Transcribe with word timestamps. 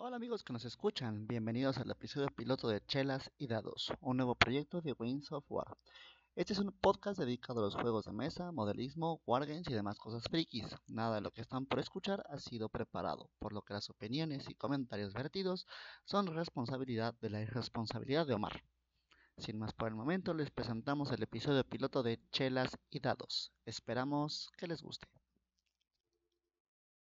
Hola 0.00 0.14
amigos 0.14 0.44
que 0.44 0.52
nos 0.52 0.64
escuchan, 0.64 1.26
bienvenidos 1.26 1.76
al 1.78 1.90
episodio 1.90 2.28
piloto 2.28 2.68
de 2.68 2.80
Chelas 2.86 3.32
y 3.36 3.48
Dados, 3.48 3.92
un 4.00 4.16
nuevo 4.16 4.36
proyecto 4.36 4.80
de 4.80 4.94
Wings 4.96 5.32
of 5.32 5.44
War. 5.48 5.76
Este 6.36 6.52
es 6.52 6.60
un 6.60 6.70
podcast 6.70 7.18
dedicado 7.18 7.58
a 7.58 7.64
los 7.64 7.74
juegos 7.74 8.04
de 8.04 8.12
mesa, 8.12 8.52
modelismo, 8.52 9.20
wargames 9.26 9.68
y 9.68 9.74
demás 9.74 9.98
cosas 9.98 10.22
frikis. 10.30 10.72
Nada 10.86 11.16
de 11.16 11.20
lo 11.20 11.32
que 11.32 11.40
están 11.40 11.66
por 11.66 11.80
escuchar 11.80 12.24
ha 12.30 12.38
sido 12.38 12.68
preparado, 12.68 13.28
por 13.40 13.52
lo 13.52 13.62
que 13.62 13.74
las 13.74 13.90
opiniones 13.90 14.48
y 14.48 14.54
comentarios 14.54 15.14
vertidos 15.14 15.66
son 16.04 16.28
responsabilidad 16.28 17.14
de 17.20 17.30
la 17.30 17.40
irresponsabilidad 17.40 18.24
de 18.24 18.34
Omar. 18.34 18.62
Sin 19.36 19.58
más 19.58 19.72
por 19.72 19.88
el 19.88 19.96
momento, 19.96 20.32
les 20.32 20.52
presentamos 20.52 21.10
el 21.10 21.24
episodio 21.24 21.64
piloto 21.64 22.04
de 22.04 22.20
Chelas 22.30 22.78
y 22.88 23.00
Dados. 23.00 23.52
Esperamos 23.66 24.52
que 24.56 24.68
les 24.68 24.80
guste. 24.80 25.08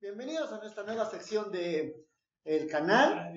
Bienvenidos 0.01 0.51
a 0.51 0.57
nuestra 0.57 0.83
nueva 0.83 1.05
sección 1.05 1.53
de 1.53 2.10
el 2.43 2.67
canal. 2.69 3.33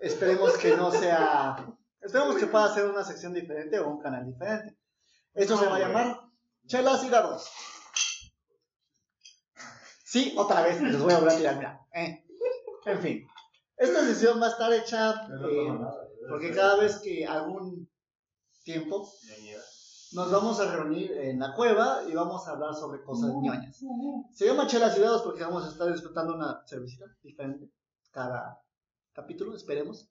Esperemos 0.00 0.56
que 0.58 0.76
no 0.76 0.90
sea, 0.90 1.56
esperemos 2.00 2.36
que 2.36 2.46
pueda 2.46 2.72
ser 2.74 2.86
una 2.86 3.04
sección 3.04 3.32
diferente 3.32 3.78
o 3.78 3.88
un 3.88 4.00
canal 4.00 4.26
diferente. 4.26 4.78
Esto 5.34 5.56
se 5.56 5.66
va 5.66 5.76
a 5.76 5.80
llamar 5.80 6.20
Chelas 6.66 7.04
y 7.04 7.08
Dados. 7.08 7.48
Sí, 10.04 10.34
otra 10.36 10.62
vez, 10.62 10.80
les 10.82 11.00
voy 11.00 11.12
a 11.12 11.16
hablar 11.16 11.36
tirar, 11.36 11.56
mira. 11.56 11.80
eh. 11.94 12.18
En 12.84 13.00
fin, 13.00 13.26
esta 13.76 14.00
sesión 14.00 14.42
va 14.42 14.46
a 14.46 14.50
estar 14.50 14.72
hecha 14.72 15.12
eh, 15.12 15.78
porque 16.28 16.52
cada 16.52 16.76
vez 16.76 16.98
que 16.98 17.24
algún 17.24 17.88
tiempo 18.64 19.08
nos 20.12 20.30
vamos 20.30 20.60
a 20.60 20.74
reunir 20.76 21.12
en 21.12 21.38
la 21.38 21.54
cueva 21.54 22.02
y 22.08 22.12
vamos 22.12 22.46
a 22.46 22.50
hablar 22.50 22.74
sobre 22.74 23.02
cosas 23.04 23.30
ñoñas. 23.40 23.80
Se 24.34 24.46
llama 24.46 24.66
Chelas 24.66 24.98
y 24.98 25.00
Dados 25.00 25.22
porque 25.22 25.44
vamos 25.44 25.64
a 25.64 25.68
estar 25.70 25.90
disfrutando 25.92 26.34
una 26.34 26.62
cervecita 26.66 27.06
diferente 27.22 27.70
cada 28.12 28.62
capítulo, 29.12 29.56
esperemos. 29.56 30.08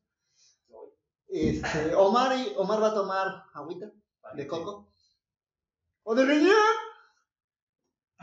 Este, 1.28 1.96
Omar, 1.96 2.38
y, 2.38 2.54
Omar 2.58 2.82
va 2.82 2.88
a 2.88 2.94
tomar 2.94 3.44
agüita 3.54 3.90
de 4.36 4.48
coco 4.48 4.92
o 6.04 6.16
de 6.16 6.26
riñón. 6.26 6.56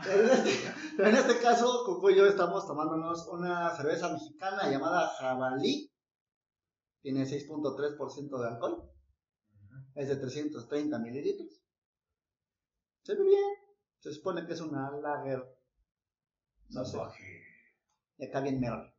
En 0.05 0.29
este, 0.29 0.67
en 0.97 1.15
este 1.15 1.39
caso, 1.41 1.83
Coco 1.85 2.09
y 2.09 2.15
yo 2.15 2.25
estamos 2.25 2.65
tomándonos 2.65 3.27
una 3.27 3.75
cerveza 3.75 4.13
mexicana 4.13 4.69
llamada 4.69 5.09
Jabalí. 5.17 5.91
Tiene 7.01 7.25
6.3% 7.25 8.39
de 8.39 8.47
alcohol. 8.47 8.89
Es 9.95 10.07
de 10.07 10.15
330 10.15 10.99
mililitros. 10.99 11.61
Se 13.03 13.15
ve 13.15 13.23
bien. 13.23 13.43
Se 13.99 14.13
supone 14.13 14.45
que 14.45 14.53
es 14.53 14.61
una 14.61 14.91
lager. 14.91 15.43
No 16.69 16.85
sé. 16.85 16.97
Está 18.17 18.39
bien 18.39 18.59
mejor. 18.59 18.93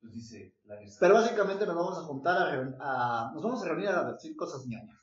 Pues 0.00 0.14
dice 0.14 0.54
la 0.64 0.76
Pero 0.98 1.14
básicamente 1.14 1.66
nos 1.66 1.76
vamos 1.76 1.98
a 1.98 2.02
juntar 2.02 2.36
a, 2.38 2.52
a- 2.80 3.32
nos 3.34 3.42
vamos 3.42 3.62
a 3.62 3.66
reunir 3.68 3.88
a 3.88 4.12
decir 4.12 4.34
cosas 4.36 4.64
ñoñas. 4.66 4.98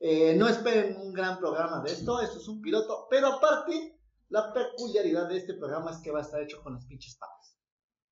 Eh, 0.00 0.34
no 0.36 0.48
esperen 0.48 0.96
un 0.96 1.12
gran 1.12 1.38
programa 1.38 1.80
de 1.82 1.92
esto, 1.92 2.20
esto 2.20 2.38
es 2.38 2.48
un 2.48 2.60
piloto, 2.60 3.06
pero 3.08 3.28
aparte, 3.34 4.00
la 4.30 4.52
peculiaridad 4.52 5.28
de 5.28 5.36
este 5.36 5.54
programa 5.54 5.92
es 5.92 5.98
que 5.98 6.10
va 6.10 6.18
a 6.18 6.22
estar 6.22 6.40
hecho 6.42 6.60
con 6.62 6.74
las 6.74 6.84
pinches 6.86 7.16
patas. 7.16 7.56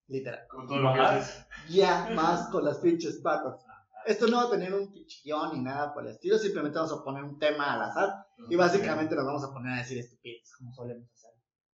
Literal. 0.07 0.47
Con 0.47 0.67
todo 0.67 0.77
lo 0.79 0.93
que 0.93 0.99
haces. 1.01 1.45
Ya 1.69 2.09
más 2.15 2.47
con 2.49 2.63
las 2.63 2.77
pinches 2.77 3.17
patas. 3.21 3.65
Esto 4.05 4.27
no 4.27 4.37
va 4.37 4.43
a 4.43 4.49
tener 4.49 4.73
un 4.73 4.91
pichillón 4.91 5.51
ni 5.53 5.59
nada 5.63 5.93
por 5.93 6.03
el 6.05 6.11
estilo, 6.13 6.37
simplemente 6.37 6.77
vamos 6.79 6.93
a 6.93 7.03
poner 7.03 7.23
un 7.23 7.37
tema 7.37 7.73
al 7.73 7.81
azar 7.83 8.25
y 8.49 8.55
básicamente 8.55 9.13
nos 9.15 9.25
vamos 9.25 9.43
a 9.43 9.51
poner 9.53 9.73
a 9.73 9.77
decir 9.77 9.99
estupidez, 9.99 10.49
como 10.57 10.73
solemos 10.73 11.07
hacer. 11.13 11.31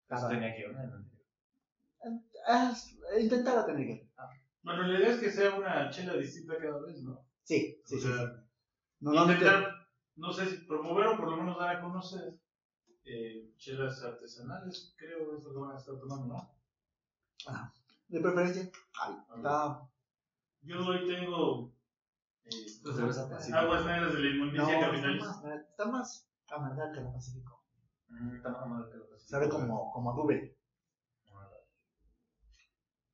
Cada- 0.09 0.29
tenía 0.29 0.55
que 0.55 0.61
ir, 0.63 0.73
¿no? 0.73 1.07
Ah, 2.49 2.73
intentaba 3.21 3.65
tener 3.67 3.87
que. 3.87 4.11
Bueno, 4.67 4.83
la 4.83 4.99
idea 4.99 5.11
es 5.11 5.21
que 5.21 5.31
sea 5.31 5.55
una 5.55 5.89
chela 5.91 6.15
distinta 6.15 6.59
cada 6.59 6.81
vez, 6.83 7.01
¿no? 7.05 7.25
Sí, 7.45 7.81
sí, 7.85 7.95
O 7.95 7.99
sí. 8.01 8.09
sea, 8.09 8.17
sí. 8.17 8.33
Normalmente. 8.99 9.45
intentar, 9.45 9.89
no 10.17 10.33
sé 10.33 10.47
si 10.47 10.57
promover 10.65 11.07
o 11.07 11.17
por 11.17 11.31
lo 11.31 11.37
menos 11.37 11.57
dar 11.57 11.77
a 11.77 11.81
conocer 11.81 12.37
eh, 13.05 13.55
chelas 13.57 14.03
artesanales, 14.03 14.93
creo 14.99 15.37
es 15.37 15.45
lo 15.45 15.53
que 15.53 15.59
van 15.61 15.71
a 15.77 15.79
estar 15.79 15.97
tomando, 16.01 16.35
¿no? 16.35 17.73
De 18.09 18.21
preferencia. 18.21 18.69
Ay, 19.01 19.15
está. 19.37 19.89
Yo 20.63 20.85
hoy 20.85 21.07
tengo 21.07 21.73
eh, 22.45 22.67
aguas 23.55 23.87
negras 23.87 24.15
de 24.15 24.19
la 24.19 24.29
No, 24.31 24.35
inmundicia 24.35 24.75
está 24.75 24.87
capitalista. 24.87 25.27
más, 25.29 25.45
está 25.71 25.87
más 25.87 26.29
amarga 26.49 26.91
que 26.93 27.01
la 27.03 27.13
Pacífico. 27.13 27.65
Mm, 28.09 28.35
Está 28.35 28.51
más 28.51 28.67
mal 28.67 28.89
que 28.91 28.97
lo 28.97 29.09
Pacífico. 29.11 29.31
Sabe 29.31 29.49
como, 29.49 29.93
como 29.93 30.11
a 30.11 30.15
Dube. 30.17 30.59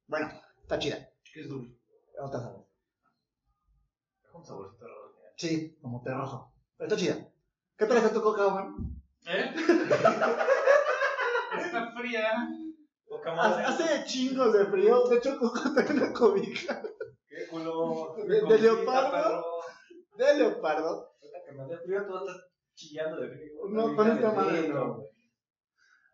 Bueno, 0.06 0.28
está 0.62 0.78
chida. 0.78 1.12
¿Qué 1.32 1.41
es 1.41 1.48
dulce? 1.48 1.75
Otra 2.20 2.41
sabor. 2.41 2.66
Un 4.34 4.44
saborcito 4.44 4.87
raro. 4.87 5.12
Sí, 5.37 5.76
como 5.81 6.03
té 6.03 6.10
rojo. 6.12 6.53
Pero 6.76 6.88
está 6.88 7.00
chida. 7.00 7.28
¿Qué 7.76 7.87
tal 7.87 7.97
está 7.98 8.12
tu 8.12 8.22
coca, 8.22 8.50
Juan? 8.50 8.76
¿Eh? 9.26 9.54
Está 11.65 11.93
fría. 11.97 12.32
Poca 13.09 13.32
Ha- 13.32 13.37
madre. 13.37 13.65
Hace 13.65 14.04
chingos 14.06 14.53
de 14.53 14.66
frío. 14.66 15.06
De 15.09 15.16
hecho, 15.16 15.38
Coco 15.38 15.60
tiene 15.75 16.03
una 16.04 16.12
cobija 16.12 16.82
¿Qué 17.28 17.47
culo? 17.50 18.14
De- 18.26 18.43
de 18.43 18.59
leopardo. 18.59 19.44
de 20.16 20.34
leopardo. 20.38 21.12
Que 21.47 21.53
me 21.53 21.66
dé 21.66 21.78
frío, 21.78 22.06
tú 22.06 22.16
estás 22.19 22.37
chillando 22.75 23.20
de 23.20 23.28
frío. 23.28 23.53
No, 23.69 23.94
con 23.94 24.10
esta 24.10 24.32
madre 24.32 24.69
no. 24.69 25.04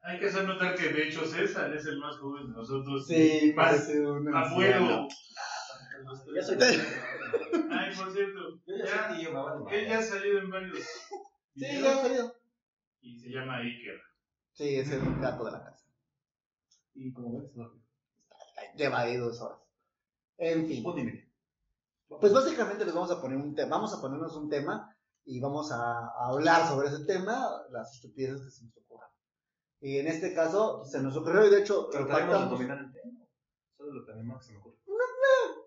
Hay 0.03 0.19
que 0.21 0.27
hacer 0.27 0.45
notar 0.47 0.75
que 0.75 0.89
de 0.93 1.09
hecho 1.09 1.25
César 1.27 1.75
es 1.75 1.87
el 1.87 1.99
más 1.99 2.17
joven 2.19 2.47
de 2.49 2.53
nosotros. 2.55 3.07
Sí, 3.07 3.53
más 3.55 3.89
abuelo. 4.35 5.09
Ya 6.35 6.43
soy 6.43 6.57
Ay, 7.71 7.95
por 7.97 8.13
cierto, 8.13 8.61
Yo 8.67 8.77
ya 8.77 8.85
ya, 8.87 9.17
tío, 9.17 9.69
él 9.69 9.89
ya 9.89 9.99
ha 9.99 10.03
salido 10.03 10.39
en 10.39 10.51
varios 10.51 10.79
Sí, 11.55 11.83
ya 11.83 11.93
ha 11.93 12.03
salido. 12.03 12.35
y 13.01 13.19
se 13.19 13.31
llama 13.31 13.59
Iker. 13.59 14.01
Sí, 14.53 14.77
es 14.77 14.91
el 14.91 15.01
gato 15.21 15.45
de 15.45 15.53
la 15.53 15.65
casa. 15.65 15.85
Y 16.95 17.13
como 17.13 17.41
ves, 17.41 17.55
no. 17.57 17.73
Lleva 18.77 19.01
ahí 19.01 19.17
dos 19.17 19.41
horas. 19.41 19.59
En 20.39 20.67
fin. 20.67 20.85
Dime. 20.95 21.29
Pues 22.09 22.33
básicamente 22.33 22.85
les 22.85 22.95
vamos 22.95 23.11
a 23.11 23.21
poner 23.21 23.37
un 23.37 23.55
tema, 23.55 23.77
vamos 23.77 23.93
a 23.93 24.01
ponernos 24.01 24.35
un 24.37 24.49
tema 24.49 24.97
y 25.25 25.41
vamos 25.41 25.71
a, 25.73 25.77
a 25.83 26.29
hablar 26.29 26.67
sobre 26.67 26.89
ese 26.89 27.05
tema, 27.05 27.47
las 27.71 27.95
estupideces 27.97 28.45
que 28.45 28.51
se 28.51 28.65
nos. 28.65 28.79
Y 29.81 29.99
en 29.99 30.09
este 30.09 30.35
caso 30.35 30.85
se 30.85 31.01
nos 31.01 31.17
ocurrió 31.17 31.47
y 31.47 31.51
de 31.51 31.61
hecho 31.61 31.89
Pero 31.93 32.05
de 32.07 32.11
pactamos- 32.13 32.61
el 32.61 32.67
tema. 32.67 33.27
Solo 33.77 33.93
lo 33.93 34.05
tenemos 34.05 34.39
que 34.41 34.47
se 34.47 34.53
me 34.53 34.59
ocurre. 34.59 34.77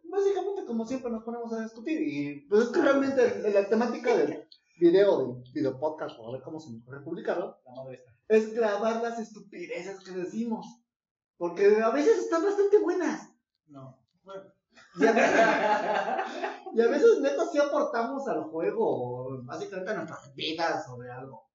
básicamente 0.03 0.65
como 0.65 0.85
siempre 0.85 1.09
nos 1.11 1.23
ponemos 1.23 1.53
a 1.53 1.61
discutir 1.61 2.01
y 2.01 2.41
pues 2.47 2.63
es 2.63 2.69
que 2.69 2.81
realmente 2.81 3.49
la 3.51 3.69
temática 3.69 4.15
del 4.17 4.45
video, 4.77 5.35
del 5.35 5.53
video 5.53 5.79
podcast, 5.79 6.17
o 6.19 6.27
a 6.27 6.33
ver 6.33 6.41
cómo 6.41 6.59
se 6.59 6.69
me 6.71 6.79
ocurre 6.81 7.01
publicarlo, 7.01 7.57
La 7.65 7.71
madre 7.73 7.95
está. 7.95 8.11
es 8.27 8.53
grabar 8.53 9.01
las 9.01 9.19
estupideces 9.19 9.99
que 10.03 10.11
decimos. 10.11 10.65
Porque 11.37 11.81
a 11.81 11.89
veces 11.89 12.19
están 12.19 12.43
bastante 12.43 12.77
buenas. 12.79 13.33
No. 13.67 13.97
Bueno, 14.23 14.43
Y 14.99 15.05
a 15.07 15.11
veces, 15.11 15.39
y 16.73 16.81
a 16.81 16.87
veces 16.87 17.19
neta 17.21 17.45
sí 17.47 17.57
aportamos 17.57 18.27
al 18.27 18.43
juego, 18.43 18.85
o 18.85 19.43
básicamente 19.43 19.91
a 19.91 19.95
nuestras 19.95 20.33
vidas 20.35 20.85
sobre 20.85 21.09
algo. 21.09 21.49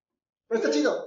Pero 0.48 0.60
está 0.60 0.72
chido. 0.72 1.06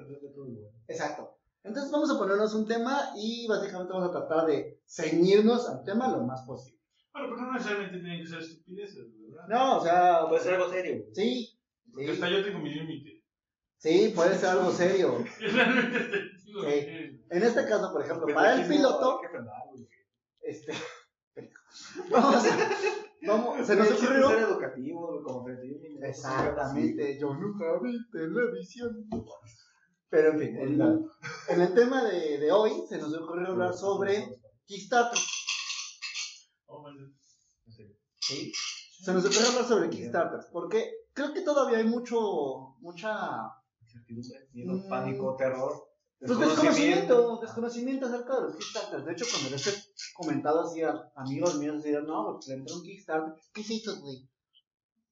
Aprender 0.00 0.20
de 0.20 0.28
todo, 0.34 0.44
güey. 0.46 0.66
Exacto. 0.88 1.34
Entonces 1.64 1.90
vamos 1.92 2.10
a 2.10 2.18
ponernos 2.18 2.54
un 2.54 2.66
tema 2.66 3.10
y 3.16 3.46
básicamente 3.48 3.92
vamos 3.92 4.08
a 4.08 4.12
tratar 4.12 4.46
de 4.46 4.80
ceñirnos 4.86 5.68
al 5.68 5.82
tema 5.84 6.08
lo 6.08 6.22
más 6.22 6.42
posible. 6.42 6.80
bueno, 7.12 7.28
pero 7.30 7.42
no 7.42 7.52
necesariamente 7.52 7.98
tienen 7.98 8.20
que 8.22 8.26
ser 8.28 8.38
estupideces, 8.40 9.06
¿verdad? 9.28 9.48
No, 9.48 9.78
o 9.78 9.84
sea, 9.84 10.20
Puede 10.28 10.42
ser 10.42 10.54
algo 10.54 10.70
serio. 10.70 11.04
sí, 11.12 11.58
Porque 11.92 12.06
sí, 12.06 12.12
hasta 12.12 12.30
yo 12.30 12.44
tengo 12.44 12.58
mi 12.60 12.70
límite. 12.74 13.24
sí, 13.76 14.12
puede 14.14 14.34
ser 14.36 14.50
algo 14.50 14.70
serio. 14.70 15.18
Y 15.40 15.46
realmente 15.46 15.98
te 15.98 16.16
digo 16.44 16.60
Sí. 16.62 16.66
que- 16.68 17.20
En 17.30 17.42
este 17.42 17.64
caso, 17.66 17.92
por 17.92 18.02
ejemplo, 18.04 18.26
para 18.34 18.54
el 18.62 18.68
piloto, 18.68 19.20
este, 20.40 20.72
vamos, 22.10 22.44
a- 22.46 22.68
vamos, 23.26 23.66
se 23.66 23.76
nos 23.76 23.88
que 23.88 23.94
ser 23.96 24.22
ocurrió. 24.22 24.38
educativo, 24.48 25.22
como. 25.24 25.46
Exactamente, 26.02 27.18
yo 27.20 27.34
nunca 27.34 27.78
vi 27.82 27.98
televisión. 28.10 29.06
Pero 30.10 30.32
en 30.32 30.38
fin, 30.38 30.56
en, 30.56 30.80
en 31.48 31.60
el 31.60 31.74
tema 31.74 32.02
de, 32.04 32.38
de 32.38 32.50
hoy 32.52 32.72
se 32.88 32.98
nos 32.98 33.12
ocurrió 33.14 33.48
hablar 33.48 33.74
sobre 33.74 34.40
Kickstarter. 34.66 35.18
¿sí? 38.20 38.52
Se 39.02 39.12
nos 39.12 39.24
ocurrió 39.24 39.48
hablar 39.48 39.64
sobre 39.66 39.90
Kickstarter, 39.90 40.40
porque 40.52 40.90
creo 41.12 41.32
que 41.32 41.42
todavía 41.42 41.78
hay 41.78 41.84
mucho, 41.84 42.74
mucha 42.80 43.52
Incertidumbre, 43.80 44.48
miedo, 44.52 44.72
Mm. 44.74 44.88
pánico, 44.88 45.36
terror. 45.36 45.84
pues, 46.20 46.38
desconocimiento, 46.38 47.38
desconocimiento 47.40 48.06
acerca 48.06 48.34
de 48.36 48.42
los 48.42 48.56
Kickstarter. 48.56 49.04
De 49.04 49.12
hecho, 49.12 49.24
cuando 49.30 49.50
les 49.50 49.66
he 49.66 49.72
comentado 50.14 50.60
así 50.62 50.82
a 50.82 51.10
amigos 51.16 51.56
míos, 51.58 51.82
decían, 51.82 52.06
no, 52.06 52.32
pues 52.34 52.48
le 52.48 52.54
entré 52.54 52.74
un 52.74 52.82
Kickstarter. 52.82 53.34
¿Qué 53.52 53.60
es 53.60 53.70
eso, 53.70 54.00
güey? 54.00 54.28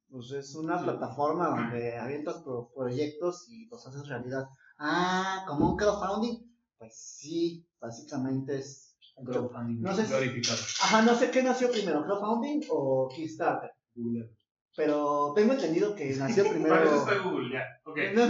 Pues 0.09 0.31
es 0.33 0.55
una 0.55 0.81
plataforma 0.83 1.49
donde 1.49 1.97
avientas 1.97 2.43
pro- 2.43 2.71
proyectos 2.75 3.47
y 3.49 3.67
los 3.69 3.87
haces 3.87 4.07
realidad. 4.09 4.47
Ah, 4.79 5.45
como 5.47 5.71
un 5.71 5.77
crowdfunding. 5.77 6.45
Pues 6.79 6.95
sí, 6.99 7.67
básicamente 7.81 8.59
es 8.59 8.97
Un 9.17 9.25
crowdfunding 9.25 9.81
No 9.81 9.95
sé 9.95 10.03
si- 10.05 10.09
glorificado. 10.09 10.59
Ajá, 10.83 11.03
no 11.03 11.15
sé 11.15 11.31
qué 11.31 11.43
nació 11.43 11.71
primero, 11.71 12.05
crowdfunding 12.05 12.63
o 12.69 13.09
Kickstarter. 13.15 13.71
Google. 13.95 14.31
Pero 14.77 15.33
tengo 15.35 15.55
entendido 15.55 15.95
que 15.97 16.15
nació 16.17 16.45
primero. 16.51 16.75
Para 16.75 16.85
eso 16.85 16.97
está 17.09 17.19
Google, 17.23 17.51
ya. 17.53 17.65
Ok. 17.87 17.99
No, 18.15 18.27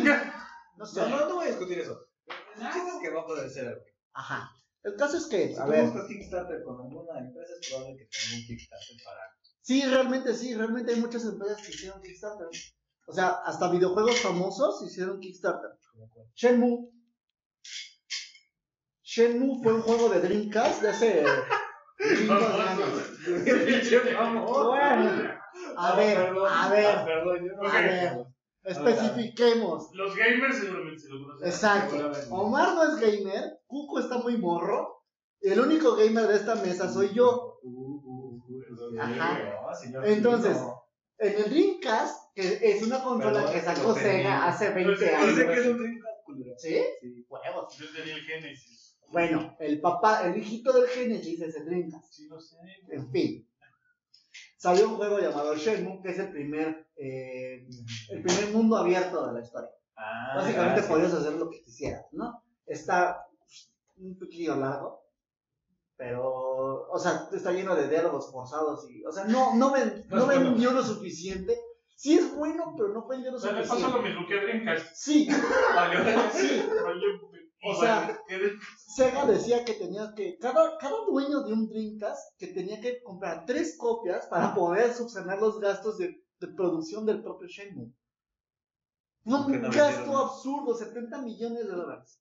no 0.76 0.86
sé. 0.86 1.00
No, 1.10 1.28
no, 1.28 1.34
voy 1.34 1.44
a 1.46 1.48
discutir 1.48 1.80
eso. 1.80 1.98
Es 2.26 3.00
que 3.02 3.10
va 3.10 3.20
a 3.22 3.26
poder 3.26 3.50
ser. 3.50 3.82
Ajá. 4.12 4.50
El 4.84 4.94
caso 4.94 5.16
es 5.16 5.26
que, 5.26 5.48
Si 5.48 5.56
a 5.60 5.64
tú 5.64 5.70
ver, 5.72 5.86
buscas 5.86 6.06
Kickstarter 6.06 6.62
con 6.62 6.80
alguna 6.80 7.18
empresa, 7.18 7.52
es 7.60 7.68
probable 7.68 7.96
que 7.98 8.06
tenga 8.06 8.36
un 8.40 8.46
Kickstarter 8.46 8.96
para. 9.04 9.20
sí, 9.62 9.82
realmente 9.84 10.34
sí, 10.34 10.54
realmente 10.54 10.94
hay 10.94 11.00
muchas 11.00 11.24
empresas 11.24 11.60
que 11.60 11.72
hicieron 11.72 12.00
Kickstarter. 12.00 12.46
O 13.08 13.12
sea, 13.12 13.28
hasta 13.44 13.68
videojuegos 13.70 14.20
famosos 14.20 14.82
hicieron 14.86 15.18
Kickstarter. 15.18 15.70
Shenmue. 16.34 16.90
Shenmue 19.02 19.62
fue 19.62 19.74
un 19.74 19.82
juego 19.82 20.08
de 20.08 20.20
Dreamcast 20.20 20.82
de 20.82 20.88
hace. 20.88 21.24
Bueno, 22.28 22.46
a 25.76 25.96
ver, 25.96 26.16
a 26.18 26.36
ver, 26.36 26.36
ah, 26.46 26.64
a 26.64 27.80
ver, 27.80 28.26
especifiquemos. 28.64 29.88
Los 29.94 30.14
gamers 30.14 30.58
seguramente 30.58 31.00
se 31.00 31.08
lo 31.08 31.22
conocen. 31.22 31.48
Exacto. 31.48 32.12
Omar 32.30 32.74
no 32.74 32.82
es 32.84 32.96
gamer, 33.00 33.60
Cuco 33.66 33.98
está 33.98 34.18
muy 34.18 34.36
morro. 34.36 35.02
y 35.40 35.50
El 35.50 35.60
único 35.60 35.96
gamer 35.96 36.26
de 36.26 36.36
esta 36.36 36.54
mesa 36.56 36.92
soy 36.92 37.14
yo. 37.14 37.58
Uh, 37.62 37.68
uh, 37.68 38.42
uh, 38.44 38.96
uh, 38.96 39.00
Ajá. 39.00 39.40
Entonces. 40.04 40.58
En 41.18 41.34
el 41.34 41.50
Dreamcast, 41.50 42.25
que 42.36 42.70
es 42.70 42.82
una 42.82 43.02
consola 43.02 43.32
Perdón, 43.32 43.52
que 43.52 43.58
es 43.58 43.64
sacó. 43.64 43.94
Sega 43.94 44.46
hace 44.46 44.70
20 44.70 44.80
Entonces, 44.92 45.10
Yo 45.10 45.16
años. 45.16 45.36
sé 45.36 45.46
que 45.46 45.60
es 45.60 45.66
un 45.66 45.78
Dreamcast. 45.78 46.58
¿Sí? 46.58 46.82
Sí. 47.00 47.26
Huevos. 47.28 47.76
Yo 47.78 47.86
tenía 47.96 48.14
el 48.14 48.20
Genesis. 48.22 48.98
Bueno, 49.10 49.56
el 49.58 49.80
papá, 49.80 50.26
el 50.26 50.36
hijito 50.36 50.72
del 50.72 50.86
Genesis 50.88 51.40
es 51.40 51.56
el 51.56 51.64
Dreamcast. 51.64 52.12
Sí, 52.12 52.28
lo 52.28 52.38
sé. 52.38 52.56
En 52.90 53.10
fin. 53.10 53.48
Salió 54.58 54.88
un 54.90 54.96
juego 54.96 55.18
llamado 55.18 55.56
Shenmue, 55.56 56.02
que 56.02 56.10
es 56.10 56.18
el 56.18 56.30
primer, 56.30 56.86
eh, 56.96 57.66
el 58.10 58.22
primer 58.22 58.50
mundo 58.52 58.76
abierto 58.76 59.26
de 59.26 59.32
la 59.32 59.40
historia. 59.40 59.70
Ah, 59.96 60.34
Básicamente 60.36 60.80
gracias. 60.80 60.86
podías 60.92 61.12
hacer 61.14 61.32
lo 61.34 61.48
que 61.48 61.62
quisieras, 61.62 62.04
¿no? 62.12 62.42
Está 62.66 63.26
un 63.96 64.18
poquillo 64.18 64.56
largo, 64.56 65.04
pero, 65.96 66.86
o 66.90 66.98
sea, 66.98 67.28
está 67.32 67.52
lleno 67.52 67.74
de 67.74 67.88
diálogos 67.88 68.30
forzados 68.30 68.90
y, 68.90 69.02
o 69.06 69.12
sea, 69.12 69.24
no, 69.24 69.54
no, 69.54 69.72
ven, 69.72 70.04
No 70.10 70.16
no 70.16 70.22
es 70.22 70.26
bueno. 70.26 70.50
vendió 70.50 70.72
lo 70.72 70.82
suficiente. 70.82 71.58
Sí 71.98 72.14
es 72.18 72.34
bueno, 72.36 72.74
pero 72.76 72.90
no 72.92 73.06
vendió 73.08 73.30
lo 73.30 73.38
O 73.38 73.40
sea, 73.40 73.52
le 73.52 73.66
pasó 73.66 73.88
lo 73.88 74.02
mismo 74.02 74.26
que 74.28 74.38
a 74.38 74.42
Dreamcast. 74.42 74.94
Sí, 74.94 75.26
Valió 75.74 76.00
sí. 76.30 76.62
Valió- 76.84 77.30
O 77.64 77.74
sea, 77.74 78.18
de- 78.28 78.52
Sega 78.94 79.24
decía 79.26 79.64
que 79.64 79.72
tenías 79.74 80.12
que, 80.14 80.36
cada, 80.38 80.76
cada 80.78 80.96
dueño 81.10 81.42
de 81.42 81.52
un 81.54 81.68
Dreamcast, 81.68 82.38
que 82.38 82.48
tenía 82.48 82.80
que 82.80 83.02
comprar 83.02 83.44
tres 83.46 83.76
copias 83.78 84.26
para 84.26 84.54
poder 84.54 84.92
subsanar 84.92 85.40
los 85.40 85.58
gastos 85.58 85.96
de, 85.98 86.22
de 86.38 86.48
producción 86.48 87.06
del 87.06 87.22
propio 87.22 87.48
Shenmue. 87.48 87.90
No, 89.24 89.42
¿Por 89.42 89.52
qué 89.52 89.56
un 89.58 89.62
no 89.62 89.70
gasto 89.70 90.18
absurdo, 90.18 90.74
70 90.74 91.22
millones 91.22 91.66
de 91.66 91.72
dólares. 91.72 92.20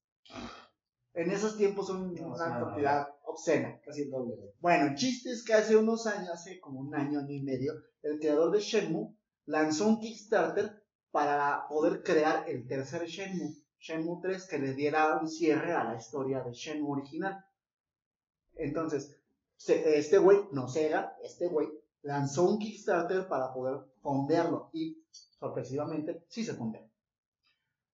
En 1.13 1.31
esos 1.31 1.55
tiempos 1.57 1.87
son 1.87 2.13
No, 2.13 2.27
una 2.33 2.59
cantidad 2.59 3.07
obscena. 3.25 3.79
Casi 3.85 4.03
el 4.03 4.09
doble. 4.09 4.33
Bueno, 4.59 4.87
el 4.87 4.95
chiste 4.95 5.31
es 5.31 5.43
que 5.43 5.53
hace 5.53 5.75
unos 5.77 6.07
años, 6.07 6.29
hace 6.29 6.59
como 6.59 6.79
un 6.79 6.95
año, 6.95 7.19
año 7.19 7.31
y 7.31 7.41
medio, 7.43 7.73
el 8.01 8.17
creador 8.19 8.51
de 8.51 8.59
Shenmue 8.61 9.13
lanzó 9.45 9.87
un 9.87 9.99
Kickstarter 9.99 10.83
para 11.11 11.67
poder 11.69 12.03
crear 12.03 12.49
el 12.49 12.67
tercer 12.67 13.05
Shenmue, 13.07 13.55
Shenmue 13.79 14.19
3, 14.21 14.47
que 14.47 14.59
le 14.59 14.73
diera 14.73 15.17
un 15.17 15.29
cierre 15.29 15.73
a 15.73 15.83
la 15.83 15.95
historia 15.95 16.41
de 16.41 16.51
Shenmue 16.53 16.91
original. 16.99 17.43
Entonces, 18.55 19.19
este 19.67 20.17
güey, 20.17 20.39
no 20.51 20.67
Sega, 20.67 21.15
este 21.23 21.47
güey, 21.47 21.67
lanzó 22.01 22.49
un 22.49 22.59
Kickstarter 22.59 23.27
para 23.27 23.53
poder 23.53 23.85
fondearlo 24.01 24.69
y, 24.73 25.03
sorpresivamente, 25.11 26.23
sí 26.27 26.43
se 26.43 26.53
fondeó. 26.53 26.81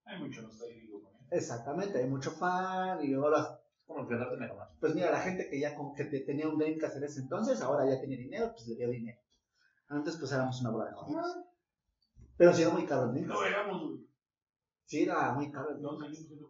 Hay 0.06 0.20
mucho 0.20 0.42
nostálgico 0.42 1.02
con 1.04 1.16
él. 1.16 1.28
Exactamente, 1.32 2.00
hay 2.00 2.10
mucho 2.10 2.32
fan 2.32 3.04
y 3.04 3.14
ahora 3.14 3.60
Como 3.86 4.02
el 4.02 4.08
creador 4.08 4.32
de 4.32 4.38
Mega 4.38 4.54
Man. 4.56 4.68
pues 4.80 4.96
mira, 4.96 5.12
la 5.12 5.22
gente 5.22 5.50
que 5.50 5.60
ya 5.60 5.76
con- 5.76 5.94
que 5.94 6.06
te- 6.06 6.22
tenía 6.22 6.48
un 6.50 6.58
Dreamcast 6.58 6.98
en 6.98 7.04
ese 7.04 7.20
entonces, 7.22 7.62
ahora 7.62 7.90
ya 7.90 8.00
tiene 8.00 8.18
dinero, 8.18 8.52
pues 8.54 8.68
le 8.68 8.76
dio 8.76 8.90
dinero. 8.90 9.20
Antes 9.92 10.16
pues 10.18 10.32
éramos 10.32 10.60
una 10.62 10.70
bola 10.70 10.86
de 10.86 10.94
jodidos. 10.94 11.38
Pero 12.38 12.54
sí 12.54 12.62
era 12.62 12.72
muy 12.72 12.86
caro 12.86 13.12
el. 13.12 13.28
No 13.28 13.44
éramos, 13.44 13.82
güey. 13.84 14.08
Sí 14.86 15.04
era 15.04 15.34
muy 15.34 15.52
caro 15.52 15.72
el 15.72 15.82
No 15.82 15.98
seguimos 16.00 16.28
siendo. 16.28 16.50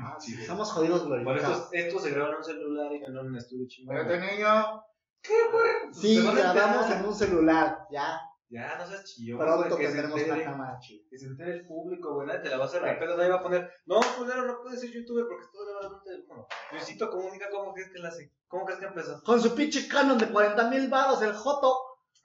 Ah, 0.00 0.16
sí, 0.18 0.34
estamos 0.40 0.72
jodidos 0.72 1.00
Por 1.02 1.08
glorificados. 1.22 1.56
esto, 1.64 1.74
esto 1.74 1.98
se 2.00 2.10
grabó 2.10 2.30
en 2.30 2.36
un 2.38 2.44
celular 2.44 2.92
y 2.92 3.00
no 3.00 3.20
en 3.20 3.26
un 3.26 3.36
estudio 3.36 3.66
chingón. 3.68 3.96
niño. 3.96 4.82
¿Qué, 5.22 5.34
güey? 5.52 5.92
Sí, 5.92 6.26
a 6.26 6.32
grabamos 6.32 6.90
en 6.90 7.04
un 7.04 7.14
celular, 7.14 7.86
ya. 7.90 8.20
Ya, 8.50 8.78
no 8.78 8.86
seas 8.86 9.04
chillón. 9.04 9.38
Pronto 9.38 9.76
que 9.76 9.86
se 9.86 9.92
tendremos 9.92 10.14
una 10.14 10.22
entere. 10.28 10.44
cámara 10.44 10.78
chida. 10.78 11.04
Que 11.10 11.18
se 11.18 11.26
entere 11.26 11.52
el 11.52 11.66
público, 11.66 12.14
güey. 12.14 12.26
Nadie 12.26 12.40
te 12.40 12.48
la 12.48 12.56
va 12.56 12.64
a 12.64 12.66
hacer 12.66 12.82
de 12.82 12.94
pedo. 12.94 13.16
Nadie 13.16 13.30
va 13.30 13.36
a 13.36 13.42
poner. 13.42 13.70
No, 13.86 14.00
culero, 14.16 14.46
no 14.46 14.62
puedes 14.62 14.80
ser 14.80 14.90
youtuber 14.90 15.26
porque 15.28 15.44
estoy 15.44 15.66
grabando 15.66 15.98
un 15.98 16.02
teléfono. 16.04 16.46
Luisito 16.72 17.10
comunica 17.10 17.46
cómo 17.50 17.74
crees 17.74 17.90
que 17.92 17.98
la 17.98 18.08
hace. 18.08 18.32
¿Cómo 18.46 18.64
crees 18.64 18.80
que 18.80 18.86
empezó? 18.86 19.22
Con 19.22 19.40
su 19.40 19.54
pinche 19.54 19.86
canon 19.86 20.16
de 20.16 20.28
40 20.30 20.70
mil 20.70 20.88
baros, 20.88 21.20
el 21.22 21.34
Joto. 21.34 21.76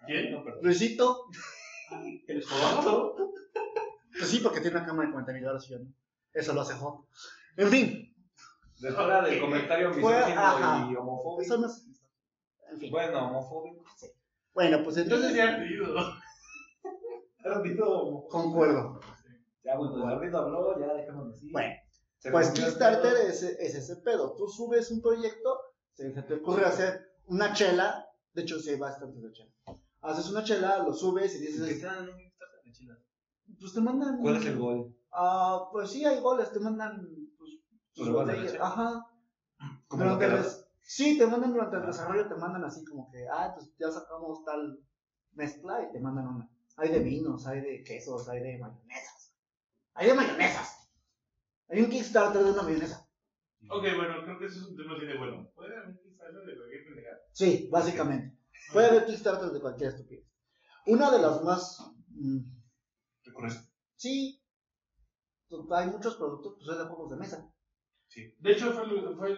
¿Quién? 0.06 0.32
No, 0.32 0.44
perdón. 0.44 0.60
Luisito. 0.64 1.26
¿El 2.28 2.44
joto? 2.44 3.34
Pues 4.18 4.30
sí, 4.30 4.40
porque 4.40 4.62
tiene 4.62 4.78
una 4.78 4.86
cámara 4.86 5.08
de 5.08 5.14
40 5.14 5.34
mil 5.34 5.42
y 5.42 5.70
yo 5.70 5.80
no. 5.80 5.94
Eso 6.34 6.54
lo 6.54 6.62
hace 6.62 6.74
Joto. 6.74 7.08
En 7.58 7.70
fin, 7.70 8.16
De 8.80 8.92
fuera 8.92 9.22
del 9.22 9.40
comentario 9.40 9.90
misógino 9.90 10.92
y 10.92 10.96
homofóbico. 10.96 11.42
eso 11.42 11.58
no 11.58 11.68
es. 11.68 11.88
En 12.72 12.80
fin. 12.80 12.92
Bueno, 12.92 13.28
homofóbico. 13.28 13.84
Bueno, 14.54 14.84
pues 14.84 14.98
entonces. 14.98 15.28
tenía 15.30 15.56
ardido. 15.56 15.96
Concuerdo. 18.30 19.00
Ya, 19.64 19.78
bueno, 19.78 20.08
Ardido 20.08 20.40
habló, 20.40 20.80
ya 20.80 20.94
dejamos 20.94 21.36
así. 21.36 21.52
Bueno. 21.52 21.74
Pues 22.32 22.52
Kickstarter 22.52 23.14
es, 23.28 23.44
es 23.44 23.76
ese 23.76 23.98
pedo. 23.98 24.34
Tú 24.36 24.48
subes 24.48 24.90
un 24.92 25.02
proyecto, 25.02 25.60
se, 25.94 26.14
se 26.14 26.22
te 26.24 26.36
ocurre 26.36 26.66
hacer 26.66 27.02
una 27.26 27.54
chela. 27.54 28.06
De 28.34 28.44
hecho, 28.44 28.60
sí 28.60 28.72
hay 28.72 28.78
bastantes 28.78 29.22
de 29.22 29.32
chela. 29.32 29.52
Haces 30.04 30.30
una 30.30 30.44
chela, 30.44 30.80
lo 30.80 30.94
subes 30.94 31.36
y 31.36 31.40
¿Qué 31.40 31.48
dices, 31.52 31.80
te 31.80 31.86
dan 31.86 32.10
un 32.10 32.18
Kickstarter 32.18 32.64
de 32.64 32.72
Chile? 32.72 32.94
pues 33.60 33.74
te 33.74 33.82
mandan. 33.82 34.20
¿Cuál 34.22 34.36
es 34.38 34.46
el 34.46 34.58
gol? 34.58 34.96
Ah, 35.12 35.70
pues 35.72 35.92
sí, 35.92 36.04
hay 36.06 36.20
goles, 36.20 36.52
te 36.52 36.60
mandan 36.60 37.08
pues, 37.38 37.52
tus 37.94 38.08
¿Pruebas 38.08 38.28
de 38.28 38.34
botellas. 38.34 38.54
leche? 38.54 38.64
Ajá. 38.64 39.08
Como 39.88 40.04
Durante 40.04 40.26
el 40.26 40.44
Sí, 40.82 41.18
te 41.18 41.26
mandan 41.26 41.54
durante 41.54 41.78
el 41.78 41.86
desarrollo, 41.86 42.28
te 42.28 42.36
mandan 42.36 42.66
así 42.66 42.84
como 42.84 43.10
que, 43.10 43.26
ah, 43.32 43.54
pues 43.56 43.72
ya 43.80 43.90
sacamos 43.90 44.44
tal 44.44 44.80
mezcla 45.32 45.82
y 45.88 45.94
te 45.94 46.00
mandan 46.02 46.28
una. 46.28 46.50
Hay 46.76 46.90
de 46.90 47.00
vinos, 47.00 47.48
hay 47.48 47.62
de 47.62 47.84
quesos, 47.84 48.28
hay 48.28 48.42
de 48.42 48.58
mayonesas. 48.58 49.34
Hay 49.94 50.08
de 50.08 50.14
mayonesas. 50.16 50.90
Hay 51.70 51.82
un 51.82 51.90
Kickstarter 51.90 52.44
de 52.44 52.52
una 52.52 52.64
mayonesa. 52.64 53.08
Ok, 53.70 53.84
bueno, 53.96 54.24
creo 54.26 54.38
que 54.40 54.46
eso 54.48 54.60
es 54.60 54.66
un 54.68 54.76
tema 54.76 54.96
así 54.98 55.06
de 55.06 55.18
bueno. 55.18 55.50
¿Puede 55.56 55.78
haber 55.78 55.98
Kickstarter 56.02 56.46
de 56.46 56.58
cualquier 56.58 56.86
pendejada? 56.86 57.18
Sí, 57.32 57.70
básicamente. 57.72 58.33
Puede 58.74 58.88
haber 58.88 59.06
Kickstarter 59.06 59.50
de 59.52 59.62
cualquier 59.62 59.90
estupidez. 59.90 60.26
Una 60.88 61.12
de 61.12 61.20
las 61.20 61.42
más. 61.44 61.78
mm, 62.10 62.40
Recurrente. 63.26 63.60
sí, 63.96 64.42
hay 65.72 65.88
muchos 65.88 66.16
productos, 66.18 66.56
pues 66.58 66.70
es 66.70 66.78
de 66.78 66.86
juegos 66.90 67.12
de 67.12 67.18
mesa. 67.18 67.50
De 68.40 68.52
hecho, 68.52 68.72
fue, 68.74 68.84
fue 69.16 69.36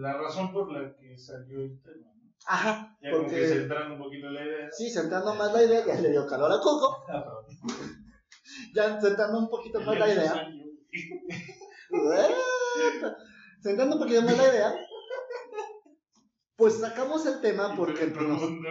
la 0.00 0.18
razón 0.18 0.52
por 0.52 0.70
la 0.72 0.94
que 0.96 1.16
salió 1.16 1.60
el 1.60 1.80
tema. 1.82 2.12
¿no? 2.14 2.34
Ajá, 2.46 2.96
Ya 3.00 3.10
como 3.10 3.24
que 3.24 3.30
porque. 3.36 3.48
centrando 3.48 3.94
un 3.94 4.00
poquito 4.00 4.28
la 4.30 4.44
idea. 4.44 4.68
Sí, 4.72 4.90
centrando 4.90 5.34
más 5.34 5.52
la 5.52 5.62
idea, 5.62 5.86
ya 5.86 6.00
le 6.00 6.10
dio 6.10 6.26
calor 6.26 6.50
a 6.52 6.58
Coco. 6.60 7.04
Ah. 7.08 7.24
Ya 8.74 9.00
centrando 9.00 9.38
un 9.38 9.48
poquito 9.48 9.80
más 9.80 9.98
la 9.98 10.12
idea. 10.12 10.48
Centrando 13.62 13.96
un 13.96 14.00
poquito 14.02 14.22
más 14.22 14.36
la 14.36 14.48
idea. 14.48 14.74
Pues 16.58 16.80
sacamos 16.80 17.24
el 17.24 17.40
tema 17.40 17.72
porque 17.76 18.08
pues, 18.08 18.28
nos 18.28 18.40
Profundo. 18.40 18.68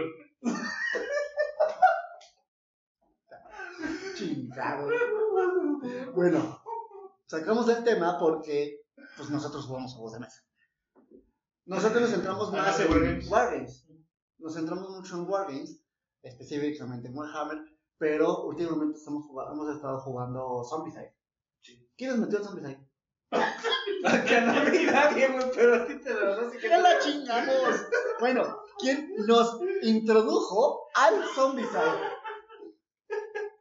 chingados. 4.13 4.91
Bueno, 6.13 6.62
sacamos 7.27 7.70
el 7.70 7.86
tema 7.86 8.20
porque 8.20 8.82
pues 9.15 9.29
nosotros 9.29 9.65
jugamos 9.67 9.94
juegos 9.94 10.13
de 10.13 10.20
mesa. 10.20 10.44
Nosotros 11.65 12.01
nos 12.01 12.12
centramos 12.12 12.51
más 12.51 12.77
en 12.77 12.91
Wargames. 12.91 13.29
Wargames. 13.29 13.88
Nos 14.39 14.53
centramos 14.53 14.89
mucho 14.89 15.15
en 15.15 15.29
Wargames, 15.29 15.82
específicamente 16.22 17.08
en 17.08 17.17
Warhammer, 17.17 17.60
pero 17.98 18.44
últimamente 18.48 18.98
estamos 18.98 19.25
jugando, 19.27 19.53
hemos 19.53 19.74
estado 19.74 20.00
jugando 20.01 20.62
Zombicide. 20.70 21.15
¿Quién 21.96 22.10
nos 22.10 22.20
metió 22.20 22.39
en 22.39 22.44
Zombicide? 22.44 22.89
Que 24.28 24.42
no 24.42 24.72
vi 24.72 24.86
nadie, 24.86 25.28
güey, 25.28 25.46
pero 25.54 25.76
a 25.76 25.86
ti 25.88 26.00
te 26.00 26.14
lo 26.14 26.42
no 26.42 26.50
sé 26.50 26.58
qué. 26.58 26.70
¡Ya 26.70 26.78
la 26.80 27.00
chingamos! 27.00 27.88
Bueno, 28.20 28.62
¿quién 28.80 29.14
nos 29.26 29.60
introdujo 29.84 30.88
al 30.96 31.24
Zombicide? 31.36 31.82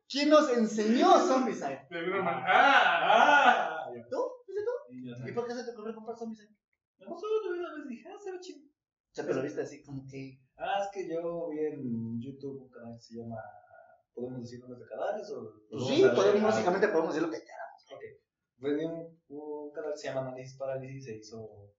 ¿Quién 0.08 0.28
nos 0.30 0.48
enseñó 0.50 1.18
Zombicide? 1.20 1.86
De 1.90 1.98
alguna 1.98 2.22
manera. 2.22 2.46
¡Ah! 2.46 3.86
¿Tú? 4.10 4.16
¿Fuiste 4.44 4.62
tú? 4.64 4.94
Y 4.94 5.08
yo, 5.08 5.28
¿Y 5.28 5.32
por 5.32 5.46
qué 5.46 5.54
se 5.54 5.64
te 5.64 5.70
ocurrió 5.72 5.94
comprar 5.94 6.16
Zombicide? 6.16 6.54
No, 6.98 7.16
solo 7.18 7.52
de 7.52 7.60
una 7.60 7.74
vez 7.74 7.88
dije, 7.88 8.08
ah, 8.08 8.18
se 8.22 8.32
ve 8.32 8.40
chido. 8.40 8.60
sea, 9.12 9.26
pero 9.26 9.42
viste 9.42 9.60
así 9.62 9.82
como 9.82 10.04
que. 10.10 10.40
Ah, 10.56 10.78
es 10.80 10.88
que 10.92 11.08
yo 11.08 11.48
vi 11.50 11.58
en 11.58 12.20
YouTube 12.20 12.62
un 12.62 12.70
canal 12.70 12.94
que 12.96 13.02
se 13.02 13.16
llama. 13.16 13.36
¿Podemos 14.14 14.40
decir 14.40 14.60
nombres 14.60 14.80
de 14.80 14.88
canales? 14.88 15.30
O 15.30 15.52
Pues 15.68 15.82
o 15.82 15.86
sí, 15.86 16.04
a 16.04 16.14
podemos? 16.14 16.42
Ah, 16.42 16.46
básicamente 16.46 16.88
podemos 16.88 17.14
decir 17.14 17.28
lo 17.28 17.32
que 17.32 17.42
queramos. 17.42 17.84
Ok. 17.92 18.02
Pues 18.58 18.76
vi 18.76 18.84
un, 18.84 19.20
un 19.28 19.72
canal 19.72 19.92
que 19.92 19.98
se 19.98 20.08
llama 20.08 20.28
Análisis 20.28 20.56
Parálisis 20.56 21.04
se 21.04 21.16
hizo 21.16 21.72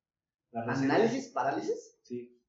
la 0.51 0.63
reseña. 0.63 0.95
¿Análisis? 0.95 1.29
¿Parálisis? 1.29 1.97
Sí. 2.03 2.39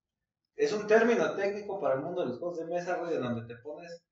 Es 0.54 0.72
un 0.72 0.86
término 0.86 1.34
técnico 1.34 1.80
para 1.80 1.94
el 1.94 2.02
mundo 2.02 2.22
de 2.22 2.28
los 2.28 2.38
juegos 2.38 2.58
de 2.58 2.66
mesa, 2.66 2.96
güey, 2.96 3.14
en 3.14 3.22
donde 3.22 3.46
te 3.46 3.60
pones, 3.62 4.02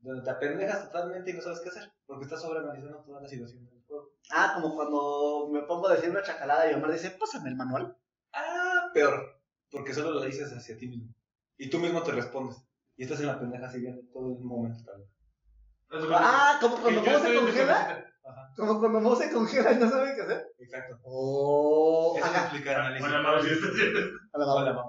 donde 0.00 0.24
te 0.24 0.30
apendejas 0.30 0.86
totalmente 0.86 1.30
y 1.30 1.34
no 1.34 1.42
sabes 1.42 1.60
qué 1.60 1.68
hacer, 1.68 1.92
porque 2.06 2.24
estás 2.24 2.40
sobreanalizando 2.40 3.02
toda 3.04 3.20
la 3.20 3.28
situación 3.28 3.66
del 3.66 3.84
juego. 3.86 4.12
Ah, 4.32 4.52
como 4.54 4.74
cuando 4.74 5.48
me 5.52 5.62
pongo 5.62 5.88
a 5.88 5.94
decir 5.94 6.10
una 6.10 6.22
chacalada 6.22 6.70
y 6.70 6.74
Omar 6.74 6.92
dice, 6.92 7.10
pásame 7.10 7.50
el 7.50 7.56
manual. 7.56 7.96
Ah, 8.32 8.90
peor, 8.94 9.42
porque 9.70 9.92
solo 9.92 10.12
lo 10.12 10.24
dices 10.24 10.50
hacia 10.52 10.76
ti 10.76 10.88
mismo. 10.88 11.14
Y 11.58 11.68
tú 11.68 11.78
mismo 11.78 12.02
te 12.02 12.12
respondes. 12.12 12.56
Y 12.96 13.04
estás 13.04 13.20
en 13.20 13.26
la 13.26 13.38
pendeja 13.38 13.66
así 13.66 13.80
viendo 13.80 14.02
todo 14.12 14.38
el 14.38 14.44
momento 14.44 14.82
cuenta 14.84 16.18
Ah, 16.18 16.58
como 16.60 16.80
cuando 16.80 17.00
en 17.04 17.22
mi 17.22 17.38
congela. 17.38 18.09
Ajá. 18.30 18.52
Como 18.56 18.78
cuando 18.80 19.00
Mo 19.00 19.16
se 19.16 19.30
congela 19.32 19.72
y 19.72 19.76
no 19.78 19.88
sabe 19.90 20.14
qué 20.14 20.22
hacer. 20.22 20.46
Exacto. 20.58 20.98
Oh, 21.04 22.14
Eso 22.16 22.26
ajá. 22.26 22.42
explica 22.44 22.76
análisis. 22.80 23.00
Bueno, 23.08 23.22
no, 23.22 23.42
sí, 23.42 23.48
está 23.52 23.66
haciendo. 23.68 24.00
A 24.32 24.38
la. 24.64 24.84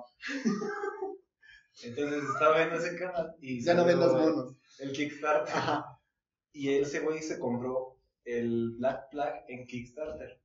Entonces 1.83 2.24
estaba 2.33 2.57
viendo 2.57 2.75
ese 2.75 2.98
canal 3.00 3.36
y 3.39 3.63
Ya 3.63 3.74
no 3.74 3.86
vendas 3.86 4.12
el- 4.12 4.17
monos. 4.17 4.55
El 4.79 4.91
Kickstarter. 4.91 5.55
Ajá. 5.55 5.86
Y 6.53 6.75
ese 6.79 7.00
güey 7.00 7.19
se 7.21 7.39
compró 7.39 7.98
el 8.25 8.75
Black 8.77 9.10
Flag 9.12 9.45
en 9.48 9.65
Kickstarter. 9.65 10.39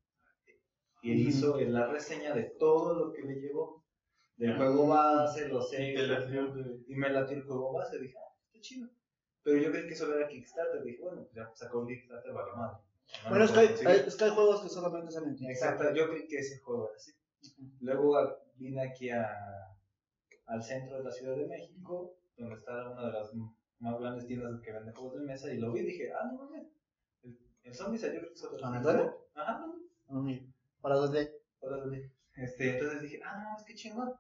Y 1.03 1.13
él 1.13 1.21
Ujú. 1.21 1.29
hizo 1.29 1.61
la 1.61 1.87
reseña 1.89 2.35
de 2.35 2.45
todo 2.59 2.95
lo 2.95 3.13
que 3.13 3.23
le 3.23 3.35
llevó. 3.41 3.85
Del 4.37 4.53
Ah. 4.53 4.57
juego 4.57 4.89
base, 4.89 5.49
los 5.49 5.69
seis. 5.71 5.99
Y 6.89 6.95
me 6.95 7.11
latió 7.11 7.37
el 7.37 7.45
juego 7.45 7.73
base. 7.73 7.99
Dije, 7.99 8.15
ah, 8.19 8.35
está 8.47 8.61
chido. 8.61 8.89
Pero 9.43 9.59
yo 9.59 9.71
creí 9.71 9.89
que 9.89 9.95
solo 9.97 10.17
era 10.19 10.29
Kickstarter. 10.29 10.83
Dije, 10.83 11.01
bueno, 11.03 11.23
pues 11.23 11.35
ya 11.35 11.51
sacó 11.55 11.83
el 11.83 11.89
Kickstarter, 11.89 12.33
vale 12.33 12.53
madre. 12.57 12.79
No 13.25 13.31
Bueno, 13.31 13.45
es 13.45 13.53
que, 13.53 13.59
hay, 13.61 13.97
es 14.07 14.17
que 14.17 14.25
hay 14.25 14.31
juegos 14.31 14.63
que 14.63 14.69
solamente 14.69 15.13
salen 15.13 15.37
en 15.39 15.51
Exacto, 15.51 15.95
yo 15.95 16.09
creí 16.11 16.27
que 16.27 16.39
ese 16.39 16.59
juego 16.61 16.89
era 16.89 16.97
así. 16.97 17.13
Luego 17.81 18.17
vine 18.57 18.83
aquí 18.83 19.11
a, 19.11 19.27
al 20.47 20.63
centro 20.63 20.99
de 20.99 21.05
la 21.05 21.11
Ciudad 21.11 21.37
de 21.37 21.47
México, 21.47 22.17
donde 22.37 22.57
está 22.57 22.91
una 22.91 23.07
de 23.07 23.13
las 23.13 23.31
más 23.79 24.01
grandes 24.01 24.27
tiendas 24.27 24.61
que 24.61 24.73
vende 24.73 24.93
juegos 24.93 25.21
de 25.21 25.27
mesa, 25.27 25.53
y 25.53 25.59
lo 25.59 25.73
vi 25.73 25.81
y 25.81 25.87
dije, 25.87 26.13
ah, 26.13 26.31
no 26.33 26.45
mames, 26.45 26.67
el, 27.23 27.39
el 27.63 27.75
Zombie 27.75 27.99
yo 27.99 28.09
creo 28.09 28.31
que 28.31 28.37
solo 28.37 28.65
¿A 28.65 28.81
dónde? 28.81 29.11
Ajá, 29.35 29.67
no, 30.09 30.21
Ujú. 30.21 30.53
¿Para 30.81 30.97
dónde? 30.97 32.13
Este, 32.37 32.79
entonces 32.79 33.03
dije, 33.03 33.21
ah, 33.25 33.43
no, 33.43 33.59
es 33.59 33.65
que 33.65 33.75
chingón. 33.75 34.13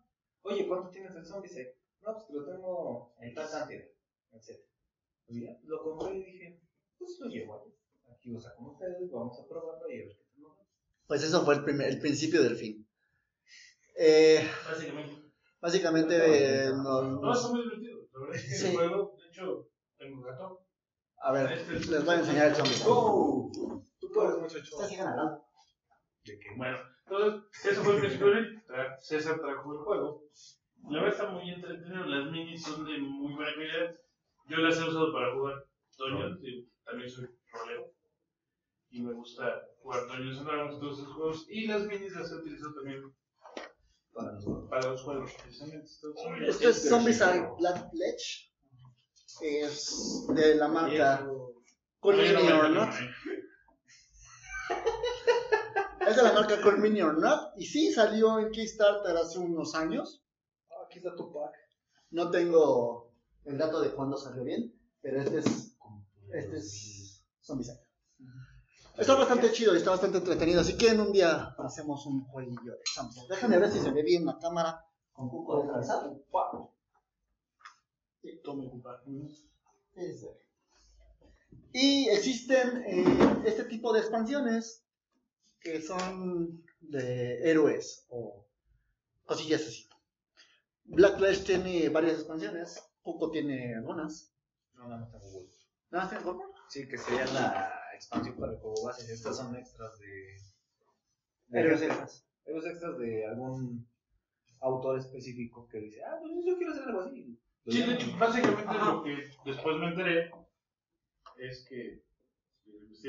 Oye, 0.42 0.66
¿cuánto 0.66 0.90
tienes 0.90 1.14
el 1.14 1.26
Zombie 1.26 1.50
No, 2.00 2.14
pues 2.14 2.24
que 2.24 2.32
lo 2.32 2.44
tengo 2.44 3.14
en 3.18 3.34
tal 3.34 3.50
cantidad, 3.50 3.84
etc. 4.32 4.60
Ya, 5.28 5.58
lo 5.64 5.82
compré 5.82 6.16
y 6.16 6.24
dije, 6.24 6.60
pues 6.98 7.18
lo 7.20 7.28
llevo 7.28 7.62
ahí. 7.62 7.75
Aquí 8.26 8.32
lo 8.34 8.40
saco 8.40 8.56
con 8.56 8.72
ustedes, 8.74 9.08
vamos 9.12 9.38
a 9.38 9.46
probarlo 9.48 9.88
y 9.88 9.94
a 9.94 9.98
ver 10.06 10.08
qué 10.16 10.24
tenemos. 10.34 10.58
Pues 11.06 11.22
eso 11.22 11.44
fue 11.44 11.54
el, 11.54 11.62
primer, 11.62 11.88
el 11.90 12.00
principio 12.00 12.42
del 12.42 12.56
fin. 12.56 12.84
Eh, 13.96 14.50
Básicamente. 14.68 15.22
básicamente, 15.60 16.16
eh, 16.66 16.70
No, 16.72 17.02
nos- 17.20 17.38
está 17.38 17.50
muy 17.52 17.62
divertido. 17.62 18.00
La 18.12 18.18
verdad 18.20 18.34
es 18.36 18.42
que 18.42 18.48
Sí. 18.56 18.66
el 18.66 18.74
juego, 18.74 19.16
de 19.16 19.28
hecho, 19.28 19.68
tengo 19.96 20.22
gato. 20.22 20.66
a 21.18 21.32
ver, 21.32 21.52
Este- 21.52 21.72
les 21.90 22.04
voy 22.04 22.14
a 22.14 22.18
enseñar 22.18 22.48
el 22.48 22.54
zombie. 22.56 22.82
¡Oh! 22.86 23.82
Tú 24.00 24.10
puedes, 24.12 24.38
muchacho. 24.38 24.74
Ustedes 24.74 24.90
sigan 24.90 25.06
hablando. 25.08 25.44
¿De 26.24 26.38
qué? 26.40 26.48
Bueno, 26.56 26.78
entonces, 27.06 27.64
eso 27.64 27.84
fue 27.84 27.94
el 27.94 28.00
principio 28.00 28.26
del 28.26 28.62
César 28.98 29.38
trajo 29.40 29.72
el 29.72 29.78
juego. 29.78 30.24
La 30.90 31.00
verdad 31.02 31.18
está 31.20 31.30
muy 31.30 31.48
entretenido, 31.48 32.04
las 32.06 32.30
minis 32.32 32.60
son 32.62 32.84
de 32.84 32.98
muy 32.98 33.34
buena 33.34 33.52
calidad. 33.54 33.94
Yo 34.48 34.56
las 34.58 34.76
he 34.78 34.82
usado 34.82 35.12
para 35.12 35.32
jugar 35.32 35.64
Dungeons, 35.96 36.40
y 36.42 36.68
también 36.84 37.08
soy 37.08 37.28
rolero. 37.52 37.92
Y 38.90 39.02
me 39.02 39.12
gusta 39.12 39.62
jugar 39.82 40.06
Dungeons 40.06 40.38
and 40.38 40.46
Dragons 40.48 40.80
todos 40.80 40.98
esos 41.00 41.12
juegos. 41.14 41.46
Y 41.48 41.66
las 41.66 41.82
minis 41.86 42.12
las 42.14 42.30
he 42.30 42.36
utilizado 42.36 42.74
también 42.74 43.14
Para 44.12 44.32
los 44.32 44.44
juegos. 44.44 44.68
para 44.70 44.88
los 44.90 45.02
juegos, 45.02 45.32
precisamente. 45.42 45.86
Esto 46.48 46.68
es 46.68 46.88
Zombicide 46.88 47.48
Black 47.58 47.90
Pledge. 47.90 48.52
Es 49.42 50.24
de 50.34 50.54
la 50.54 50.68
marca 50.68 51.18
Ay, 51.18 51.26
no 51.26 51.52
Mini 52.02 52.28
me 52.32 52.52
or 52.52 52.66
acuerdo, 52.66 52.74
Not. 52.74 52.94
Es 56.08 56.16
de 56.16 56.22
la 56.22 56.32
marca 56.32 56.62
Cool 56.62 56.78
Mini 56.78 57.02
or 57.02 57.18
Not. 57.18 57.52
Y 57.58 57.66
sí, 57.66 57.92
salió 57.92 58.38
en 58.38 58.50
Kickstarter 58.50 59.14
hace 59.16 59.38
unos 59.38 59.74
años. 59.74 60.24
Ah, 60.70 60.84
aquí 60.86 60.98
está 60.98 61.14
tu 61.16 61.32
pack. 61.32 61.52
No 62.10 62.30
tengo 62.30 63.12
el 63.44 63.58
dato 63.58 63.80
de 63.80 63.90
cuándo 63.90 64.16
salió 64.16 64.44
bien, 64.44 64.72
pero 65.02 65.20
este 65.20 65.38
es, 65.38 65.76
este 66.32 66.56
es 66.56 67.24
Zombicide. 67.42 67.85
Está 68.98 69.14
bastante 69.14 69.52
chido 69.52 69.74
y 69.74 69.78
está 69.78 69.90
bastante 69.90 70.18
entretenido. 70.18 70.64
Si 70.64 70.76
quieren, 70.76 71.00
un 71.00 71.12
día 71.12 71.54
hacemos 71.58 72.06
un 72.06 72.24
jueguillo 72.24 72.72
de 72.72 72.80
Zombicide. 72.94 73.26
Déjame 73.28 73.58
ver 73.58 73.70
si 73.70 73.80
se 73.80 73.90
ve 73.90 74.02
bien 74.02 74.24
la 74.24 74.38
cámara 74.38 74.84
con 75.12 75.28
cuco 75.28 75.64
de 78.22 78.36
Tome 78.42 78.70
ve. 79.94 80.40
Y 81.72 82.08
existen 82.08 82.84
eh, 82.86 83.42
este 83.44 83.64
tipo 83.64 83.92
de 83.92 84.00
expansiones 84.00 84.82
que 85.60 85.82
son 85.82 86.64
de 86.80 87.50
héroes 87.50 88.06
o 88.08 88.46
cosillas 89.26 89.60
así. 89.60 89.86
Black 90.84 91.18
Flash 91.18 91.44
tiene 91.44 91.88
varias 91.90 92.14
expansiones, 92.14 92.82
Cuco 93.02 93.30
tiene 93.30 93.74
algunas. 93.74 94.32
No, 94.74 94.88
no, 94.88 94.98
no 94.98 95.08
tengo 95.08 95.30
Google. 95.30 95.52
¿No 95.90 96.08
tienes 96.08 96.24
Cuco? 96.24 96.54
Sí, 96.68 96.88
que 96.88 96.98
sería 96.98 97.26
la 97.26 97.72
expansión 97.96 98.36
para 98.36 98.52
el 98.52 98.58
juego 98.58 98.84
base. 98.84 99.12
Estas 99.12 99.36
son 99.36 99.54
extras 99.56 99.98
de. 99.98 100.06
de 101.48 101.60
Héroes 101.60 101.82
extras. 101.82 102.26
héroes 102.44 102.66
extras 102.66 102.98
de 102.98 103.26
algún 103.26 103.86
autor 104.60 104.98
específico 104.98 105.68
que 105.68 105.78
dice, 105.80 106.02
ah, 106.04 106.16
pues 106.20 106.32
yo 106.46 106.56
quiero 106.56 106.72
hacer 106.72 106.84
algo 106.84 107.00
así. 107.02 107.38
Lo 107.64 107.72
Sí, 107.72 107.82
de 107.82 107.94
hecho, 107.94 108.06
básicamente 108.18 108.64
Ajá. 108.68 108.92
lo 108.94 109.02
que 109.02 109.16
después 109.44 109.76
me 109.78 109.88
enteré 109.88 110.30
es 111.38 111.66
que, 111.68 112.02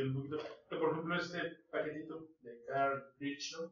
un 0.01 0.13
poquito, 0.13 0.37
que 0.69 0.75
por 0.77 0.91
ejemplo 0.91 1.15
este 1.15 1.39
paquetito 1.71 2.27
de 2.41 2.63
Carl 2.67 3.03
Richland, 3.19 3.71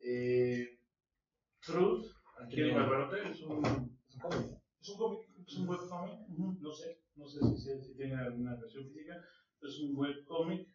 eh, 0.00 0.78
Truth, 1.60 2.06
aquí 2.40 2.62
en 2.62 2.74
Barbarote, 2.74 3.28
es 3.30 3.42
un, 3.42 3.64
Es 4.08 4.14
un 4.14 4.20
cómic. 4.20 4.58
es 4.80 4.88
un 4.88 4.96
cómic, 4.96 5.20
es 5.46 5.56
un 5.56 5.68
webcomic, 5.68 6.28
Ujú. 6.30 6.56
no 6.60 6.72
sé, 6.72 7.00
no 7.16 7.26
sé 7.28 7.40
si, 7.56 7.82
si 7.82 7.94
tiene 7.96 8.14
alguna 8.16 8.54
versión 8.56 8.84
física, 8.84 9.20
es 9.66 9.80
un 9.80 9.96
webcomic, 9.96 10.68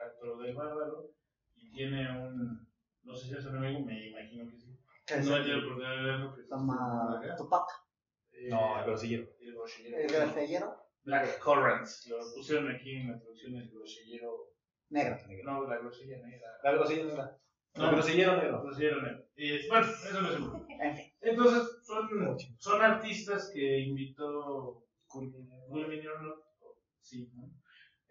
Arturo 0.00 0.38
del 0.38 0.54
Bárbaro, 0.54 1.10
y 1.56 1.70
tiene 1.72 2.08
un, 2.10 2.68
no 3.02 3.14
sé 3.14 3.28
si 3.28 3.34
es 3.34 3.44
un 3.46 3.56
amigo, 3.56 3.80
me 3.80 4.08
imagino 4.08 4.48
que 4.50 4.56
sí. 4.58 4.78
No 5.26 5.34
tenido 5.36 5.56
la 5.58 5.64
oportunidad 5.64 5.96
de 5.96 6.02
verlo, 6.02 6.34
que 6.34 6.42
se 6.42 6.48
llama 6.48 7.20
Tupac. 7.36 7.66
eh, 8.32 8.48
No, 8.48 8.78
el 8.78 8.84
grosillero. 8.84 9.28
el 9.40 10.06
grafellero 10.08 10.76
Black 11.04 11.42
Currants. 11.42 12.06
Lo 12.08 12.18
pusieron 12.34 12.70
aquí 12.70 12.96
en 12.96 13.10
la 13.12 13.18
traducción 13.18 13.56
el 13.56 13.70
grosillero. 13.70 14.52
negro. 14.90 15.16
No, 15.44 15.66
la 15.66 15.78
grosilla 15.78 16.18
negra. 16.24 16.48
La 16.62 16.72
grosillero 16.72 17.08
negra. 17.08 17.38
No. 17.74 17.84
El 17.88 17.90
grosillero 17.92 18.32
El 18.34 18.38
negro. 18.38 18.62
grosillero 18.62 19.02
negro. 19.02 19.24
Y 19.34 19.68
bueno, 19.68 19.86
eso 19.86 20.20
no 20.22 20.66
En 20.82 20.96
fin. 20.96 21.12
Entonces, 21.20 21.80
son, 21.84 22.38
son 22.58 22.82
artistas 22.82 23.50
que 23.52 23.80
invitó 23.80 24.84
Not, 26.22 26.38
sí, 27.00 27.30
¿no? 27.34 27.50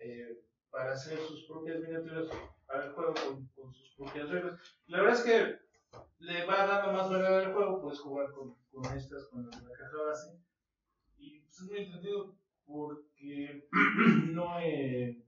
Eh, 0.03 0.41
para 0.69 0.93
hacer 0.93 1.19
sus 1.19 1.45
propias 1.47 1.79
miniaturas 1.81 2.27
para 2.65 2.85
el 2.85 2.93
juego 2.93 3.13
con, 3.13 3.45
con 3.47 3.73
sus 3.73 3.93
propias 3.95 4.29
reglas. 4.29 4.59
La 4.87 5.01
verdad 5.01 5.15
es 5.19 5.23
que 5.23 5.59
le 6.19 6.45
va 6.45 6.65
dando 6.65 6.93
más 6.93 7.09
variedad 7.09 7.41
al 7.41 7.53
juego, 7.53 7.81
puedes 7.81 7.99
jugar 7.99 8.31
con, 8.31 8.55
con 8.71 8.85
estas, 8.97 9.27
con 9.27 9.45
la 9.49 9.51
caja 9.77 9.97
base. 10.07 10.37
Y 11.17 11.39
pues, 11.41 11.55
es 11.61 11.67
muy 11.69 11.77
entretenido 11.79 12.35
porque 12.65 13.67
no 14.31 14.59
eh, 14.61 15.21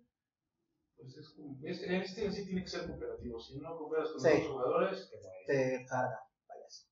pues 0.96 1.18
es 1.18 1.30
como, 1.32 1.60
es- 1.63 1.84
en 1.84 1.96
este 2.01 2.25
en 2.25 2.34
sí 2.34 2.46
tiene 2.46 2.62
que 2.63 2.70
ser 2.70 2.88
cooperativo, 2.88 3.39
si 3.39 3.60
no 3.60 3.77
cooperas 3.77 4.10
con 4.12 4.22
Sí. 4.22 4.30
los 4.39 4.48
jugadores, 4.48 5.12
Te 5.46 5.86
carga, 5.89 6.24
payaso. 6.48 6.88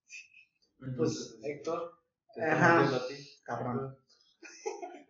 entonces 0.81 1.39
Héctor. 1.43 1.93
te 2.35 2.41
Ajá. 2.43 2.95
a 2.95 3.07
ti. 3.07 3.15
Cabrón. 3.43 3.97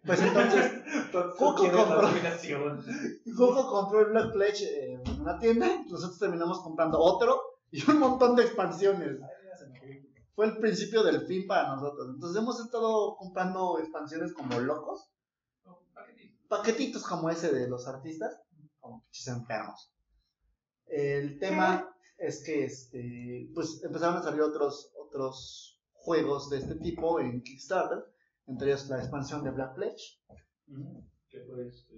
Pues 0.05 0.19
entonces, 0.19 0.71
Coco 1.11 1.55
¿quién 1.55 1.71
es 1.71 1.77
la 1.77 1.85
compró. 1.85 2.83
Coco 3.37 3.69
compró 3.69 4.01
el 4.01 4.11
Black 4.11 4.33
Pledge 4.33 4.63
eh, 4.63 4.99
en 5.05 5.21
una 5.21 5.37
tienda, 5.37 5.67
nosotros 5.87 6.17
terminamos 6.17 6.61
comprando 6.61 6.99
otro 6.99 7.39
y 7.71 7.89
un 7.89 7.99
montón 7.99 8.35
de 8.35 8.43
expansiones. 8.43 9.19
Fue 10.33 10.45
el 10.47 10.57
principio 10.57 11.03
del 11.03 11.27
fin 11.27 11.45
para 11.45 11.75
nosotros. 11.75 12.09
Entonces 12.15 12.41
hemos 12.41 12.59
estado 12.59 13.15
comprando 13.17 13.77
expansiones 13.79 14.33
como 14.33 14.59
locos, 14.59 15.11
paquetitos 16.47 17.03
como 17.03 17.29
ese 17.29 17.51
de 17.53 17.69
los 17.69 17.87
artistas, 17.87 18.41
como 18.79 19.03
pinches 19.03 19.27
enfermos. 19.27 19.93
El 20.87 21.37
tema 21.37 21.93
es 22.17 22.43
que 22.43 22.65
este, 22.65 23.49
pues 23.53 23.83
empezaron 23.83 24.17
a 24.17 24.23
salir 24.23 24.41
otros, 24.41 24.91
otros 24.97 25.79
juegos 25.93 26.49
de 26.49 26.57
este 26.57 26.75
tipo 26.75 27.19
en 27.19 27.43
Kickstarter, 27.43 28.03
entre 28.51 28.67
ellos 28.67 28.89
la 28.89 28.97
expansión 28.97 29.43
de 29.43 29.51
Black 29.51 29.75
Pledge. 29.75 30.19
Que 31.29 31.39
fue 31.45 31.67
este, 31.67 31.95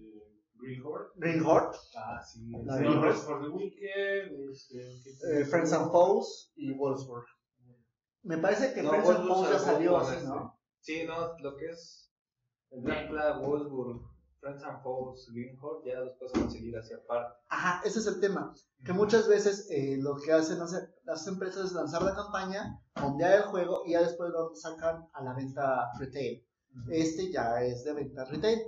Green 0.54 0.82
Horde. 0.86 1.10
Green 1.16 1.46
Horde. 1.46 1.78
Ah, 1.96 2.22
sí. 2.24 2.52
La 2.64 2.78
Green 2.78 2.98
Horde. 2.98 3.14
for 3.14 3.42
the 3.42 3.50
Wicked. 3.50 4.52
Este, 4.52 4.78
¿qué 5.04 5.42
eh, 5.42 5.46
Friends 5.46 5.74
and 5.74 5.92
Foes 5.92 6.54
y 6.56 6.72
Wolfsburg. 6.74 7.26
Me 8.22 8.38
parece 8.38 8.74
que 8.74 8.84
No, 8.84 8.90
Friends 8.90 9.10
and 9.10 9.28
Wolfsburg 9.28 9.48
Foes 9.48 9.52
ya 9.52 9.60
salió 9.60 9.98
así, 9.98 10.16
este. 10.16 10.28
¿no? 10.28 10.60
Sí, 10.80 11.04
no, 11.06 11.38
lo 11.40 11.58
que 11.58 11.66
es 11.70 12.14
el 12.70 12.82
Black 12.82 13.10
Flag, 13.10 13.42
Wolfsburg, 13.42 14.02
Friends 14.44 14.64
and 14.66 14.84
Foes, 14.84 15.32
Green 15.32 15.58
Horde, 15.62 15.90
ya 15.90 16.00
los 16.02 16.18
puedes 16.18 16.34
conseguir 16.34 16.78
hacia 16.78 16.98
aparte. 16.98 17.34
Ajá, 17.48 17.82
ese 17.86 18.00
es 18.00 18.08
el 18.08 18.20
tema. 18.20 18.54
Que 18.84 18.92
muchas 18.92 19.30
veces 19.30 19.68
eh, 19.72 19.98
lo 20.02 20.18
que 20.18 20.34
hacen 20.34 20.62
hace- 20.62 20.90
las 21.06 21.26
empresas 21.28 21.68
es 21.68 21.72
lanzar 21.72 22.02
la 22.04 22.14
campaña, 22.14 22.78
fondear 22.96 23.36
el 23.38 23.44
juego 23.44 23.84
y 23.86 23.92
ya 23.94 24.02
después 24.02 24.30
lo 24.32 24.54
sacan 24.54 25.08
a 25.14 25.24
la 25.24 25.34
venta 25.34 25.90
retail. 25.98 26.46
Este 26.90 27.32
ya 27.32 27.64
es 27.64 27.86
de 27.86 27.94
venta 27.94 28.26
retail. 28.26 28.60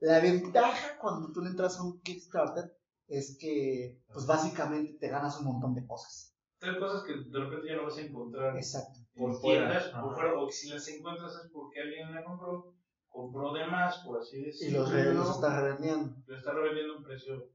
La 0.00 0.20
ventaja 0.20 0.98
cuando 1.00 1.32
tú 1.32 1.40
le 1.40 1.48
entras 1.50 1.78
a 1.78 1.82
un 1.84 2.00
Kickstarter 2.02 2.76
es 3.08 3.38
que, 3.40 4.02
pues 4.12 4.26
básicamente 4.26 4.98
te 5.00 5.08
ganas 5.08 5.38
un 5.38 5.46
montón 5.46 5.74
de 5.74 5.86
cosas. 5.86 6.36
Tres 6.58 6.76
cosas 6.78 7.04
que 7.04 7.12
de 7.14 7.38
repente 7.40 7.68
ya 7.68 7.76
no 7.76 7.84
vas 7.84 7.96
a 7.96 8.00
encontrar 8.02 8.56
Exacto. 8.56 9.00
por 9.16 9.40
fuera. 9.40 9.68
tiendas, 9.70 9.88
por 10.02 10.14
fuera, 10.14 10.38
o 10.38 10.46
que 10.46 10.52
si 10.52 10.68
las 10.68 10.86
encuentras 10.88 11.32
es 11.42 11.50
porque 11.52 11.80
alguien 11.80 12.14
la 12.14 12.22
compró, 12.24 12.74
compró 13.12 13.52
de 13.52 13.66
más, 13.66 13.98
por 13.98 14.20
así 14.20 14.38
Y 14.38 14.44
decirlo. 14.46 14.80
los, 14.80 14.92
re- 14.92 15.14
los 15.14 15.30
estás 15.36 15.60
revendiendo. 15.62 16.16
Lo 16.26 16.36
está 16.36 16.52
revendiendo 16.52 16.94
a 16.94 16.96
un 16.98 17.04
precio 17.04 17.50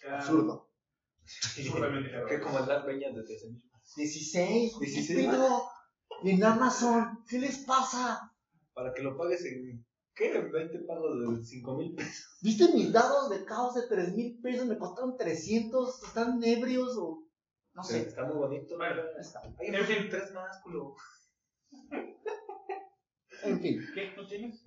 caro, 0.00 0.16
Absurdo. 0.16 0.70
absurdamente 1.56 2.10
caro. 2.10 2.26
Que 2.28 2.40
como 2.40 2.58
el 2.58 2.66
Dark 2.66 2.86
Vengeance 2.86 3.20
de 3.20 3.24
TSM. 3.24 3.62
16, 3.96 4.72
¿qué 4.80 4.86
16. 4.86 5.28
pedo? 5.30 5.62
Y 6.22 6.30
en 6.30 6.44
Amazon, 6.44 7.24
¿qué 7.28 7.38
les 7.38 7.58
pasa? 7.64 8.32
Para 8.72 8.92
que 8.94 9.02
lo 9.02 9.16
pagues 9.16 9.44
en. 9.44 9.84
¿Qué? 10.14 10.32
En 10.36 10.52
20 10.52 10.78
pagos 10.86 11.38
de 11.38 11.44
5 11.44 11.76
mil 11.76 11.94
pesos. 11.94 12.38
¿Viste 12.40 12.72
mis 12.72 12.92
dados 12.92 13.30
de 13.30 13.44
caos 13.44 13.74
de 13.74 13.82
3 13.88 14.14
mil 14.14 14.40
pesos? 14.40 14.66
Me 14.66 14.78
costaron 14.78 15.16
300. 15.16 16.02
¿Están 16.04 16.42
ebrios 16.44 16.96
o.? 16.96 17.26
No 17.74 17.82
sé. 17.82 18.02
Está 18.02 18.24
muy 18.24 18.36
bonito. 18.36 18.76
Bueno, 18.76 19.02
Está. 19.20 19.40
Hay 19.58 19.66
En 19.74 19.84
fin. 19.84 20.08
tres 20.08 20.32
más, 20.32 20.60
culo. 20.62 20.94
En 23.44 23.60
fin. 23.60 23.80
¿Qué? 23.94 24.12
¿No 24.16 24.26
tienes? 24.26 24.64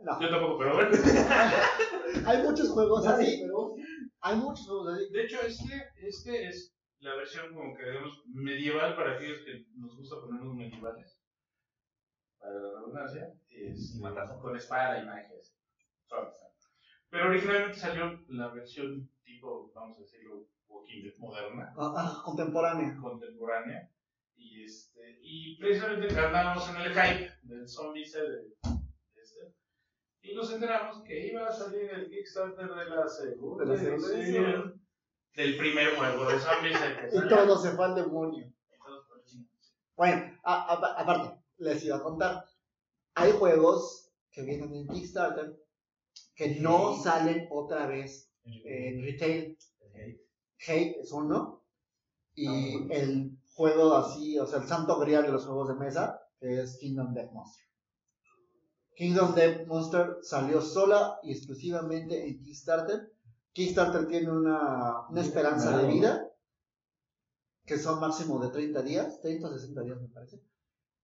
No. 0.00 0.20
Yo 0.20 0.28
tampoco, 0.30 0.58
pero 0.58 0.74
bueno. 0.74 0.90
Hay 2.26 2.42
muchos 2.42 2.70
juegos 2.70 3.06
así. 3.06 3.42
Hay 4.20 4.36
muchos 4.36 4.66
juegos 4.66 4.94
así. 4.94 5.12
De 5.12 5.22
hecho, 5.24 5.40
este, 5.40 5.82
este 5.96 6.48
es 6.48 6.76
la 7.00 7.14
versión 7.16 7.54
como 7.54 7.74
que 7.76 7.84
digamos 7.84 8.22
medieval 8.26 8.96
para 8.96 9.14
aquellos 9.14 9.38
que 9.44 9.66
nos 9.76 9.96
gusta 9.96 10.16
ponernos 10.20 10.54
medievales. 10.54 11.18
Para 12.38 12.54
la 12.54 12.70
redundancia. 12.80 13.32
Es. 13.48 13.98
Con 14.42 14.56
espada 14.56 15.00
y 15.00 15.06
magias. 15.06 15.56
Pero 17.10 17.28
originalmente 17.28 17.78
salió 17.78 18.20
la 18.28 18.48
versión 18.48 19.08
tipo, 19.22 19.70
vamos 19.72 19.96
a 19.98 20.00
decirlo, 20.00 20.46
Walking 20.66 21.02
Dead 21.04 21.16
moderna, 21.18 21.72
Ah, 21.76 21.94
ah, 21.96 22.22
contemporánea. 22.24 22.96
contemporánea. 23.00 23.88
Y, 24.36 24.64
este, 24.64 25.18
y 25.22 25.56
precisamente 25.58 26.08
andábamos 26.18 26.68
en 26.70 26.76
el 26.76 26.92
hype 26.92 27.30
del 27.42 27.68
zombie 27.68 28.10
de, 28.10 28.20
de 28.20 29.22
este. 29.22 29.54
Y 30.22 30.34
nos 30.34 30.52
enteramos 30.52 31.02
que 31.04 31.26
iba 31.28 31.46
a 31.46 31.52
salir 31.52 31.90
el 31.90 32.08
Kickstarter 32.10 32.68
de 32.68 32.84
la 32.90 33.08
segunda 33.08 33.64
De 33.64 33.70
la 33.72 33.78
segunda 33.98 34.74
del 35.34 35.56
primer 35.56 35.96
juego 35.96 36.28
de 36.30 36.38
zombies. 36.38 36.78
Y 37.12 37.28
todo 37.28 37.58
se 37.58 37.70
fue 37.72 37.84
al 37.86 37.94
demonio. 37.94 38.52
Bueno, 39.96 40.38
a- 40.42 40.72
a- 40.74 41.00
aparte, 41.00 41.40
les 41.58 41.84
iba 41.84 41.96
a 41.96 42.02
contar. 42.02 42.44
Hay 43.14 43.32
juegos 43.32 44.10
que 44.32 44.42
vienen 44.42 44.74
en 44.74 44.88
Kickstarter 44.88 45.54
que 46.34 46.56
no 46.60 46.96
salen 47.00 47.46
otra 47.50 47.86
vez 47.86 48.30
en 48.44 49.02
retail. 49.04 49.56
Hate 50.66 50.96
es 51.00 51.12
uno. 51.12 51.62
Y 52.34 52.92
el 52.92 53.38
juego 53.54 53.94
así, 53.94 54.38
o 54.38 54.46
sea, 54.46 54.60
el 54.60 54.68
santo 54.68 54.98
grial 54.98 55.22
de 55.24 55.32
los 55.32 55.44
juegos 55.46 55.68
de 55.68 55.74
mesa, 55.74 56.20
que 56.40 56.60
es 56.60 56.76
Kingdom 56.78 57.14
Death 57.14 57.32
Monster. 57.32 57.64
Kingdom 58.96 59.34
Death 59.34 59.66
Monster 59.66 60.18
salió 60.22 60.60
sola 60.60 61.18
y 61.22 61.32
exclusivamente 61.32 62.28
en 62.28 62.40
Kickstarter. 62.42 63.12
Kickstarter 63.52 64.06
tiene 64.06 64.30
una, 64.30 65.08
una 65.08 65.20
esperanza 65.20 65.76
de 65.78 65.86
vida, 65.86 66.28
que 67.64 67.78
son 67.78 68.00
máximo 68.00 68.38
de 68.44 68.50
30 68.50 68.82
días, 68.82 69.20
30 69.22 69.48
o 69.48 69.52
60 69.52 69.80
días 69.82 70.00
me 70.00 70.08
parece. 70.08 70.40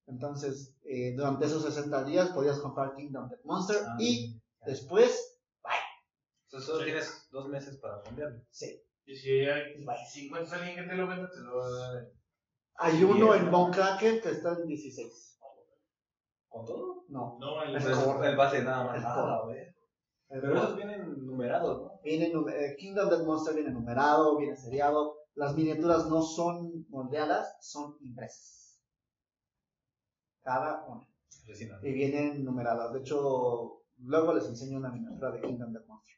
Entonces, 0.06 0.74
eh, 0.84 1.14
durante 1.16 1.46
esos 1.46 1.62
60 1.64 2.04
días 2.04 2.30
podías 2.30 2.58
comprar 2.58 2.94
Kingdom 2.96 3.28
Death 3.28 3.44
Monster 3.44 3.76
Ah, 3.86 3.96
y 4.00 4.40
después, 4.66 5.38
Entonces 6.46 6.66
solo 6.68 6.80
Sí. 6.80 6.84
tienes 6.86 7.28
dos 7.30 7.48
meses 7.48 7.76
para 7.76 8.02
cambiarlo. 8.02 8.42
sí, 8.50 8.82
Y 9.06 9.14
si 9.16 9.30
hay 9.46 9.74
si 10.12 10.26
encuentras 10.26 10.52
a 10.54 10.56
alguien 10.64 10.82
que 10.84 10.90
te 10.90 10.96
lo 10.96 11.06
venda, 11.06 11.30
te 11.30 11.40
lo 11.40 11.56
va 11.58 11.66
a 11.66 11.70
dar. 11.70 12.10
Hay 12.80 13.04
uno 13.04 13.34
en 13.34 13.50
Kraken 13.70 14.20
que 14.20 14.30
está 14.30 14.52
en 14.54 14.66
16. 14.66 15.38
¿Con 16.48 16.64
todo? 16.66 17.04
No, 17.08 17.38
No, 17.38 17.62
Es 17.64 17.84
core. 17.84 18.28
el 18.30 18.36
base 18.36 18.62
nada 18.62 18.84
más. 18.84 18.98
Es 18.98 19.04
Ah, 19.06 19.42
Pero 20.28 20.56
esos 20.56 20.76
vienen 20.76 21.26
numerados, 21.26 21.82
¿no? 21.82 22.00
Viene 22.02 22.26
eh, 22.26 22.76
Kingdom 22.78 23.08
Death 23.10 23.24
Monster 23.26 23.54
viene 23.54 23.70
numerado, 23.70 24.36
viene 24.38 24.56
seriado. 24.56 25.16
Las 25.34 25.54
miniaturas 25.56 26.06
no 26.08 26.22
son 26.22 26.86
moldeadas, 26.88 27.56
son 27.60 27.96
impresas. 28.00 28.80
Cada 30.42 30.84
una. 30.86 31.06
Y 31.82 31.92
vienen 31.92 32.44
numeradas. 32.44 32.92
De 32.92 33.00
hecho, 33.00 33.82
luego 33.98 34.32
les 34.34 34.46
enseño 34.46 34.78
una 34.78 34.90
miniatura 34.90 35.32
de 35.32 35.40
Kingdom 35.40 35.72
Death 35.72 35.86
Monster. 35.86 36.16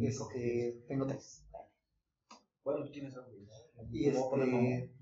Este, 0.00 0.84
tengo 0.88 1.06
tres. 1.06 1.44
Bueno, 2.64 2.84
tú 2.84 2.90
tienes 2.92 3.14
algo. 3.16 3.30
Y 3.90 4.12
¿Cómo 4.12 4.30
podemos- 4.30 4.62
este, 4.62 4.97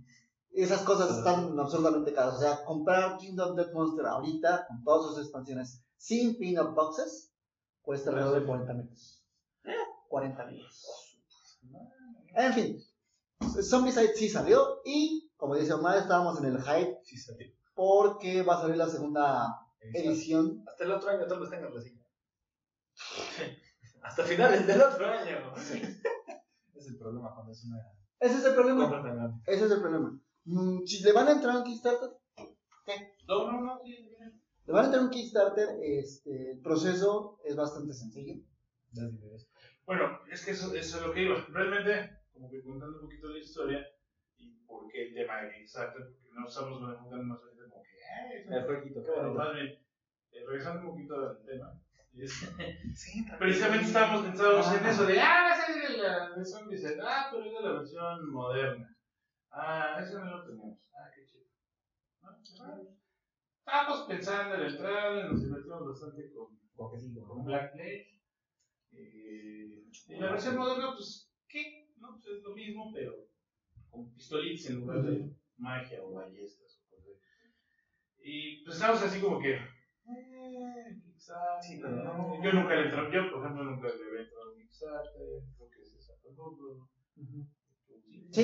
esas 0.63 0.83
cosas 0.83 1.19
están 1.19 1.59
absurdamente 1.59 2.13
caras. 2.15 2.35
O 2.35 2.39
sea, 2.41 2.65
comprar 2.65 3.19
Kingdom 3.19 3.57
Death 3.57 3.73
Monster 3.73 4.07
ahorita, 4.07 4.67
con 4.67 4.83
todas 4.85 5.11
sus 5.11 5.25
expansiones, 5.25 5.83
sin 5.97 6.39
pin-up 6.39 6.75
boxes, 6.75 7.33
cuesta 7.83 8.11
alrededor 8.11 8.41
de 8.41 8.47
40 8.47 8.75
mil 8.75 8.89
pesos. 8.89 9.25
40 10.09 10.47
mil 10.47 10.63
pesos. 10.63 11.19
En 12.35 12.53
fin, 12.53 12.79
Zombicide 13.63 14.15
sí 14.15 14.29
salió 14.29 14.81
y, 14.85 15.31
como 15.37 15.57
dice 15.57 15.73
Omar, 15.73 15.99
estábamos 15.99 16.39
en 16.39 16.47
el 16.47 16.63
hype 16.63 16.99
Sí, 17.03 17.17
salió. 17.17 17.49
porque 17.75 18.43
va 18.43 18.57
a 18.59 18.61
salir 18.63 18.77
la 18.77 18.89
segunda 18.89 19.59
edición. 19.95 20.63
Hasta 20.67 20.85
el 20.85 20.93
otro 20.93 21.11
año 21.11 21.27
tal 21.27 21.41
vez 21.41 21.51
tengas 21.51 21.73
reseña. 21.73 22.03
Hasta 24.03 24.23
finales 24.25 24.67
del 24.67 24.81
otro 24.81 25.07
año. 25.07 25.55
es 25.57 26.87
el 26.87 26.99
problema 26.99 27.35
cuando 27.35 27.53
es 27.53 27.65
una 27.65 27.79
Ese 28.21 28.39
es 28.39 28.45
el 28.45 28.55
problema. 28.55 29.43
Ese 29.47 29.65
es 29.65 29.71
el 29.71 29.81
problema. 29.81 30.21
Mm, 30.47 30.85
Si 30.87 31.03
le 31.03 31.13
van 31.13 31.29
a 31.29 31.33
entrar 31.33 31.57
a 31.57 31.59
un 31.59 31.65
Kickstarter, 31.65 32.11
No, 33.29 33.51
no, 33.51 33.61
no, 33.61 33.81
sí, 33.85 33.97
sí. 33.97 34.15
le 34.67 34.73
van 34.73 34.83
a 34.83 34.87
entrar 34.87 35.03
a 35.03 35.05
un 35.07 35.11
Kickstarter, 35.11 35.69
este, 35.83 36.53
el 36.53 36.61
proceso 36.61 37.39
es 37.45 37.57
bastante 37.57 37.93
sencillo. 37.93 38.35
Bueno, 39.87 40.21
es 40.31 40.45
que 40.45 40.53
eso, 40.53 40.73
eso 40.75 40.99
es 41.01 41.07
lo 41.07 41.13
que 41.13 41.23
iba. 41.23 41.45
Realmente, 41.49 42.19
como 42.33 42.49
que 42.49 42.63
contando 42.63 42.97
un 42.99 43.03
poquito 43.03 43.29
la 43.29 43.39
historia 43.39 43.87
y 44.39 44.51
por 44.67 44.89
qué 44.89 45.09
el 45.09 45.15
tema 45.15 45.43
de 45.43 45.53
Kickstarter, 45.53 46.03
porque 46.13 46.29
no 46.33 46.47
estamos 46.47 46.81
enfocando 46.81 47.25
más 47.25 47.41
ahorita 47.43 47.63
como 47.71 47.83
que, 47.83 47.89
"Ay, 48.05 48.39
es 48.39 48.47
un 48.47 48.63
jueguito, 48.67 49.01
qué 49.03 49.07
Pero 49.11 49.23
bonito. 49.23 49.39
más 49.39 49.53
bien, 49.55 49.67
eh, 50.33 50.45
regresando 50.47 50.81
un 50.83 50.87
poquito 50.95 51.15
al 51.17 51.45
tema, 51.45 51.73
es- 52.15 52.33
Sí, 52.97 53.25
precisamente 53.39 53.87
estábamos 53.87 54.23
pensados 54.27 54.75
en 54.77 54.87
eso 54.87 55.07
de, 55.07 55.21
ah, 55.21 55.43
va 55.43 55.53
a 55.53 55.61
salir 55.67 55.89
de 55.89 55.99
la 55.99 56.31
de 56.37 56.45
Zombies, 56.45 56.85
ah, 57.03 57.29
pero 57.31 57.45
es 57.45 57.53
de 57.53 57.61
la 57.61 57.73
versión 57.73 58.31
moderna. 58.31 58.96
Ah, 59.59 59.99
eso 60.03 60.19
no 60.21 60.37
lo 60.37 60.45
tenemos. 60.45 60.79
Ah, 60.93 61.11
qué 61.15 61.25
chido. 61.25 61.47
¿No? 62.23 62.29
Ah, 62.61 62.81
Estábamos 63.59 64.07
pensando 64.07 64.55
en 64.55 64.61
la 64.61 64.69
entrada, 64.69 65.29
nos 65.29 65.43
divertimos 65.43 65.87
bastante 65.89 66.31
con, 66.33 66.59
con 66.77 67.45
Black 67.45 67.73
Pledge. 67.73 68.21
Eh, 68.93 69.83
y 70.09 70.17
la 70.21 70.33
versión 70.33 70.57
moderna, 70.57 70.93
pues, 70.95 71.33
¿qué? 71.49 71.89
No, 71.97 72.13
pues 72.13 72.37
es 72.37 72.43
lo 72.43 72.55
mismo, 72.55 72.93
pero 72.95 73.13
con 73.91 74.13
pistolitas 74.13 74.71
en 74.71 74.81
lugar 74.81 75.03
de 75.03 75.35
magia 75.57 76.03
o 76.05 76.13
ballestas. 76.13 76.83
O 76.93 76.97
cosas. 76.97 77.17
Y 78.19 78.63
pues 78.63 78.77
estamos 78.77 79.03
así 79.03 79.21
como 79.21 79.41
que. 79.41 79.55
Eh, 79.55 81.01
Kickstarter. 81.03 81.91
No. 81.91 82.43
Yo 82.45 82.53
nunca 82.53 82.77
le 82.77 82.85
entré, 82.85 83.11
yo 83.11 83.33
por 83.33 83.43
ejemplo 83.43 83.65
nunca 83.65 83.89
le 83.89 84.05
había 84.05 84.21
entrado 84.21 84.51
a 84.51 84.53
un 84.53 84.59
Kickstarter, 84.61 85.13
creo 85.57 85.71
que 85.71 86.29
el 86.29 86.35
lucro. 86.37 86.89
Sí, 87.15 87.23
yo 87.33 87.66
sí 88.31 88.43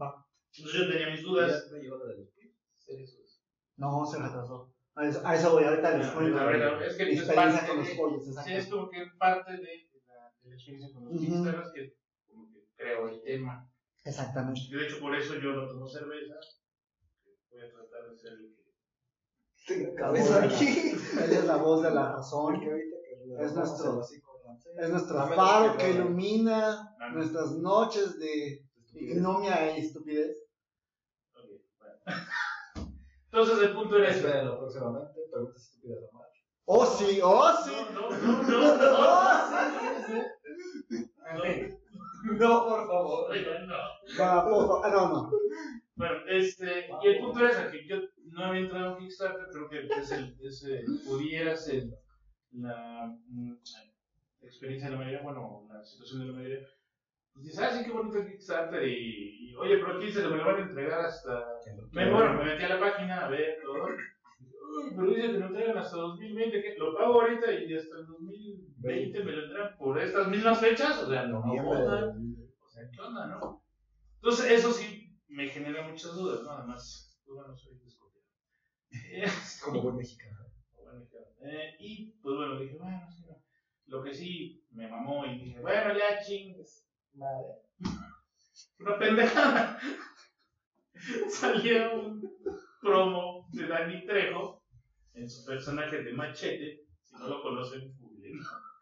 va. 0.00 0.26
Entonces 0.56 0.80
yo 0.80 0.90
tenía 0.90 1.10
mis 1.10 1.22
dudas. 1.22 1.70
La. 1.70 1.78
No, 3.76 4.06
se 4.06 4.18
retrasó. 4.18 4.72
A 4.94 5.06
eso, 5.06 5.20
a 5.26 5.34
eso 5.36 5.52
voy, 5.52 5.64
ahorita 5.64 5.98
les 5.98 6.06
Ah, 6.06 6.14
cuento. 6.14 6.40
ahorita, 6.40 6.86
es 6.86 6.96
que 6.96 7.02
es 7.12 7.18
experiencia 7.18 7.34
parte 7.34 7.66
con 7.68 7.76
los 7.78 7.88
de- 7.88 7.94
pollos, 7.96 8.24
Sí, 8.24 8.30
exacto. 8.30 8.50
es 8.52 8.66
como 8.68 8.88
que 8.90 9.06
parte 9.18 9.52
de 9.52 9.58
la, 9.58 10.32
de 10.40 10.48
la 10.48 10.54
experiencia 10.54 10.94
con 10.94 11.04
los 11.04 11.12
Ujú. 11.12 11.20
Kickstarters 11.20 11.72
que 11.74 11.96
como 12.26 12.50
que 12.52 12.60
creo 12.76 13.08
el 13.08 13.22
tema. 13.22 13.70
Exactamente. 14.04 14.60
Y 14.70 14.74
de 14.74 14.86
hecho 14.86 15.00
por 15.00 15.14
eso 15.14 15.34
yo 15.34 15.52
no 15.52 15.66
tomo 15.68 15.86
cerveza. 15.86 16.34
voy 17.50 17.60
a 17.60 17.70
tratar 17.70 18.10
de 18.10 18.16
ser 18.16 18.32
el 18.32 18.56
que. 19.66 19.94
Cabeza 19.94 20.44
aquí. 20.44 20.66
Él 20.92 21.32
es 21.32 21.44
la 21.44 21.56
voz 21.56 21.82
de 21.82 21.90
la 21.90 22.12
razón. 22.12 22.62
Es 23.40 23.54
nuestro, 23.54 24.00
es 24.78 24.90
nuestro 24.90 25.26
faro 25.28 25.76
que 25.76 25.90
ilumina 25.90 26.90
nuestras 27.12 27.52
noches 27.52 28.18
de 28.18 28.60
ignomia 28.94 29.70
e 29.76 29.80
estupidez. 29.80 30.36
Ok, 31.34 31.44
bueno. 31.78 31.96
Entonces 33.32 33.58
el 33.62 33.74
punto 33.74 33.96
era 33.98 34.08
ese. 34.08 34.18
Espérenlo 34.20 34.58
próximamente, 34.58 35.20
preguntas 35.30 35.62
estúpidas 35.62 35.98
a 36.10 36.16
Mar. 36.16 36.26
Oh, 36.68 36.86
sí, 36.86 37.20
oh, 37.22 37.52
sí. 37.64 37.72
No, 37.94 38.10
no, 38.10 38.42
no, 38.42 38.76
no, 38.76 38.86
Oh, 38.98 39.38
no. 39.38 40.06
sí, 40.06 40.14
sí, 40.88 40.96
sí. 40.96 41.10
No, 42.38 42.66
por 42.66 42.86
favor. 42.88 43.30
Oigan, 43.30 43.66
no. 43.68 43.74
Va, 44.18 44.44
por 44.44 44.66
favor. 44.66 44.80
Ah, 44.84 44.90
no, 44.90 45.08
no. 45.08 45.30
Bueno, 45.94 46.14
este, 46.28 46.88
y 47.02 47.06
el 47.06 47.18
punto 47.20 47.38
era 47.40 47.50
ese, 47.50 47.70
que 47.70 47.86
yo 47.88 47.96
no 48.32 48.44
había 48.46 48.62
entrado 48.62 48.92
en 48.92 48.98
Kickstarter, 48.98 49.46
creo 49.52 49.68
que 49.68 49.86
es 50.00 50.10
el, 50.10 50.36
es 50.42 50.62
el- 50.64 50.84
pudiera 51.06 51.56
ser 51.56 51.84
la 52.50 53.16
mm, 53.28 53.54
experiencia 54.46 54.88
de 54.88 54.96
la 54.96 54.98
mayoría, 54.98 55.22
bueno, 55.22 55.66
la 55.72 55.82
situación 55.84 56.20
de 56.20 56.26
la 56.26 56.32
mayoría. 56.32 56.66
Pues 57.32 57.46
dices, 57.46 57.60
ah, 57.60 57.70
sí, 57.70 57.84
qué 57.84 57.92
bonito 57.92 58.18
el 58.18 58.28
Kickstarter, 58.28 58.88
y, 58.88 59.50
y, 59.50 59.54
oye, 59.56 59.76
pero 59.78 59.96
aquí 59.98 60.10
se 60.10 60.22
lo 60.22 60.30
me 60.30 60.36
lo 60.38 60.46
van 60.46 60.56
a 60.56 60.62
entregar 60.68 61.00
hasta... 61.00 61.44
Me, 61.92 62.10
bueno, 62.10 62.34
me 62.34 62.44
metí 62.44 62.64
a 62.64 62.68
la 62.70 62.80
página 62.80 63.26
a 63.26 63.28
ver 63.28 63.58
todo. 63.62 63.84
Uy, 63.86 64.92
pero 64.96 65.08
dice 65.10 65.20
que 65.32 65.38
lo 65.38 65.46
entregan 65.46 65.78
hasta 65.78 65.96
2020, 65.96 66.62
¿qué? 66.62 66.74
Lo 66.78 66.94
pago 66.96 67.20
ahorita 67.22 67.52
y 67.52 67.74
hasta 67.74 67.98
el 67.98 68.06
2020 68.06 69.24
me 69.24 69.32
lo 69.32 69.44
entregan 69.44 69.76
por 69.78 69.98
estas 69.98 70.28
mismas 70.28 70.60
fechas, 70.60 71.02
o 71.02 71.10
sea, 71.10 71.26
no, 71.26 71.44
no. 71.44 71.52
O 71.52 72.68
sea, 72.68 72.82
¿qué 72.90 73.00
onda, 73.00 73.26
no? 73.26 73.62
Entonces, 74.16 74.50
eso 74.50 74.72
sí 74.72 75.16
me 75.28 75.48
genera 75.48 75.86
muchas 75.86 76.14
dudas, 76.14 76.42
¿no? 76.42 76.50
Además, 76.52 77.20
pues 77.24 77.36
bueno, 77.36 77.56
soy 77.56 77.74
desconfiado. 77.84 78.26
Eh, 79.12 79.26
Como 79.64 79.82
buen 79.82 79.96
mexicano. 79.96 80.38
eh, 81.42 81.74
y 81.80 82.12
pues 82.22 82.34
bueno, 82.36 82.58
dije, 82.58 82.76
bueno, 82.78 82.98
no. 82.98 83.15
Lo 83.86 84.02
que 84.02 84.12
sí 84.12 84.62
me 84.72 84.88
mamó 84.88 85.24
y 85.26 85.38
dije, 85.38 85.60
bueno, 85.60 85.94
ya 85.96 86.20
chingues, 86.24 86.86
madre. 87.14 87.46
Una 88.80 88.98
pendejada. 88.98 89.78
Salía 91.28 91.90
un 91.90 92.22
promo 92.80 93.46
de 93.52 93.66
Danny 93.68 94.04
Trejo 94.06 94.62
en 95.14 95.28
su 95.30 95.44
personaje 95.44 96.02
de 96.02 96.12
Machete. 96.12 96.80
Si 97.02 97.14
no 97.16 97.28
lo 97.28 97.42
conocen. 97.42 97.94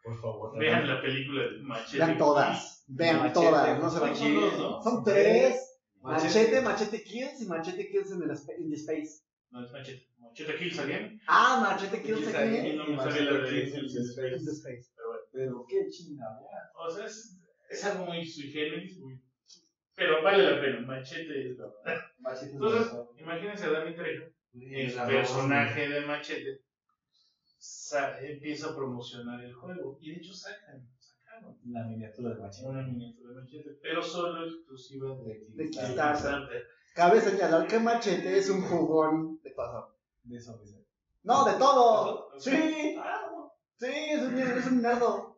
Por 0.03 0.21
favor. 0.21 0.57
vean 0.57 0.87
la 0.87 1.01
película 1.01 1.43
de 1.43 1.59
Machete. 1.59 1.97
Vean 1.97 2.17
todas. 2.17 2.83
Vean 2.87 3.17
Machete, 3.17 3.33
todas. 3.33 3.79
No 3.79 3.89
se 3.89 3.97
Son 3.99 4.09
vayan. 4.09 4.35
dos, 4.35 4.59
¿no? 4.59 4.83
Son 4.83 5.03
tres. 5.03 5.79
Machete, 6.01 6.61
Machete 6.61 7.03
Kills 7.03 7.41
y 7.41 7.45
Machete 7.47 7.89
Kills 7.89 8.11
en 8.11 8.21
el 8.21 8.61
in 8.63 8.69
the 8.69 8.75
Space. 8.75 9.23
No, 9.49 9.65
es 9.65 9.71
Machete. 9.71 10.07
Machete 10.19 10.57
Kill 10.57 10.73
salían. 10.73 11.19
Ah, 11.27 11.59
Machete 11.61 12.01
Kills 12.03 12.19
Kills 12.19 12.35
aquí 12.35 12.55
Y 12.55 12.69
en 12.71 12.77
no 12.77 12.85
me 12.87 12.97
sale 12.97 13.21
la 13.21 13.37
de 13.39 13.49
Kills 13.49 13.95
in 13.95 14.05
the 14.15 14.45
the 14.45 14.51
Space. 14.51 14.91
Pero 15.35 15.65
qué 15.67 15.89
chingada. 15.89 16.39
O 16.75 16.89
sea, 16.89 17.05
es, 17.05 17.37
es 17.69 17.85
algo 17.85 18.05
muy 18.05 18.25
sui 18.25 18.51
generis, 18.51 18.97
muy... 18.99 19.21
Pero 19.95 20.23
vale 20.23 20.43
la 20.43 20.61
pena, 20.61 20.79
Machete 20.81 21.51
es 21.51 21.57
la 21.57 21.71
Entonces, 22.41 22.93
imagínense 23.17 23.65
a 23.65 23.71
Danny 23.71 23.95
Trejo, 23.95 24.25
el 24.53 24.93
personaje 24.93 25.89
de 25.89 26.01
Machete, 26.05 26.61
empieza 28.21 28.69
a 28.69 28.75
promocionar 28.75 29.43
el 29.43 29.53
juego. 29.53 29.97
Y 30.01 30.11
de 30.11 30.17
hecho 30.17 30.33
sacan, 30.33 30.87
sacaron 30.99 31.57
La 31.65 31.83
miniatura 31.83 32.33
de 32.33 32.41
Machete. 32.41 32.67
una 32.67 32.81
miniatura 32.83 33.33
de 33.33 33.41
Machete, 33.41 33.69
pero 33.81 34.01
solo 34.01 34.45
exclusiva 34.45 35.15
de 35.17 35.45
De 35.49 35.69
Kickstarter. 35.69 36.65
Cabe 36.93 37.19
señalar 37.19 37.67
que 37.67 37.79
Machete 37.79 38.37
es 38.37 38.49
un 38.49 38.61
jugón 38.61 39.39
de 39.43 39.51
pasado. 39.51 39.97
De 40.23 40.37
eso. 40.37 40.59
No, 41.23 41.43
de 41.45 41.53
todo. 41.57 42.29
¿De 42.33 42.39
todo? 42.39 42.39
Sí, 42.39 42.95
sí, 43.77 43.85
es 43.87 44.21
un, 44.21 44.37
es 44.37 44.67
un 44.67 44.81
nerdo. 44.81 45.37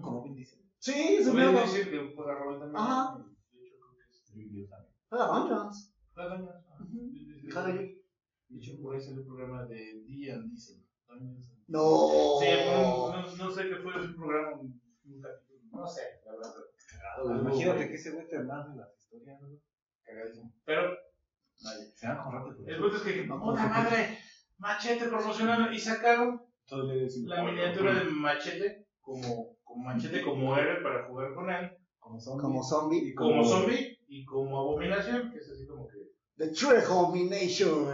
Como 0.00 0.22
bien 0.22 0.36
dice. 0.36 0.60
Sí, 0.78 1.16
es 1.18 1.26
un 1.26 1.36
nerdo. 1.36 1.60
decir 1.60 1.90
que 1.90 1.98
también. 1.98 2.76
Ajá. 2.76 3.18
De 3.52 3.66
hecho, 3.66 3.76
creo 3.78 3.96
que 3.96 4.60
es... 4.62 4.70
Juega 5.08 5.26
Dungeons. 5.26 5.94
Juega 6.14 6.36
Dungeons. 6.36 6.64
Juega 7.52 7.66
ahí. 7.66 8.02
De 8.48 8.58
hecho, 8.58 8.82
por 8.82 8.94
ahí 8.94 9.00
salió 9.00 9.20
el 9.20 9.26
programa 9.26 9.64
de 9.66 9.76
D&D. 9.76 10.32
Dungeons 10.32 10.70
and- 10.70 11.64
No. 11.68 12.38
Sí, 12.40 12.46
no, 12.66 13.36
no, 13.36 13.50
sé 13.50 13.68
qué 13.68 13.76
fue 13.76 13.96
ese 13.96 14.14
programa, 14.14 14.58
un, 14.58 14.80
capítulo, 15.22 15.60
no 15.70 15.86
sé, 15.86 16.02
la 16.24 16.32
verdad. 16.32 16.54
Cagado, 16.90 17.40
Imagínate 17.40 17.88
que 17.88 17.94
ese 17.94 18.10
güey 18.10 18.28
te 18.28 18.42
narre 18.42 18.74
las 18.74 18.96
historias, 18.98 19.40
¿no? 19.40 19.48
Cagadísimo. 20.02 20.52
Pero, 20.64 20.96
vale. 21.62 21.92
Se 21.94 22.08
van 22.08 22.24
con 22.24 22.32
rápido. 22.32 22.66
El 22.66 22.80
punto 22.80 22.96
es 22.96 23.02
que 23.02 23.22
puta 23.22 23.66
madre, 23.68 24.18
machete 24.58 25.06
promocionando, 25.06 25.72
y 25.72 25.78
sacaron 25.78 26.49
Todo 26.70 26.84
le 26.86 27.00
decimos. 27.02 27.28
la 27.30 27.42
miniatura 27.44 27.94
de 27.94 28.04
machete 28.04 28.86
como, 29.00 29.56
como 29.64 29.84
machete 29.84 30.22
como 30.22 30.56
héroe 30.56 30.82
para 30.82 31.06
jugar 31.08 31.34
con 31.34 31.50
él, 31.50 31.70
Como 31.98 32.18
zombie. 32.20 32.42
Como 32.42 32.62
zombie. 32.64 32.98
Y 33.08 33.14
como 33.14 33.44
zombie 33.44 33.98
y 34.08 34.24
como 34.24 34.58
abominación, 34.60 35.30
que 35.32 35.38
es 35.38 35.50
así 35.50 35.66
como 35.66 35.86
que 35.88 35.98
The 36.36 36.48
Trejomination. 36.52 37.84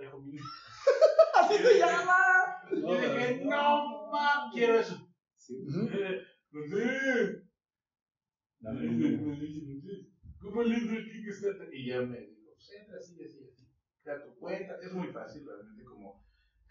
la 0.00 0.16
mi- 0.16 0.38
Así 1.40 1.56
se 1.58 1.78
llama. 1.78 2.16
Y 2.72 2.80
yo 2.80 2.94
dije, 3.00 3.42
no, 3.44 4.10
mam, 4.10 4.50
quiero 4.52 4.78
eso. 4.78 4.96
Sí. 5.36 5.54
Ujú. 5.68 5.88
Eh, 5.92 6.22
No 6.52 6.62
sé. 6.66 7.42
¿Cómo 10.40 10.62
le 10.62 10.74
entro 10.76 10.96
el 10.98 11.04
Kickstarter? 11.10 11.68
Y 11.74 11.88
ya 11.88 12.00
me 12.00 12.18
dijo, 12.20 12.40
pues 12.54 12.70
entra 12.80 12.98
así, 12.98 13.14
así, 13.22 13.38
así. 13.50 13.68
Crea 14.02 14.22
tu 14.24 14.34
cuenta. 14.38 14.76
Es 14.82 14.92
muy 14.92 15.08
fácil, 15.08 15.44
realmente, 15.46 15.84
como 15.84 16.23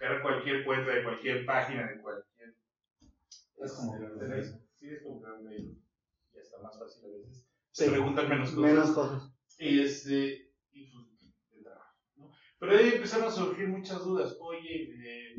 crear 0.03 0.21
cualquier 0.21 0.65
cuenta 0.65 0.91
de 0.91 1.03
cualquier 1.03 1.45
página, 1.45 1.87
de 1.89 2.01
cualquier. 2.01 2.55
Es 3.57 3.71
como 3.73 3.93
este, 3.93 3.97
crear 4.05 4.13
un 4.13 4.19
tenéis- 4.19 4.51
mail. 4.51 4.67
Sí, 4.75 4.89
es 4.89 5.01
como 5.03 5.21
crear 5.21 5.37
un 5.37 5.45
mail. 5.45 5.81
Ya 6.33 6.41
está 6.41 6.57
más 6.61 6.77
fácil 6.77 7.05
a 7.05 7.07
veces. 7.07 7.47
Sí. 7.71 7.85
Se 7.85 7.89
preguntan 7.91 8.29
menos 8.29 8.49
cosas. 8.51 8.71
Menos 8.71 8.91
cosas. 8.91 9.33
Y 9.59 9.79
este. 9.81 10.51
Y 10.71 10.91
pues, 10.91 11.33
el 11.53 11.63
trabajo, 11.63 11.95
¿no? 12.17 12.31
Pero 12.59 12.71
ahí 12.77 12.89
empezaron 12.95 13.27
a 13.27 13.31
surgir 13.31 13.67
muchas 13.69 14.03
dudas. 14.03 14.35
Oye, 14.41 14.83
eh, 14.83 15.35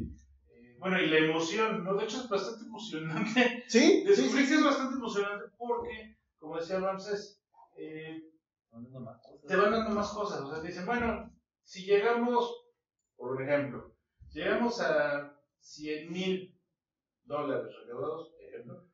eh, 0.49 0.77
bueno, 0.79 0.99
y 1.01 1.09
la 1.09 1.19
emoción, 1.19 1.85
¿no? 1.85 1.95
De 1.97 2.05
hecho, 2.05 2.23
es 2.23 2.29
bastante 2.29 2.65
emocionante. 2.65 3.65
Sí, 3.69 3.79
sí, 3.79 4.05
Descubrí 4.07 4.45
sí. 4.45 4.49
que 4.49 4.55
es 4.55 4.65
bastante 4.65 4.95
emocionante 4.97 5.45
porque, 5.59 6.17
como 6.39 6.57
decía 6.59 6.81
Ramses, 6.81 7.43
eh, 7.77 8.31
te 9.47 9.57
van 9.57 9.71
dando 9.73 9.91
más 9.91 10.09
cosas. 10.13 10.41
O 10.41 10.51
sea, 10.51 10.63
te 10.63 10.69
dicen, 10.69 10.87
bueno, 10.87 11.31
si 11.63 11.85
llegamos, 11.85 12.65
por 13.17 13.41
ejemplo, 13.43 13.94
llegamos 14.35 14.81
a 14.81 15.33
100 15.61 16.13
mil 16.13 16.61
dólares 17.25 17.73
recaudados, 17.81 18.29
por 18.31 18.43
ejemplo, 18.43 18.85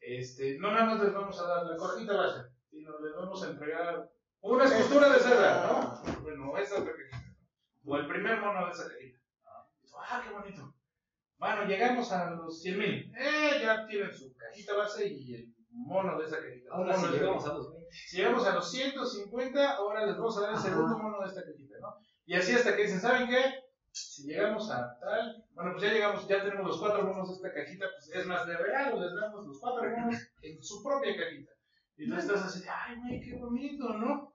este, 0.00 0.58
no 0.58 0.72
nada 0.72 0.84
más 0.84 1.02
les 1.02 1.14
vamos 1.14 1.40
a 1.40 1.46
dar 1.46 1.66
la 1.66 1.76
cajita 1.76 2.16
base, 2.16 2.48
sino 2.70 2.98
les 3.00 3.14
vamos 3.14 3.42
a 3.42 3.50
entregar 3.50 4.10
una 4.40 4.64
escultura 4.64 5.12
de 5.12 5.20
cebra, 5.20 5.66
¿no? 5.66 6.22
Bueno, 6.22 6.58
esa 6.58 6.80
otra 6.80 6.92
cajita. 6.92 7.34
O 7.84 7.96
el 7.96 8.08
primer 8.08 8.40
mono 8.40 8.66
de 8.66 8.72
esa 8.72 8.88
cajita. 8.88 9.18
Ah, 9.46 10.22
qué 10.24 10.32
bonito. 10.32 10.74
Bueno, 11.38 11.64
llegamos 11.64 12.10
a 12.12 12.30
los 12.30 12.60
100 12.60 12.78
mil. 12.78 13.12
Eh, 13.16 13.60
ya 13.62 13.86
tienen 13.86 14.12
su 14.12 14.34
cajita 14.36 14.74
base 14.76 15.06
y 15.06 15.34
el 15.34 15.54
mono 15.70 16.18
de 16.18 16.26
esa 16.26 16.38
cajita. 16.38 16.72
Ahora 16.72 16.96
sí 16.96 17.06
llegamos 17.12 17.46
a 17.46 17.54
los 17.54 17.70
20. 17.72 17.88
si 17.92 18.16
llegamos 18.16 18.46
a 18.46 18.54
los 18.54 18.70
150, 18.70 19.76
ahora 19.76 20.06
les 20.06 20.16
vamos 20.16 20.36
a 20.36 20.40
dar 20.40 20.52
el 20.54 20.58
segundo 20.58 20.98
mono 20.98 21.20
de 21.20 21.28
esta 21.28 21.44
cajita, 21.44 21.78
¿no? 21.80 21.96
Y 22.26 22.34
así 22.34 22.54
hasta 22.54 22.76
que 22.76 22.82
dicen, 22.82 23.00
¿saben 23.00 23.28
qué? 23.28 23.69
Si 23.92 24.24
llegamos 24.24 24.70
a 24.70 24.98
tal, 25.00 25.44
bueno, 25.54 25.72
pues 25.72 25.82
ya 25.82 25.92
llegamos, 25.92 26.28
ya 26.28 26.42
tenemos 26.42 26.66
los 26.66 26.78
cuatro 26.78 27.02
monos 27.04 27.28
de 27.28 27.34
esta 27.34 27.52
cajita, 27.52 27.86
pues 27.96 28.16
es 28.16 28.26
más 28.26 28.46
de 28.46 28.56
regalo, 28.56 29.00
les 29.00 29.14
damos 29.14 29.46
los 29.46 29.58
cuatro 29.58 29.90
monos 29.90 30.16
en 30.42 30.62
su 30.62 30.82
propia 30.82 31.16
cajita. 31.16 31.52
Y 31.96 32.08
tú 32.08 32.14
estás 32.16 32.44
así, 32.44 32.64
ay, 32.68 32.96
güey, 33.00 33.20
qué 33.20 33.36
bonito, 33.36 33.88
¿no? 33.94 34.34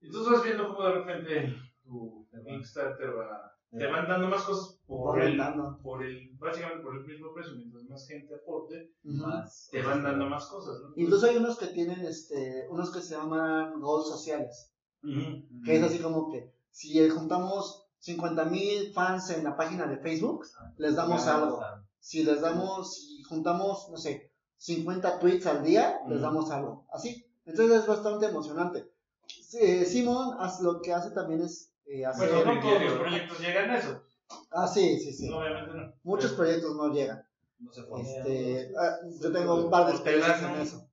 Y 0.00 0.10
tú 0.10 0.30
vas 0.30 0.44
viendo 0.44 0.68
cómo 0.68 0.86
de 0.86 0.94
repente 0.94 1.56
tu 1.82 2.28
Kickstarter 2.46 3.18
va, 3.18 3.52
te 3.70 3.86
van 3.86 4.08
dando 4.08 4.28
más 4.28 4.42
cosas 4.42 4.80
por 4.86 5.20
el, 5.20 5.40
por 5.82 6.04
el, 6.04 6.30
básicamente 6.38 6.82
por 6.82 6.96
el 6.96 7.06
mismo 7.06 7.32
precio, 7.32 7.54
mientras 7.54 7.84
más 7.84 8.06
gente 8.06 8.34
aporte. 8.34 8.92
Más. 9.02 9.68
te 9.70 9.82
van 9.82 10.02
dando 10.02 10.26
más 10.26 10.46
cosas, 10.46 10.80
¿no? 10.80 10.92
Incluso 10.96 11.26
hay 11.26 11.36
unos 11.36 11.58
que 11.58 11.68
tienen, 11.68 12.00
este, 12.00 12.66
unos 12.68 12.92
que 12.92 13.00
se 13.00 13.14
llaman 13.14 13.80
goals 13.80 14.08
sociales, 14.08 14.74
que 15.02 15.76
es 15.76 15.82
así 15.82 15.98
como 16.00 16.30
que 16.30 16.52
si 16.70 17.08
juntamos 17.08 17.79
50 18.00 18.44
mil 18.46 18.92
fans 18.92 19.30
en 19.30 19.44
la 19.44 19.56
página 19.56 19.86
de 19.86 19.98
Facebook, 19.98 20.46
les 20.78 20.96
damos 20.96 21.26
Ah, 21.26 21.36
algo. 21.36 21.62
Si 21.98 22.24
les 22.24 22.40
damos, 22.40 22.94
si 22.94 23.22
juntamos, 23.24 23.88
no 23.90 23.96
sé, 23.96 24.32
50 24.56 25.18
tweets 25.18 25.46
al 25.46 25.62
día, 25.62 26.00
les 26.08 26.20
damos 26.20 26.50
algo. 26.50 26.86
Así. 26.92 27.26
Entonces 27.44 27.80
es 27.80 27.86
bastante 27.86 28.26
emocionante. 28.26 28.90
Sí, 29.26 29.84
Simon 29.84 30.36
lo 30.62 30.80
que 30.80 30.92
hace 30.92 31.10
también 31.10 31.42
es 31.42 31.72
eh, 31.86 32.04
hacer... 32.04 32.30
Bueno, 32.30 32.54
no 32.54 32.60
todos 32.60 32.82
los 32.82 32.92
proyectos 32.98 33.40
llegan 33.40 33.70
a 33.70 33.78
eso. 33.78 34.02
Ah, 34.50 34.66
sí, 34.66 34.98
sí, 35.00 35.12
sí. 35.12 35.30
Obviamente 35.30 35.74
no. 35.74 35.92
Muchos 36.02 36.32
proyectos 36.32 36.76
no 36.76 36.92
llegan. 36.92 37.22
No 37.58 37.72
se 37.72 37.82
pone. 37.82 38.02
Este, 38.02 38.72
ah, 38.78 38.96
yo 39.20 39.32
tengo 39.32 39.54
un 39.64 39.70
par 39.70 39.86
de 39.86 39.92
experiencias 39.92 40.42
en 40.42 40.60
eso. 40.60 40.88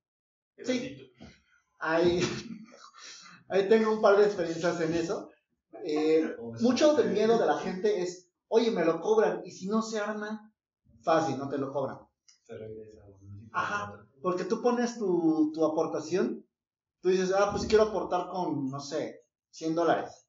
pedacito. 0.56 1.04
Ahí, 1.80 2.22
ahí 3.50 3.70
tengo 3.70 3.91
un 3.93 4.02
par 4.02 4.17
de 4.17 4.26
experiencias 4.26 4.82
en 4.82 4.93
eso. 4.93 5.30
Eh, 5.84 6.36
mucho 6.62 6.94
del 6.96 7.12
miedo 7.12 7.38
de 7.38 7.46
la 7.46 7.58
gente 7.58 8.02
es, 8.02 8.30
oye, 8.48 8.72
me 8.72 8.86
lo 8.86 9.02
cobran, 9.02 9.42
y 9.46 9.52
si 9.52 9.68
no 9.68 9.82
se 9.82 10.00
arma, 10.00 10.54
fácil, 11.02 11.38
no 11.38 11.50
te 11.50 11.58
lo 11.58 11.72
cobran. 11.72 12.00
Ajá, 13.52 14.08
porque 14.22 14.44
tú 14.44 14.62
pones 14.62 14.98
tu, 14.98 15.52
tu 15.54 15.66
aportación, 15.66 16.46
tú 17.02 17.10
dices, 17.10 17.34
ah, 17.38 17.50
pues 17.52 17.66
quiero 17.66 17.86
aportar 17.86 18.30
con, 18.30 18.70
no 18.70 18.80
sé, 18.80 19.26
100 19.52 19.76
dólares. 19.76 20.28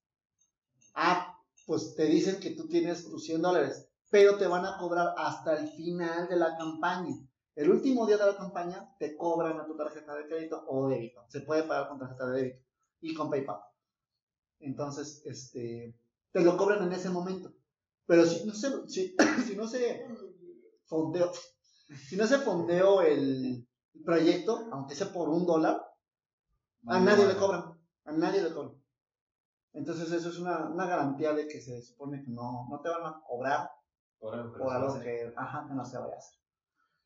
Ah, 0.94 1.38
pues 1.66 1.94
te 1.94 2.06
dicen 2.06 2.40
que 2.40 2.50
tú 2.50 2.66
tienes 2.68 3.04
tus 3.04 3.24
100 3.24 3.42
dólares, 3.42 3.88
pero 4.10 4.38
te 4.38 4.46
van 4.46 4.64
a 4.64 4.78
cobrar 4.78 5.14
hasta 5.16 5.58
el 5.58 5.68
final 5.68 6.28
de 6.28 6.36
la 6.36 6.56
campaña. 6.56 7.14
El 7.54 7.70
último 7.70 8.06
día 8.06 8.16
de 8.16 8.26
la 8.26 8.36
campaña 8.36 8.94
te 8.98 9.16
cobran 9.16 9.58
a 9.58 9.66
tu 9.66 9.76
tarjeta 9.76 10.14
de 10.14 10.26
crédito 10.26 10.64
o 10.68 10.88
débito. 10.88 11.24
Se 11.28 11.40
puede 11.40 11.64
pagar 11.64 11.88
con 11.88 11.98
tarjeta 11.98 12.26
de 12.30 12.36
débito 12.42 12.64
y 13.00 13.14
con 13.14 13.28
PayPal. 13.30 13.60
Entonces, 14.60 15.22
este, 15.24 15.94
te 16.32 16.40
lo 16.40 16.56
cobran 16.56 16.82
en 16.84 16.92
ese 16.92 17.10
momento. 17.10 17.52
Pero 18.06 18.24
si 18.24 18.46
no 18.46 18.54
se, 18.54 18.88
si, 18.88 19.16
si 19.46 19.56
no 19.56 19.66
se 19.66 20.06
fondeó, 20.86 21.30
si 22.08 22.16
no 22.16 22.26
se 22.26 22.38
fondeó 22.38 23.02
el 23.02 23.66
proyecto, 24.04 24.68
aunque 24.72 24.94
sea 24.94 25.12
por 25.12 25.28
un 25.28 25.46
dólar, 25.46 25.80
a 26.86 27.00
nadie 27.00 27.26
le 27.26 27.36
cobran. 27.36 27.78
A 28.04 28.12
nadie 28.12 28.42
le 28.42 28.52
cobran. 28.52 28.82
Entonces 29.74 30.10
eso 30.10 30.30
es 30.30 30.38
una, 30.38 30.66
una 30.66 30.86
garantía 30.86 31.32
de 31.34 31.46
que 31.46 31.60
se 31.60 31.82
supone 31.82 32.22
que 32.22 32.30
no, 32.30 32.66
no 32.70 32.80
te 32.80 32.88
van 32.88 33.04
a 33.04 33.20
cobrar 33.26 33.70
por 34.18 34.34
algo 34.34 35.00
que, 35.00 35.32
ajá, 35.36 35.66
que 35.68 35.74
no 35.74 35.84
se 35.84 35.98
vaya 35.98 36.14
a 36.14 36.18
hacer. 36.18 36.38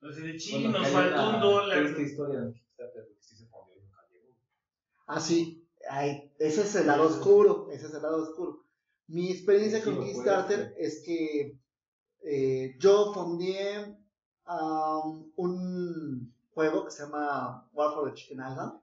Entonces, 0.01 0.25
de 0.25 0.37
chino, 0.37 0.71
nos 0.71 0.89
faltó 0.89 1.31
un 1.31 1.41
dólar. 1.41 1.79
Esta 1.79 2.03
historia 2.03 2.41
de 2.41 2.53
Kickstarter 2.53 3.07
que 3.07 3.23
sí 3.23 3.37
se 3.37 3.47
fundió 3.47 3.77
y 3.77 3.83
nunca 3.83 4.01
llegó. 4.11 4.35
Ah, 5.07 5.21
sí. 5.21 5.62
Ay, 5.91 6.33
ese 6.39 6.63
es 6.63 6.75
el 6.77 6.87
lado 6.87 7.07
oscuro. 7.07 7.69
Ese 7.71 7.87
es 7.87 7.95
el 7.95 8.03
lado 8.03 8.23
oscuro. 8.23 8.65
Mi 9.09 9.31
experiencia 9.31 9.83
con 9.83 10.03
Kickstarter 10.03 10.75
es 10.79 11.03
que 11.05 11.59
eh, 12.23 12.77
yo 12.79 13.13
fundé 13.13 13.99
um, 14.47 15.31
un 15.37 16.35
juego 16.55 16.85
que 16.85 16.91
se 16.91 17.03
llama 17.03 17.69
War 17.73 17.95
for 17.95 18.09
the 18.09 18.15
Chicken 18.15 18.39
Island. 18.39 18.81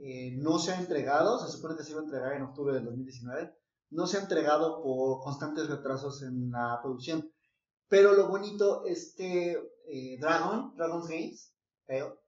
Eh, 0.00 0.36
no 0.38 0.58
se 0.58 0.72
ha 0.72 0.80
entregado, 0.80 1.38
se 1.38 1.50
supone 1.50 1.76
que 1.76 1.82
se 1.82 1.92
iba 1.92 2.00
a 2.00 2.04
entregar 2.04 2.32
en 2.34 2.42
octubre 2.42 2.74
del 2.74 2.84
2019. 2.84 3.54
No 3.90 4.06
se 4.06 4.18
ha 4.18 4.22
entregado 4.22 4.82
por 4.82 5.20
constantes 5.20 5.68
retrasos 5.68 6.22
en 6.22 6.50
la 6.50 6.78
producción. 6.82 7.30
Pero 7.88 8.12
lo 8.14 8.28
bonito 8.28 8.84
es 8.84 9.14
que 9.16 9.52
eh, 9.86 10.18
Dragon, 10.20 10.74
Dragon's 10.76 11.08
Games, 11.08 11.54
creo, 11.86 12.18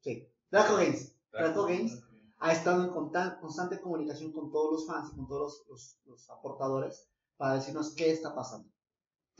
sí, 0.00 0.28
Draco 0.50 0.76
Games, 0.76 1.14
Draco 1.30 1.64
Games 1.64 2.02
ha 2.38 2.52
estado 2.52 2.84
en 2.84 2.90
constante 2.90 3.80
comunicación 3.80 4.32
con 4.32 4.50
todos 4.50 4.72
los 4.72 4.86
fans 4.86 5.10
y 5.12 5.16
con 5.16 5.26
todos 5.26 5.64
los, 5.68 5.68
los- 5.68 6.00
los 6.06 6.30
aportadores 6.30 7.08
para 7.36 7.54
decirnos 7.54 7.94
qué 7.94 8.10
está 8.10 8.34
pasando. 8.34 8.68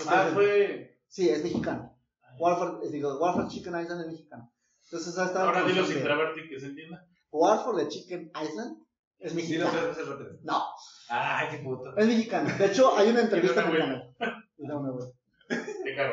Ah, 0.09 0.31
fue. 0.33 0.99
Sí, 1.09 1.29
es 1.29 1.43
mexicano. 1.43 1.97
Warfare, 2.39 2.87
eh, 2.87 2.91
digo, 2.91 3.19
Warfare 3.19 3.49
Chicken 3.49 3.81
Island 3.81 4.01
es 4.03 4.07
mexicano. 4.09 4.53
Entonces 4.85 5.19
ha 5.19 5.25
estado 5.27 5.47
Ahora 5.49 5.65
dilo 5.65 5.85
sin 5.87 6.03
trabarte 6.03 6.49
que 6.49 6.61
se 6.61 6.67
entienda. 6.67 7.07
Warfare 7.31 7.85
de 7.85 7.89
Chicken 7.89 8.31
Island 8.43 8.83
es 9.19 9.35
mexicano. 9.35 9.73
veces 9.89 10.07
rápido. 10.09 10.31
No, 10.43 10.63
Ay, 11.09 11.49
qué 11.51 11.59
puto. 11.65 11.97
es 11.97 12.07
mexicano. 12.07 12.51
De 12.59 12.67
hecho, 12.67 12.95
hay 12.97 13.09
una 13.11 13.23
entrevista 13.23 13.63
en 13.65 13.71
el 13.71 13.79
canal. 13.79 14.17
Y 14.59 14.67
da 14.67 14.77
una 14.79 14.91
buena. 14.93 15.11
Qué 15.49 15.95
caro. 15.97 16.13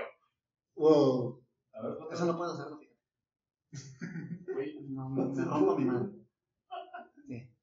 Wow, 0.76 1.42
A 1.74 1.82
ver, 1.82 1.98
eso 2.12 2.26
no 2.26 2.38
puedo 2.38 2.54
hacerlo, 2.54 2.78
fíjate. 2.78 4.54
Güey. 4.54 4.80
No, 4.90 5.10
me, 5.10 5.26
me 5.26 5.44
rompo 5.46 5.76
mi 5.78 5.86
mano. 5.86 6.12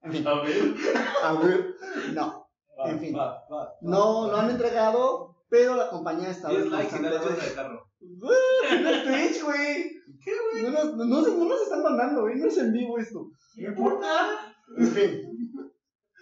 En 0.03 0.13
fin, 0.13 0.27
A 0.27 0.35
ver. 0.43 1.75
no. 2.15 2.49
Va, 2.79 2.91
en 2.91 2.99
fin. 3.01 3.17
va, 3.17 3.45
va. 3.53 3.75
No 3.83 4.29
lo 4.31 4.37
han 4.37 4.51
entregado, 4.51 5.37
pero 5.49 5.75
la 5.77 5.91
compañía 5.91 6.31
está 6.31 6.49
10 6.49 6.67
likes 6.71 6.97
y 6.97 7.03
dale 7.03 7.19
de 7.19 7.55
carro. 7.55 7.87
No 8.01 8.31
es 8.33 9.05
Twitch, 9.05 9.45
güey. 9.45 9.91
¿Qué, 10.25 10.33
güey? 10.53 10.63
No 10.65 10.71
nos, 10.71 10.97
no, 10.97 11.05
nos- 11.05 11.29
no 11.29 11.45
nos 11.45 11.61
están 11.63 11.83
mandando, 11.83 12.23
güey. 12.23 12.37
No 12.37 12.47
es 12.47 12.57
en 12.59 12.73
vivo 12.73 12.99
esto. 12.99 13.27
No 13.57 13.69
importa. 13.69 14.55
En 14.79 14.87
fin. 14.89 15.31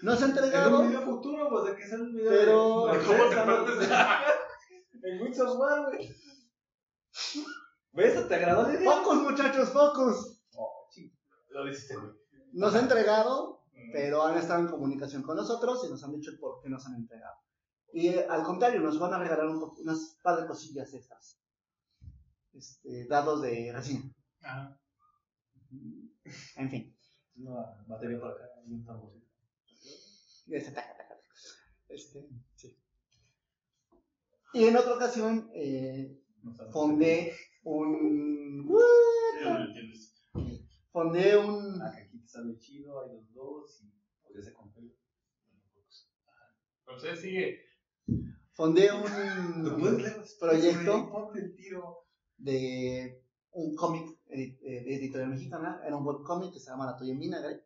No 0.02 0.14
se 0.16 0.24
ha 0.24 0.26
Es 0.28 0.32
un 0.32 0.38
entregado, 0.38 0.82
video 0.82 1.02
futuro, 1.02 1.48
pues, 1.50 1.64
de 1.66 1.76
que 1.76 1.86
sea 1.88 1.98
un 1.98 2.12
video 2.14 2.30
Pero- 2.30 2.86
de... 2.86 2.98
¿De 2.98 3.04
cómo 3.04 3.24
te 3.28 3.36
¿no? 3.36 3.44
partes 3.46 3.78
de.? 3.78 3.94
En 5.10 5.22
Windows 5.22 5.56
One, 5.56 5.84
güey. 5.96 6.16
¿Ves? 7.92 8.28
¿Te 8.28 8.34
agradó 8.34 8.62
la 8.68 8.74
idea? 8.74 8.90
Focus, 8.90 9.16
muchachos, 9.22 9.68
focus. 9.70 10.40
Oh, 10.56 10.86
ching. 10.90 11.12
Lo 11.50 11.64
dijiste, 11.64 11.96
güey. 11.96 12.10
Nos 12.52 12.74
ha 12.74 12.80
entregado, 12.80 13.57
pero 13.92 14.22
han 14.22 14.38
estado 14.38 14.60
en 14.60 14.68
comunicación 14.68 15.22
con 15.22 15.36
nosotros 15.36 15.84
y 15.86 15.90
nos 15.90 16.02
han 16.04 16.12
dicho 16.12 16.32
por 16.40 16.60
qué 16.62 16.68
nos 16.68 16.86
han 16.86 16.96
entregado. 16.96 17.36
Y 17.92 18.08
eh, 18.08 18.26
al 18.28 18.42
contrario, 18.42 18.80
nos 18.80 18.98
van 18.98 19.14
a 19.14 19.18
regalar 19.18 19.46
un 19.46 19.62
unas 19.78 20.18
par 20.22 20.40
de 20.40 20.46
cosillas 20.46 20.92
extras. 20.92 21.40
Este, 22.52 23.06
dados 23.06 23.42
de 23.42 23.72
resina. 23.72 24.12
Ajá. 24.42 24.78
En 26.56 26.70
fin. 26.70 26.96
Una 27.36 27.84
batería 27.86 28.18
por 28.18 28.32
acá 28.32 28.44
y 28.66 28.72
un 28.72 28.84
tamborcito. 28.84 29.26
Ese, 30.48 30.72
taca, 30.72 30.96
taca, 30.96 31.08
taca. 31.08 31.22
Este, 31.88 32.28
sí. 32.56 32.76
Y 34.54 34.64
en 34.64 34.76
otra 34.76 34.94
ocasión 34.94 35.50
eh, 35.54 36.20
No 36.42 36.52
fundé 36.72 37.34
un. 37.62 38.68
Fundé 40.90 41.36
un. 41.36 41.82
Ah, 41.82 41.92
sale 42.28 42.58
chido, 42.58 43.00
hay 43.02 43.14
los 43.14 43.32
dos 43.32 43.82
y 43.82 43.90
podría 44.22 44.44
ser 44.44 44.52
con 44.54 44.72
pelo. 44.72 44.92
Entonces 46.86 47.20
sigue. 47.20 47.60
Fundé 48.52 48.88
¿Te 48.88 48.92
un 48.92 50.24
proyecto 50.40 51.10
de 52.38 53.22
un 53.52 53.74
cómic 53.74 54.18
edi- 54.28 54.58
eh, 54.62 54.84
de 54.84 54.96
editorial 54.96 55.30
mexicana. 55.30 55.80
Era 55.86 55.96
un 55.96 56.06
webcómic 56.06 56.52
que 56.52 56.60
se 56.60 56.70
llama 56.70 56.86
La 56.86 56.96
Tuya 56.96 57.12
en 57.12 57.18
Vinagre. 57.20 57.64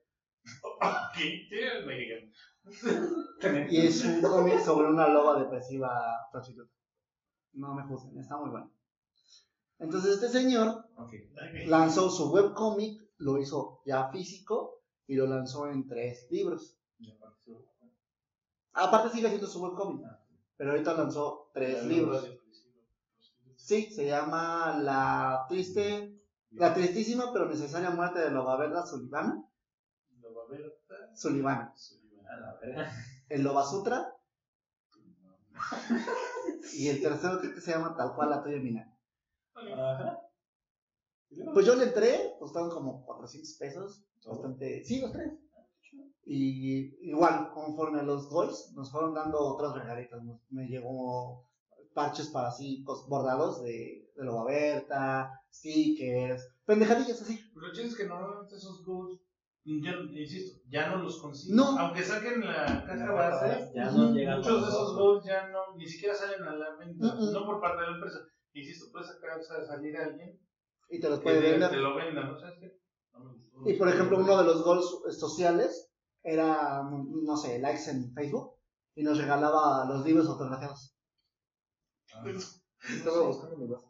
¿Qué? 1.15 1.47
Sí, 1.49 1.55
eres 1.55 1.87
mexicano. 1.87 3.69
Y 3.71 3.87
es 3.87 4.05
un 4.05 4.21
cómic 4.21 4.59
sobre 4.61 4.89
una 4.89 5.09
loba 5.09 5.41
depresiva 5.43 5.91
prostituta. 6.31 6.71
No 7.53 7.75
me 7.75 7.85
juzguen, 7.85 8.19
está 8.19 8.37
muy 8.39 8.51
bueno. 8.51 8.73
Entonces 9.79 10.15
este 10.15 10.29
señor 10.29 10.89
lanzó 11.67 12.09
su 12.11 12.31
webcómic, 12.33 13.01
lo 13.23 13.39
hizo 13.39 13.81
ya 13.87 14.11
físico 14.11 14.83
y 15.07 15.15
lo 15.15 15.27
lanzó 15.27 15.69
en 15.69 15.87
tres 15.87 16.27
libros. 16.31 16.77
Aparte 18.75 19.11
sigue 19.11 19.27
haciendo 19.27 19.47
su 19.47 19.63
webcómic, 19.63 20.07
pero 20.57 20.71
ahorita 20.71 20.95
lanzó 20.95 21.51
tres 21.53 21.85
libros. 21.85 22.27
Sí, 23.57 23.93
se 23.93 24.07
llama 24.07 24.79
La 24.81 25.45
triste, 25.49 26.19
la 26.51 26.75
tristísima 26.75 27.33
pero 27.33 27.49
necesaria 27.49 27.91
muerte 27.91 28.21
de 28.21 28.31
Loba 28.31 28.57
Verda 28.57 28.85
Sulivana. 28.87 29.45
Lo 30.21 30.35
va 30.35 30.43
a 30.45 30.49
ver. 30.49 30.81
Sulivana. 31.15 31.75
El 33.29 33.43
Loba 33.43 33.65
Sutra. 33.65 34.15
Y 36.75 36.89
el 36.89 37.03
tercero 37.03 37.39
creo 37.39 37.55
que 37.55 37.61
se 37.61 37.73
llama 37.73 37.95
tal 37.97 38.15
cual 38.15 38.31
La 38.31 38.43
Tuya 38.43 38.59
Mina. 38.59 38.97
Ajá. 39.55 40.19
Pues 41.55 41.67
yo 41.67 41.75
le 41.77 41.85
entré, 41.85 42.35
costaron 42.39 42.71
como 42.71 43.05
400 43.07 43.55
pesos. 43.59 44.05
Bastante. 44.25 44.85
Sí, 44.85 45.01
los 45.01 45.13
tres. 45.13 45.33
Y 46.25 47.09
igual, 47.11 47.51
conforme 47.53 48.03
los 48.03 48.29
goals, 48.29 48.73
nos 48.77 48.91
fueron 48.93 49.15
dando 49.15 49.39
otras 49.41 49.75
regalitas. 49.75 50.23
Nos- 50.23 50.41
Me 50.51 50.67
llegó 50.67 51.49
parches 51.95 52.29
para 52.29 52.49
así, 52.49 52.83
cos- 52.85 53.09
bordados 53.09 53.63
de, 53.63 54.09
de 54.17 54.25
Loba 54.25 54.45
Berta, 54.45 55.31
stickers, 55.53 56.49
pendejadillas 56.65 57.21
así. 57.21 57.39
Lo 57.55 57.73
chido 57.73 57.87
es 57.89 57.97
que 57.97 58.07
normalmente 58.07 58.55
esos 58.57 58.85
goals, 58.85 59.21
ya, 59.65 59.93
insisto, 60.13 60.61
ya 60.71 60.89
no 60.91 61.03
los 61.03 61.21
consiguen. 61.21 61.57
No. 61.57 61.79
Aunque 61.79 62.03
saquen 62.03 62.41
la 62.41 62.85
caja 62.87 63.13
base, 63.13 63.71
Ya 63.75 63.91
no 63.91 64.13
llegan 64.15 64.39
muchos 64.39 64.63
de 64.63 64.69
esos 64.69 64.95
goals 64.97 65.25
ya 65.27 65.49
no, 65.49 65.77
ni 65.77 65.87
siquiera 65.87 66.15
salen 66.15 66.43
a 66.45 66.55
la 66.55 66.77
venta. 66.77 67.15
No 67.15 67.45
por 67.47 67.61
parte 67.61 67.83
de 67.83 67.89
la 67.91 67.97
empresa. 67.97 68.19
Insisto, 68.55 68.87
puede 68.93 69.07
sacar, 69.07 69.39
o 69.39 69.43
sea, 69.43 69.65
salir 69.65 69.97
alguien 69.97 70.39
Y 70.93 71.01
te 71.01 71.09
los 71.09 71.21
puede 71.21 71.41
vender. 71.41 71.71
te 71.71 71.77
lo 71.79 71.97
venda, 71.97 72.23
¿no? 72.23 72.39
¿Sabes 72.39 72.59
qué? 72.61 72.79
No 73.15 73.21
me 73.25 73.33
gustó. 73.33 73.71
Y 73.71 73.75
por 73.79 73.89
ejemplo, 73.89 74.19
uno 74.19 74.37
de 74.37 74.45
los 74.45 74.63
goals 74.63 75.03
sociales 75.19 75.91
era, 76.23 76.83
no 76.83 77.37
sé, 77.39 77.59
likes 77.59 77.91
en 77.91 78.13
Facebook 78.13 78.57
y 78.95 79.03
nos 79.03 79.17
regalaba 79.17 79.87
los 79.87 80.05
libros 80.05 80.29
autografiados. 80.29 80.95
Ah. 82.15 82.25
Estaba 82.95 83.27
buscando. 83.27 83.83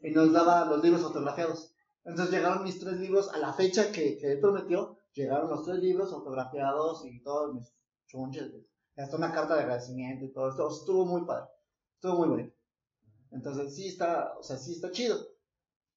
Y 0.00 0.10
nos 0.12 0.32
daba 0.32 0.66
los 0.66 0.80
libros 0.84 1.02
autografiados. 1.02 1.74
Entonces 2.04 2.32
llegaron 2.32 2.62
mis 2.62 2.78
tres 2.78 2.94
libros 2.98 3.28
a 3.34 3.38
la 3.38 3.52
fecha 3.52 3.90
que, 3.90 4.16
que 4.16 4.32
él 4.32 4.40
prometió. 4.40 4.98
Llegaron 5.14 5.50
los 5.50 5.64
tres 5.64 5.80
libros 5.80 6.12
autografiados 6.12 7.04
y 7.06 7.20
todos 7.24 7.54
mis 7.54 7.74
chunches. 8.06 8.52
Hasta 8.96 9.16
una 9.16 9.32
carta 9.32 9.56
de 9.56 9.62
agradecimiento 9.62 10.26
y 10.26 10.32
todo 10.32 10.48
esto. 10.48 10.68
Estuvo 10.68 11.06
muy 11.06 11.24
padre. 11.24 11.50
Estuvo 11.96 12.18
muy 12.18 12.28
bonito. 12.28 12.54
Entonces 13.32 13.74
sí 13.74 13.88
está, 13.88 14.34
o 14.38 14.42
sea, 14.44 14.56
sí 14.56 14.74
está 14.74 14.92
chido. 14.92 15.16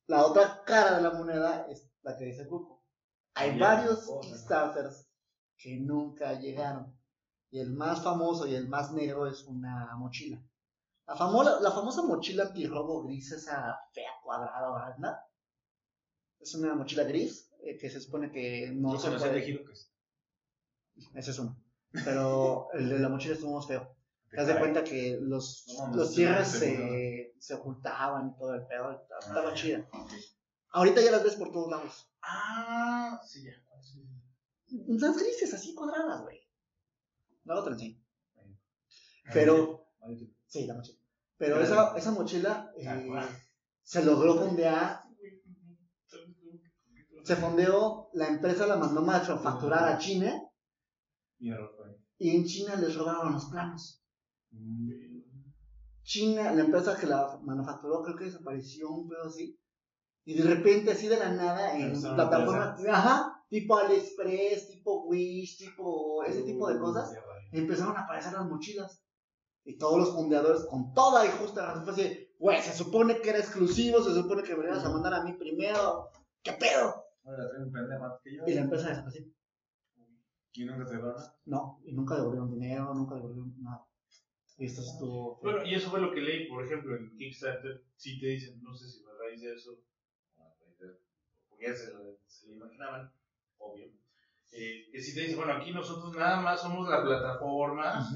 La 0.08 0.26
otra 0.26 0.64
cara 0.66 0.98
de 0.98 1.02
la 1.02 1.12
moneda 1.12 1.68
es 1.70 1.90
la 2.02 2.18
que 2.18 2.26
dice 2.26 2.48
Cuco. 2.48 2.84
Hay 3.36 3.58
varios 3.58 4.06
joder. 4.06 4.32
Kickstarters 4.32 5.10
que 5.58 5.78
nunca 5.78 6.34
llegaron. 6.40 6.96
Y 7.50 7.60
el 7.60 7.72
más 7.72 8.04
famoso 8.04 8.48
y 8.48 8.56
el 8.56 8.68
más 8.68 8.92
negro 8.92 9.28
es 9.28 9.44
una 9.44 9.96
mochila. 9.96 10.44
La, 11.08 11.16
famosa, 11.16 11.60
la 11.62 11.72
famosa 11.72 12.02
mochila 12.02 12.46
antirrobo 12.46 13.04
gris, 13.04 13.32
esa 13.32 13.80
fea 13.94 14.12
cuadrada, 14.24 14.96
¿verdad? 14.96 15.20
Es 16.40 16.56
una 16.56 16.74
mochila 16.76 17.04
gris 17.04 17.52
eh, 17.62 17.78
que 17.78 17.90
se 17.90 18.02
supone 18.02 18.32
que 18.32 18.72
no 18.74 18.94
Yo 18.94 19.00
se 19.00 19.12
puede... 19.12 19.42
de. 19.42 19.66
Ese 21.14 21.32
es 21.32 21.40
uno. 21.40 21.58
Pero 22.04 22.70
el 22.74 22.90
de 22.90 23.00
la 23.00 23.10
mochila 23.10 23.36
estuvo 23.36 23.56
más 23.56 23.68
feo. 23.68 23.96
Te 24.30 24.38
das 24.38 24.48
de 24.48 24.60
cuenta 24.60 24.84
que 24.84 25.20
los, 25.22 25.66
No 25.78 25.96
los 25.96 26.14
cierres 26.14 26.48
se, 26.48 27.13
se 27.44 27.56
ocultaban 27.56 28.30
y 28.30 28.38
todo 28.38 28.54
el 28.54 28.66
pedo. 28.68 28.92
Estaba, 29.20 29.50
Ah, 29.50 29.54
chida. 29.54 29.86
Ahorita 30.70 31.02
ya 31.02 31.12
las 31.12 31.24
ves 31.24 31.36
por 31.36 31.52
todos 31.52 31.70
lados. 31.70 32.10
Ah, 32.22 33.20
sí, 33.26 33.44
ya. 33.44 33.52
sí. 33.82 34.86
Las 34.88 35.18
grises 35.18 35.54
así 35.54 35.76
cuadradas, 35.76 36.22
güey. 36.22 36.40
Te 37.44 37.54
lo. 37.54 38.00
Bueno. 38.34 38.58
Pero, 39.34 39.88
sí, 40.48 40.66
la 40.66 40.76
mochila. 40.76 41.00
Pero 41.38 41.62
esa, 41.62 41.98
esa 41.98 42.12
mochila 42.12 42.72
eh, 42.78 42.88
Ah, 42.88 43.02
bueno. 43.06 43.28
se 43.84 44.06
logró 44.06 44.36
fondear. 44.36 45.04
Se 47.26 47.36
fondeó, 47.36 48.10
la 48.14 48.28
empresa 48.30 48.66
la 48.68 48.78
mandó 48.78 49.02
manufacturar 49.02 49.90
a 49.94 49.98
China 49.98 50.34
error 51.52 51.74
fue. 51.76 51.98
y 52.18 52.36
en 52.36 52.46
China 52.46 52.76
les 52.76 52.96
robaron 52.96 53.34
los 53.34 53.46
planos. 53.46 54.02
Mm, 54.52 55.13
China, 56.04 56.52
la 56.52 56.64
empresa 56.64 56.98
que 56.98 57.08
la 57.08 57.40
manufacturó, 57.44 58.04
creo 58.04 58.16
que 58.16 58.26
desapareció 58.26 58.90
un 58.90 59.08
pedo 59.08 59.24
así. 59.26 59.58
Y 60.26 60.36
de 60.36 60.44
repente, 60.44 60.92
así 60.92 61.08
de 61.08 61.18
la 61.18 61.32
nada, 61.32 61.78
en 61.78 62.00
plataformas, 62.00 62.80
ajá, 62.88 63.44
tipo 63.50 63.78
AliExpress, 63.78 64.70
tipo 64.70 65.04
Wish, 65.06 65.58
tipo 65.58 66.24
ese 66.24 66.44
tipo 66.44 66.70
de 66.70 66.80
cosas, 66.80 67.14
empezaron 67.52 67.98
a 67.98 68.02
aparecer 68.02 68.34
las 68.34 68.46
mochilas. 68.46 69.02
Y 69.66 69.78
todos 69.78 69.98
los 69.98 70.14
fondeadores, 70.14 70.66
con 70.66 70.94
toda 70.94 71.26
y 71.26 71.30
justa 71.30 71.66
razón, 71.66 71.84
fue 71.86 71.94
así, 71.94 72.30
güey, 72.38 72.62
se 72.62 72.74
supone 72.74 73.22
que 73.22 73.30
era 73.30 73.40
exclusivo, 73.40 74.04
se 74.04 74.14
supone 74.14 74.44
que 74.44 74.56
me 74.56 74.66
ibas 74.66 74.84
a 74.84 74.90
mandar 74.90 75.14
a 75.14 75.24
mí 75.24 75.34
primero, 75.34 76.10
¿qué 76.42 76.52
pedo? 76.54 77.06
Y 78.46 78.54
la 78.54 78.62
empresa 78.62 78.90
desapareció. 78.90 79.26
Y 80.56 80.66
nunca 80.66 80.86
te 80.86 80.96
a. 80.96 81.36
No, 81.46 81.80
y 81.86 81.94
nunca 81.94 82.16
devolvieron 82.16 82.52
dinero, 82.52 82.94
nunca 82.94 83.16
devolvieron 83.16 83.56
nada. 83.62 83.86
Y 84.58 84.66
esto 84.66 84.82
estuvo... 84.82 85.40
Bueno, 85.42 85.66
y 85.66 85.74
eso 85.76 85.90
fue 85.90 86.00
lo 86.00 86.12
que 86.12 86.22
leí, 86.22 86.48
por 86.48 86.64
ejemplo, 86.64 86.96
en 86.96 87.16
Kickstarter. 87.18 87.84
Sí 87.96 88.20
te 88.20 88.28
dicen, 88.28 88.62
no 88.62 88.74
sé 88.76 88.88
si 88.88 89.04
a 89.04 89.18
raíz 89.18 89.42
de 89.42 89.54
eso, 89.54 89.80
a 90.38 90.44
porque 91.50 91.68
ya 91.68 91.76
se 91.76 91.94
lo, 91.94 92.20
se 92.28 92.48
lo 92.48 92.54
imaginaban, 92.56 93.12
obvio. 93.58 93.88
eh, 94.52 94.90
que 94.92 95.02
si 95.02 95.16
te 95.16 95.22
dicen, 95.22 95.38
bueno, 95.38 95.54
aquí 95.54 95.72
nosotros 95.72 96.16
nada 96.16 96.40
más 96.42 96.62
somos 96.62 96.88
la 96.90 97.04
plataforma 97.04 98.08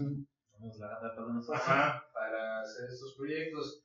la 0.80 0.88
gata 0.88 2.04
para 2.14 2.62
hacer 2.62 2.90
estos 2.90 3.16
proyectos. 3.16 3.84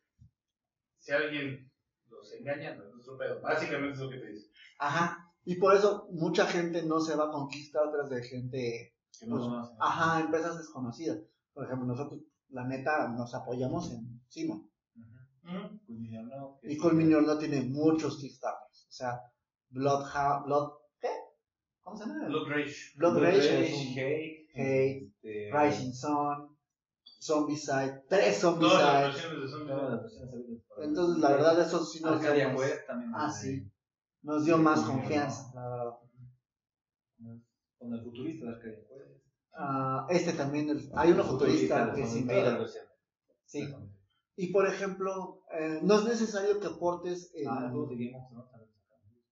Si 0.98 1.12
alguien 1.12 1.70
los 2.08 2.32
engaña, 2.32 2.74
no 2.76 2.84
es 2.84 2.92
nuestro 2.92 3.18
pedo. 3.18 3.40
Básicamente 3.40 3.94
es 3.94 3.98
lo 4.00 4.10
que 4.10 4.18
te 4.18 4.26
dicen. 4.28 4.50
Ajá. 4.78 5.32
Y 5.44 5.56
por 5.56 5.74
eso 5.74 6.08
mucha 6.12 6.46
gente 6.46 6.82
no 6.84 7.00
se 7.00 7.16
va 7.16 7.30
con 7.30 7.48
Kickstarters 7.48 8.08
de 8.10 8.22
gente 8.22 8.94
Que 9.18 9.26
no 9.26 9.36
Pues, 9.36 9.48
conocen. 9.48 9.76
Ajá, 9.80 10.20
empresas 10.20 10.58
desconocidas. 10.58 11.18
Por 11.52 11.64
ejemplo, 11.66 11.86
nosotros, 11.86 12.20
la 12.52 12.64
neta, 12.66 13.08
nos 13.08 13.34
apoyamos 13.34 13.90
en 13.92 14.20
Simon. 14.28 14.68
Ujú. 15.44 15.80
Pues 15.86 15.98
ni 15.98 16.10
no. 16.10 16.58
Y 16.62 16.76
Culminior 16.76 17.22
no 17.24 17.36
tiene 17.38 17.62
muchos 17.62 18.18
Kickstarters. 18.18 18.86
O 18.88 18.92
sea, 18.92 19.20
Bloodhound, 19.70 20.46
Blood, 20.46 20.70
¿qué? 21.00 21.08
¿Cómo 21.80 21.96
se 21.96 22.06
llama? 22.06 22.26
Blood 22.28 22.48
Rage. 22.48 22.74
Blood 22.96 23.18
Rage, 23.18 23.66
es 23.66 23.72
un 23.74 23.92
Hate. 23.92 24.48
Hate, 24.54 25.06
este, 25.22 25.50
Rising 25.52 25.92
Sun, 25.92 26.56
Zombicide, 27.20 28.04
tres 28.08 28.40
Todas 28.40 28.60
las 28.60 28.70
Zombicide. 28.70 29.02
versiones 29.02 29.40
de 29.42 29.48
Zombie. 29.48 29.66
Todas 29.68 29.90
las 29.90 30.02
versiones 30.02 30.34
habidas 30.34 30.62
por- 30.68 30.84
Entonces, 30.84 31.22
la 31.22 31.30
verdad, 31.30 31.60
eso 31.60 31.84
sí 31.84 32.00
nos 32.02 32.20
dio 32.20 32.28
Arcadia 32.30 32.48
más, 32.52 32.60
Quest 32.62 32.86
también. 32.86 33.12
Ah, 33.14 33.30
sí. 33.30 33.70
nos 34.22 34.44
dio 34.44 34.58
más 34.58 34.80
Sí, 34.80 34.86
confianza, 34.86 35.50
no. 35.54 35.60
la 35.60 35.68
verdad. 35.70 35.92
Con 37.78 37.92
el 37.94 38.00
futurista 38.02 38.46
de 38.46 38.52
Arcadia 38.52 38.78
Ah, 39.54 40.06
este 40.10 40.32
también, 40.32 40.68
el- 40.70 40.90
hay 40.94 41.12
uno 41.12 41.24
futurista 41.24 41.92
que 41.94 42.00
Invader. 42.00 42.58
versiones. 42.58 42.90
Sí. 43.44 43.74
Y 44.36 44.50
por 44.52 44.66
ejemplo, 44.66 45.44
eh, 45.52 45.80
no 45.82 45.98
es 45.98 46.04
necesario 46.04 46.58
que 46.58 46.68
aportes 46.68 47.30
el. 47.34 47.46
Ah, 47.48 47.68
luego 47.70 47.86
de 47.88 47.96
Game 47.96 48.16
of 48.16 48.28
Thrones 48.30 48.50
también 48.50 48.72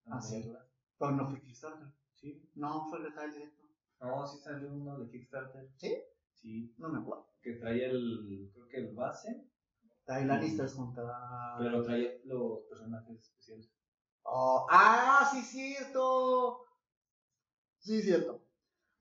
Ah, 0.06 0.20
sí. 0.20 0.52
Pero 0.98 1.12
no 1.12 1.30
fue 1.30 1.40
Kickstarter. 1.40 1.88
Sí. 2.14 2.50
No, 2.54 2.87
fue 2.90 2.98
Retail 2.98 3.33
Directo. 3.33 3.62
No, 4.00 4.26
sí 4.26 4.38
salió 4.38 4.70
uno 4.72 4.98
de 4.98 5.11
Kickstarter. 5.11 5.70
¿Sí? 5.76 5.96
Sí. 6.35 6.74
No 6.78 6.88
me 6.90 6.98
acuerdo. 6.98 7.26
Que 7.42 7.54
traía 7.54 7.87
el, 7.88 8.50
creo 8.52 8.68
que 8.68 8.76
el 8.78 8.94
base, 8.94 9.46
Ahí 10.06 10.24
la 10.26 10.38
lista 10.38 10.66
contra. 10.74 11.56
pero 11.59 11.83
traía 11.83 12.11
los 12.24 12.61
personajes 12.68 13.18
especiales. 13.20 13.70
Oh, 14.22 14.66
¡Ah, 14.70 15.26
sí, 15.33 15.40
cierto! 15.42 16.59
Sí, 17.78 18.02
cierto. 18.02 18.42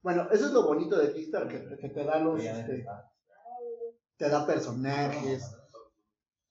Bueno, 0.02 0.28
eso 0.32 0.46
es 0.46 0.52
lo 0.52 0.64
bonito 0.64 0.98
de 0.98 1.14
Kickstarter, 1.14 1.70
que, 1.70 1.78
que 1.78 1.90
te 1.90 2.04
da 2.04 2.20
los. 2.20 2.42
Este, 2.44 2.86
te 4.18 4.30
da 4.30 4.46
personajes 4.46 5.44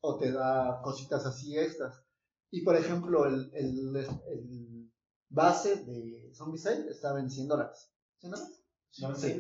o 0.00 0.16
te 0.18 0.32
da 0.32 0.80
cositas 0.82 1.24
así 1.26 1.58
extras. 1.58 2.02
Y 2.50 2.62
por 2.62 2.76
ejemplo, 2.76 3.26
el, 3.26 3.50
el, 3.54 3.96
el 3.96 4.92
base 5.28 5.84
de 5.84 6.30
Zombicide 6.34 6.88
estaba 6.90 7.20
en 7.20 7.30
100 7.30 7.48
dólares. 7.48 7.92
¿100 8.22 8.30
dólares? 8.30 8.64
No, 9.00 9.14
Sí. 9.14 9.38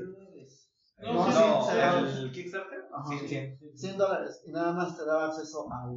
No, 1.00 1.12
No, 1.14 1.30
no, 1.30 2.08
el 2.08 2.32
Kickstarter. 2.32 2.88
Ajá. 2.92 3.18
Sí, 3.18 3.28
sí. 3.28 3.70
100 3.76 3.98
dólares. 3.98 4.42
Y 4.46 4.50
nada 4.50 4.72
más 4.72 4.96
te 4.96 5.04
daba 5.04 5.28
acceso 5.28 5.66
al 5.72 5.96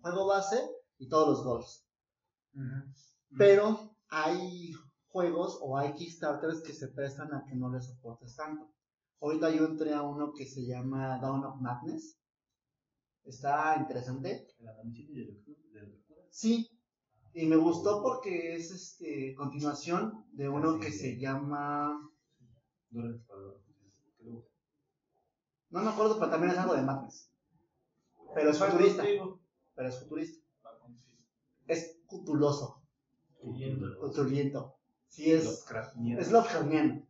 juego 0.00 0.26
base 0.26 0.60
y 0.98 1.08
todos 1.08 1.28
los 1.28 1.44
goals. 1.44 1.86
Pero 3.36 3.96
hay 4.08 4.72
juegos 5.16 5.58
o 5.62 5.78
hay 5.78 5.94
Kickstarters 5.94 6.60
que 6.60 6.74
se 6.74 6.88
prestan 6.88 7.32
a 7.32 7.46
que 7.46 7.54
no 7.54 7.70
les 7.70 7.86
soportes 7.86 8.36
tanto. 8.36 8.70
Ahorita 9.22 9.48
yo 9.50 9.64
entré 9.64 9.94
a 9.94 10.02
uno 10.02 10.34
que 10.34 10.44
se 10.44 10.66
llama 10.66 11.18
Dawn 11.18 11.42
of 11.42 11.58
Madness. 11.58 12.20
Está 13.24 13.76
interesante. 13.78 14.46
La. 14.60 14.74
Sí. 16.28 16.68
Y 17.32 17.46
me 17.46 17.56
gustó 17.56 18.02
porque 18.02 18.56
es 18.56 18.70
este 18.70 19.34
continuación 19.34 20.26
de 20.32 20.50
uno 20.50 20.78
que 20.78 20.92
se 20.92 21.18
llama. 21.18 21.98
No 22.90 23.08
me 25.70 25.88
acuerdo, 25.88 26.18
pero 26.18 26.30
también 26.30 26.52
es 26.52 26.58
algo 26.58 26.74
de 26.74 26.82
Madness. 26.82 27.30
Pero 28.34 28.50
es 28.50 28.58
futurista. 28.58 29.02
Pero 29.74 29.88
es 29.88 29.98
futurista. 29.98 30.46
Es 31.68 32.00
cutuloso. 32.06 32.82
Cuturiento. 33.40 34.75
Sí, 35.16 35.32
es. 35.32 35.44
Lovecraftiano. 35.44 36.20
Es 36.20 36.30
Lovecraftiano. 36.30 37.08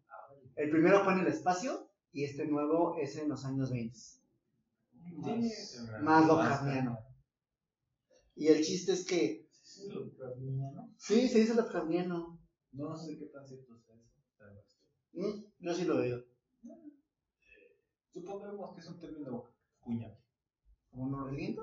El 0.55 0.71
primero 0.71 1.03
fue 1.03 1.15
en 1.15 1.21
el 1.21 1.27
espacio 1.27 1.91
y 2.13 2.23
este 2.25 2.47
nuevo 2.47 2.97
es 2.99 3.17
en 3.17 3.29
los 3.29 3.45
años 3.45 3.71
20. 3.73 3.99
Sí, 3.99 5.51
Más 6.03 6.27
Lovecraftiano. 6.27 6.99
Y 8.37 8.47
el 8.47 8.63
chiste 8.63 8.93
es 8.93 9.05
que. 9.05 9.49
Sí. 9.51 9.91
Sí, 10.99 11.29
se 11.29 11.41
dice 11.41 11.55
Lovecraftiano. 11.55 12.39
No, 12.73 12.91
no 12.91 12.97
sé 12.97 13.19
qué 13.19 13.27
tan 13.27 13.45
cierto 13.45 13.75
es 13.75 13.83
eso. 13.83 14.07
Mm, 15.13 15.45
yo 15.59 15.75
sí 15.75 15.85
lo 15.85 15.97
veo. 15.97 16.23
Supongamos 18.13 18.75
que 18.75 18.81
es 18.83 18.89
un 18.89 19.01
término 19.01 19.51
cuñado. 19.81 20.17
¿Como 20.91 21.09
no 21.11 21.27
reliento? 21.27 21.63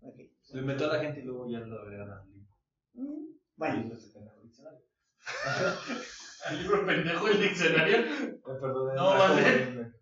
Ok. 0.00 0.18
Lo 0.52 0.60
inventó 0.60 0.88
la 0.88 1.00
gente 1.00 1.20
y 1.20 1.24
luego 1.24 1.48
ya 1.48 1.60
lo 1.60 1.80
agregan 1.80 2.10
al 2.10 2.26
libro. 2.28 2.54
Mm, 2.94 3.34
Bueno, 3.56 3.88
lo 3.88 3.98
sacan 4.00 4.28
al 4.28 4.42
diccionario. 4.42 4.80
El 6.50 6.62
libro 6.62 6.84
pendejo, 6.86 7.28
el 7.28 7.40
diccionario. 7.40 7.96
Eh, 7.96 8.38
perdón, 8.44 8.94
No, 8.94 9.06
vale. 9.06 9.92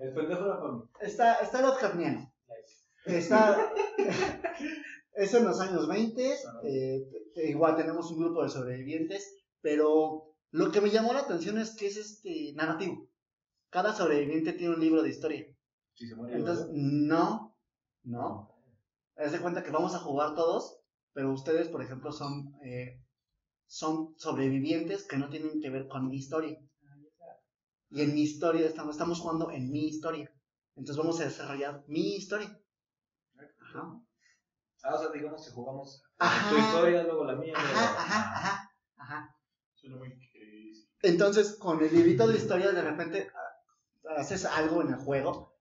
El 0.00 0.14
pendejo 0.14 0.44
era 0.46 0.58
para 0.58 0.72
mí. 0.72 0.82
Está, 1.00 1.34
está 1.34 1.60
Lovecraftiano. 1.60 2.32
Está. 3.04 3.70
es 5.14 5.34
en 5.34 5.44
los 5.44 5.60
años 5.60 5.86
20. 5.86 6.34
eh, 6.64 7.02
igual 7.48 7.76
tenemos 7.76 8.10
un 8.10 8.20
grupo 8.20 8.42
de 8.42 8.48
sobrevivientes. 8.48 9.36
Pero 9.60 10.34
lo 10.50 10.72
que 10.72 10.80
me 10.80 10.88
llamó 10.90 11.12
la 11.12 11.20
atención 11.20 11.58
es 11.58 11.76
que 11.76 11.86
es 11.88 11.98
este 11.98 12.52
narrativo. 12.54 13.06
Cada 13.68 13.94
sobreviviente 13.94 14.54
tiene 14.54 14.74
un 14.74 14.80
libro 14.80 15.02
de 15.02 15.10
historia. 15.10 15.46
Si 15.94 16.08
se 16.08 16.16
muere. 16.16 16.36
Entonces, 16.36 16.68
no, 16.72 17.54
no. 18.04 18.48
Haz 19.16 19.32
de 19.32 19.40
cuenta 19.40 19.62
que 19.62 19.70
vamos 19.70 19.94
a 19.94 19.98
jugar 19.98 20.34
todos, 20.34 20.80
pero 21.12 21.30
ustedes, 21.32 21.68
por 21.68 21.82
ejemplo, 21.82 22.10
son, 22.10 22.54
eh, 22.64 22.98
son 23.70 24.14
sobrevivientes 24.18 25.06
que 25.06 25.16
no 25.16 25.28
tienen 25.28 25.60
que 25.60 25.70
ver 25.70 25.86
con 25.86 26.08
mi 26.08 26.16
historia. 26.16 26.58
Y 27.90 28.02
en 28.02 28.14
mi 28.14 28.22
historia 28.22 28.66
estamos, 28.66 28.96
estamos 28.96 29.20
jugando 29.20 29.52
en 29.52 29.70
mi 29.70 29.86
historia. 29.86 30.28
Entonces 30.74 30.96
vamos 30.96 31.20
a 31.20 31.24
desarrollar 31.24 31.84
mi 31.86 32.16
historia. 32.16 32.50
Ajá. 33.60 34.00
Ah, 34.82 34.94
o 34.96 34.98
sea, 34.98 35.12
digamos 35.12 35.44
que 35.46 35.52
jugamos 35.52 36.02
Ajá. 36.18 36.50
tu 36.50 36.56
historia, 36.56 37.04
luego 37.04 37.24
la 37.24 37.36
mía. 37.36 37.52
Ajá, 37.56 37.80
la- 37.80 38.00
ajá, 38.00 38.32
ajá, 38.34 38.70
ajá. 38.96 39.36
Suena 39.74 39.96
muy. 39.98 40.18
Entonces, 41.02 41.54
con 41.56 41.80
el 41.80 41.94
librito 41.94 42.26
de 42.26 42.38
historia, 42.38 42.72
de 42.72 42.82
repente 42.82 43.28
ah, 43.32 44.14
haces 44.20 44.46
algo 44.46 44.82
en 44.82 44.88
el 44.88 44.96
juego 44.96 45.54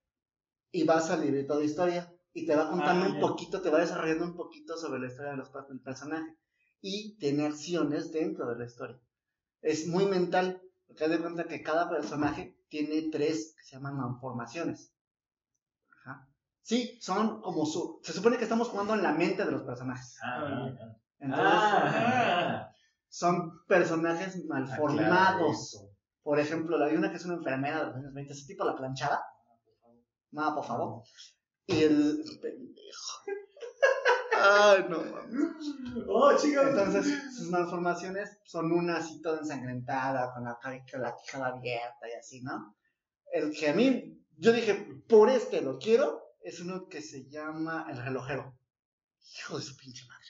y 0.71 0.83
vas 0.83 1.11
al 1.11 1.21
librito 1.21 1.59
de 1.59 1.65
historia 1.65 2.11
y 2.33 2.47
te 2.47 2.55
va 2.55 2.69
contando 2.71 3.05
Ah, 3.05 3.09
un 3.09 3.19
poquito, 3.19 3.61
te 3.61 3.69
va 3.69 3.79
desarrollando 3.79 4.25
un 4.25 4.35
poquito 4.35 4.77
sobre 4.77 4.99
la 4.99 5.07
historia 5.07 5.31
de 5.31 5.37
los, 5.37 5.51
del 5.69 5.79
personaje 5.81 6.35
y 6.81 7.17
tiene 7.17 7.45
acciones 7.45 8.11
dentro 8.11 8.47
de 8.47 8.57
la 8.57 8.65
historia. 8.65 8.99
Es 9.61 9.87
muy 9.87 10.05
mental, 10.05 10.61
porque 10.87 11.03
haz 11.03 11.09
de 11.11 11.19
cuenta 11.19 11.45
que 11.45 11.61
cada 11.61 11.89
personaje 11.89 12.57
tiene 12.69 13.09
tres 13.11 13.55
que 13.57 13.63
se 13.63 13.75
llaman 13.75 13.97
malformaciones. 13.97 14.93
Ajá. 16.01 16.29
Sí, 16.61 16.97
son 17.01 17.41
como 17.41 17.65
su... 17.65 17.99
Se 18.03 18.13
supone 18.13 18.37
que 18.37 18.43
estamos 18.43 18.69
jugando 18.69 18.93
en 18.93 19.03
la 19.03 19.13
mente 19.13 19.45
de 19.45 19.51
los 19.51 19.63
personajes. 19.63 20.17
Ah, 20.23 20.77
Entonces, 21.19 21.47
ah, 21.47 22.71
son 23.09 23.65
personajes 23.67 24.35
ah, 24.35 24.45
malformados. 24.47 25.71
claro, 25.71 25.89
Por 26.23 26.39
ejemplo, 26.39 26.83
hay 26.83 26.95
una 26.95 27.09
que 27.09 27.17
es 27.17 27.25
una 27.25 27.35
enfermera 27.35 27.79
de 27.79 27.85
los 27.87 27.95
años 27.95 28.13
20, 28.13 28.33
ese 28.33 28.47
tipo 28.47 28.63
la 28.63 28.77
planchada. 28.77 29.21
No, 30.31 30.55
por 30.55 30.63
favor. 30.63 31.03
Y 31.65 31.83
el 31.83 32.23
pendejo. 32.41 33.23
Ay, 34.41 34.85
no 34.89 34.99
mames. 34.99 36.05
Oh, 36.07 36.31
chicos. 36.37 36.67
Entonces, 36.67 37.05
sus 37.35 37.49
malformaciones 37.49 38.39
son 38.43 38.71
una 38.71 38.97
así 38.97 39.21
toda 39.21 39.39
ensangrentada, 39.39 40.33
con 40.33 40.43
la, 40.43 40.57
la 40.63 41.15
quijada 41.15 41.47
abierta 41.47 42.09
y 42.09 42.17
así, 42.17 42.41
¿no? 42.41 42.75
El 43.31 43.51
que 43.51 43.69
a 43.69 43.73
mí, 43.73 44.23
yo 44.37 44.51
dije, 44.51 44.73
por 45.07 45.29
este 45.29 45.61
lo 45.61 45.77
quiero, 45.77 46.21
es 46.41 46.59
uno 46.59 46.87
que 46.87 47.01
se 47.01 47.27
llama 47.29 47.87
el 47.89 47.97
relojero. 47.97 48.57
Hijo 49.37 49.57
de 49.57 49.63
su 49.63 49.75
pinche 49.75 50.05
madre. 50.07 50.25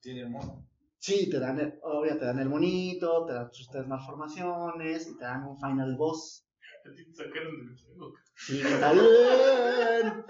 Tiene 0.00 0.20
el 0.20 0.30
mono. 0.30 0.66
Sí, 0.98 1.30
te 1.30 1.38
dan, 1.38 1.60
el, 1.60 1.78
obvio, 1.82 2.18
te 2.18 2.24
dan 2.24 2.40
el 2.40 2.48
monito, 2.48 3.24
te 3.24 3.32
dan 3.32 3.52
sus 3.52 3.68
tres 3.70 3.86
malformaciones 3.86 5.06
y 5.06 5.16
te 5.16 5.24
dan 5.24 5.44
un 5.44 5.58
final 5.58 5.96
boss. 5.96 6.44
Te 6.82 7.14
sacaron 7.14 7.66
del 7.66 7.78
juego. 7.78 8.14
Sí, 8.34 8.60
está 8.60 8.92
bien. 8.92 10.24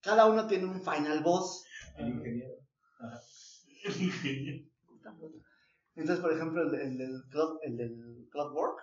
Cada 0.00 0.26
uno 0.26 0.46
tiene 0.46 0.66
un 0.66 0.80
final 0.80 1.22
boss. 1.22 1.64
El 1.98 2.08
ingeniero. 2.08 2.54
Entonces, 5.94 6.22
por 6.22 6.32
ejemplo, 6.32 6.62
el, 6.62 6.74
el 6.74 6.98
del 6.98 7.22
Cloud- 7.30 7.58
el 7.62 7.76
del 7.76 8.28
Clockwork, 8.30 8.78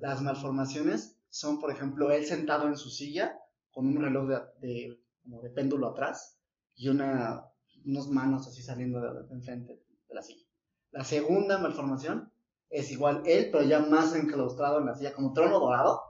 las 0.00 0.22
malformaciones 0.22 1.16
son, 1.28 1.60
por 1.60 1.70
ejemplo, 1.70 2.10
él 2.12 2.24
sentado 2.24 2.66
en 2.68 2.76
su 2.76 2.90
silla 2.90 3.36
con 3.70 3.86
un 3.86 4.00
reloj 4.02 4.28
de, 4.28 4.36
de- 4.60 5.00
como 5.22 5.42
de 5.42 5.50
péndulo 5.50 5.88
atrás 5.88 6.38
y 6.74 6.88
una, 6.88 7.44
unas 7.84 8.08
manos 8.08 8.46
así 8.46 8.62
saliendo 8.62 9.00
de, 9.00 9.26
de 9.28 9.34
enfrente 9.34 9.82
de 10.08 10.14
la 10.14 10.22
silla. 10.22 10.46
La 10.92 11.04
segunda 11.04 11.58
malformación 11.58 12.32
es 12.68 12.90
igual 12.90 13.22
él, 13.26 13.48
pero 13.50 13.64
ya 13.64 13.80
más 13.80 14.14
enclaustrado 14.14 14.78
en 14.80 14.86
la 14.86 14.94
silla, 14.94 15.12
como 15.12 15.32
trono 15.32 15.58
dorado. 15.60 16.00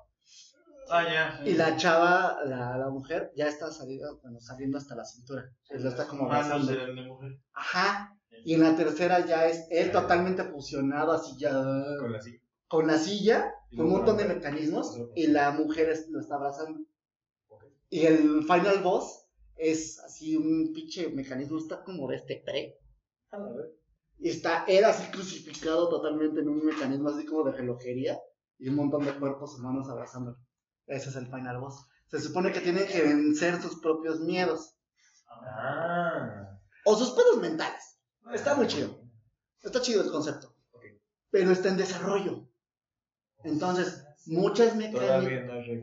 Ah, 0.90 1.04
ya. 1.04 1.40
Y 1.44 1.54
la 1.54 1.76
chava, 1.76 2.38
la, 2.44 2.76
la 2.76 2.88
mujer, 2.90 3.30
ya 3.36 3.46
está 3.48 3.70
saliendo, 3.70 4.18
bueno, 4.22 4.40
saliendo 4.40 4.78
hasta 4.78 4.94
la 4.96 5.04
cintura. 5.04 5.50
Él 5.68 5.86
está 5.86 6.06
como 6.06 6.24
abrazando. 6.26 6.72
de 6.72 6.92
mujer. 7.02 7.38
Ajá. 7.52 8.16
Y 8.44 8.54
en 8.54 8.62
la 8.62 8.74
tercera 8.74 9.24
ya 9.26 9.46
es 9.46 9.66
él 9.70 9.92
totalmente 9.92 10.44
fusionado, 10.44 11.12
así 11.12 11.36
ya 11.38 11.52
Con 11.98 12.12
la 12.12 12.20
silla. 12.22 12.38
con 12.68 12.86
la 12.86 12.98
silla, 12.98 13.54
con 13.76 13.86
un 13.86 13.92
montón 13.92 14.16
de 14.16 14.24
mecanismos, 14.24 14.96
y 15.14 15.26
la 15.26 15.50
mujer 15.52 15.90
es- 15.90 16.08
lo 16.08 16.20
está 16.20 16.36
abrazando. 16.36 16.80
Y 17.88 18.06
el 18.06 18.42
final 18.44 18.82
boss 18.82 19.26
es 19.56 19.98
así 20.00 20.36
un 20.36 20.72
pinche 20.72 21.08
mecanismo, 21.10 21.58
está 21.58 21.82
como 21.84 22.08
de 22.08 22.16
este 22.16 22.42
pre. 22.44 22.78
A 23.32 23.38
ver. 23.38 23.76
Y 24.18 24.28
está 24.30 24.64
él 24.66 24.84
así 24.84 25.10
crucificado 25.10 25.88
totalmente 25.88 26.40
en 26.40 26.48
un 26.48 26.64
mecanismo 26.64 27.08
así 27.10 27.24
como 27.26 27.44
de 27.44 27.52
relojería, 27.52 28.18
y 28.58 28.68
un 28.68 28.76
montón 28.76 29.04
de 29.04 29.12
cuerpos 29.18 29.58
humanos 29.58 29.88
abrazándolo. 29.88 30.38
Ese 30.90 31.08
es 31.10 31.16
el 31.16 31.26
final 31.26 31.58
boss. 31.60 31.86
Se 32.08 32.20
supone 32.20 32.52
que 32.52 32.60
tienen 32.60 32.86
que 32.86 33.00
vencer 33.02 33.62
sus 33.62 33.80
propios 33.80 34.18
miedos, 34.20 34.76
Ah. 35.28 36.58
o 36.84 36.96
sus 36.96 37.12
pedos 37.12 37.38
mentales. 37.40 38.00
Está 38.32 38.56
muy 38.56 38.66
chido. 38.66 39.00
Está 39.62 39.80
chido 39.80 40.02
el 40.02 40.10
concepto. 40.10 40.54
Pero 41.30 41.52
está 41.52 41.68
en 41.68 41.76
desarrollo. 41.76 42.48
Entonces, 43.44 44.04
muchas 44.26 44.74
mecánicas, 44.74 45.24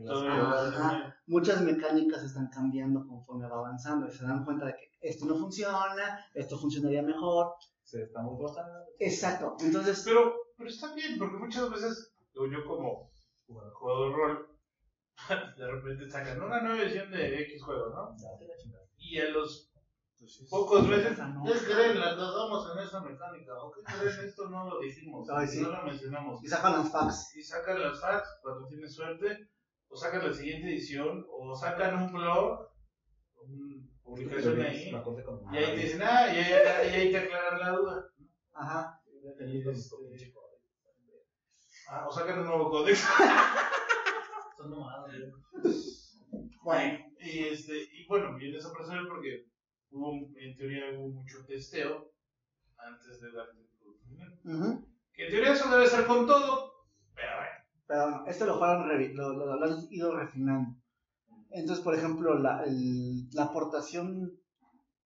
no 0.04 1.14
muchas 1.26 1.62
mecánicas 1.62 2.22
están 2.22 2.48
cambiando 2.48 3.06
conforme 3.06 3.48
va 3.48 3.58
avanzando 3.58 4.06
y 4.08 4.12
se 4.12 4.24
dan 4.24 4.44
cuenta 4.44 4.66
de 4.66 4.74
que 4.74 4.90
esto 5.00 5.24
no 5.24 5.38
funciona, 5.38 6.24
esto 6.34 6.58
funcionaría 6.58 7.02
mejor. 7.02 7.54
Se 7.82 8.06
forzando. 8.08 8.84
Exacto. 8.98 9.56
Entonces, 9.60 10.02
Pero, 10.04 10.34
pero 10.58 10.68
está 10.68 10.94
bien, 10.94 11.18
porque 11.18 11.38
muchas 11.38 11.70
veces, 11.70 12.12
o 12.36 12.46
yo 12.46 12.66
como 12.66 13.10
jugador 13.46 14.10
de 14.10 14.16
rol, 14.16 14.57
de 15.56 15.66
repente 15.66 16.10
sacan 16.10 16.40
una 16.40 16.60
nueva 16.60 16.82
edición 16.82 17.10
de 17.10 17.42
X 17.42 17.62
juego, 17.62 17.88
¿no? 17.90 18.16
Y 18.96 19.18
a 19.18 19.30
los 19.30 19.70
Pues 20.18 20.46
pocos 20.50 20.88
veces. 20.88 21.18
¿qué 21.18 21.72
creen? 21.72 22.00
La 22.00 22.16
tratamos 22.16 22.70
en 22.72 22.84
esa 22.84 23.00
mecánica. 23.00 23.54
¿O 23.62 23.72
qué 23.72 23.82
creen? 23.82 24.20
Esto 24.28 24.48
no 24.48 24.68
lo 24.68 24.80
dijimos. 24.80 25.28
Ay, 25.30 25.46
sí. 25.46 25.60
No 25.62 25.70
lo 25.70 25.82
mencionamos. 25.82 26.42
y 26.42 26.48
sacan 26.48 26.72
las 26.78 26.90
fax. 26.90 27.36
Y 27.36 27.42
sacan 27.42 27.82
las 27.82 28.00
facts 28.00 28.38
cuando 28.42 28.68
tienes 28.68 28.94
suerte, 28.94 29.48
o 29.88 29.96
sacan 29.96 30.26
la 30.26 30.32
siguiente 30.32 30.68
edición, 30.68 31.26
o 31.30 31.54
sacan 31.54 32.02
un 32.02 32.12
blog, 32.12 32.68
una 33.44 33.88
publicación 34.02 34.60
ahí, 34.60 34.90
y 35.52 35.56
ahí 35.56 35.74
te 35.74 35.76
dicen, 35.76 36.02
ah, 36.02 36.26
y 36.32 36.38
ahí, 36.38 36.90
y 36.90 36.94
ahí 36.94 37.12
te 37.12 37.18
aclaran 37.18 37.60
la 37.60 37.70
duda. 37.70 38.04
Ajá. 38.54 39.00
Ah, 41.90 42.06
o 42.06 42.12
sacan 42.12 42.40
un 42.40 42.46
nuevo 42.46 42.70
código. 42.70 42.98
Son 44.68 44.80
mamadas. 44.80 45.14
Bueno, 46.62 46.98
Y, 47.20 47.38
este, 47.44 47.82
y 47.92 48.06
bueno, 48.06 48.36
viene 48.36 48.58
esa 48.58 48.72
persona 48.72 49.02
porque 49.08 49.44
hubo, 49.90 50.12
en 50.38 50.56
teoría 50.56 50.84
hubo 50.96 51.08
mucho 51.08 51.44
testeo 51.46 52.12
antes 52.76 53.20
de 53.20 53.32
darte 53.32 53.58
el 53.58 53.66
producto 53.80 54.06
final. 54.06 54.38
ujú. 54.44 54.86
Que 55.14 55.24
en 55.26 55.30
teoría 55.32 55.52
eso 55.52 55.70
debe 55.70 55.86
ser 55.86 56.06
con 56.06 56.26
todo, 56.26 56.72
pero 57.14 57.28
bueno. 57.36 57.50
pero 57.86 58.10
no, 58.10 58.26
esto 58.26 58.46
lo 58.46 58.58
fueron 58.58 58.88
lo, 59.16 59.32
lo- 59.32 59.56
lo 59.58 59.64
han 59.64 59.86
ido 59.90 60.14
refinando. 60.16 60.76
Entonces, 61.50 61.82
por 61.82 61.94
ejemplo, 61.94 62.38
la, 62.38 62.62
el- 62.64 63.28
la 63.32 63.44
aportación 63.44 64.38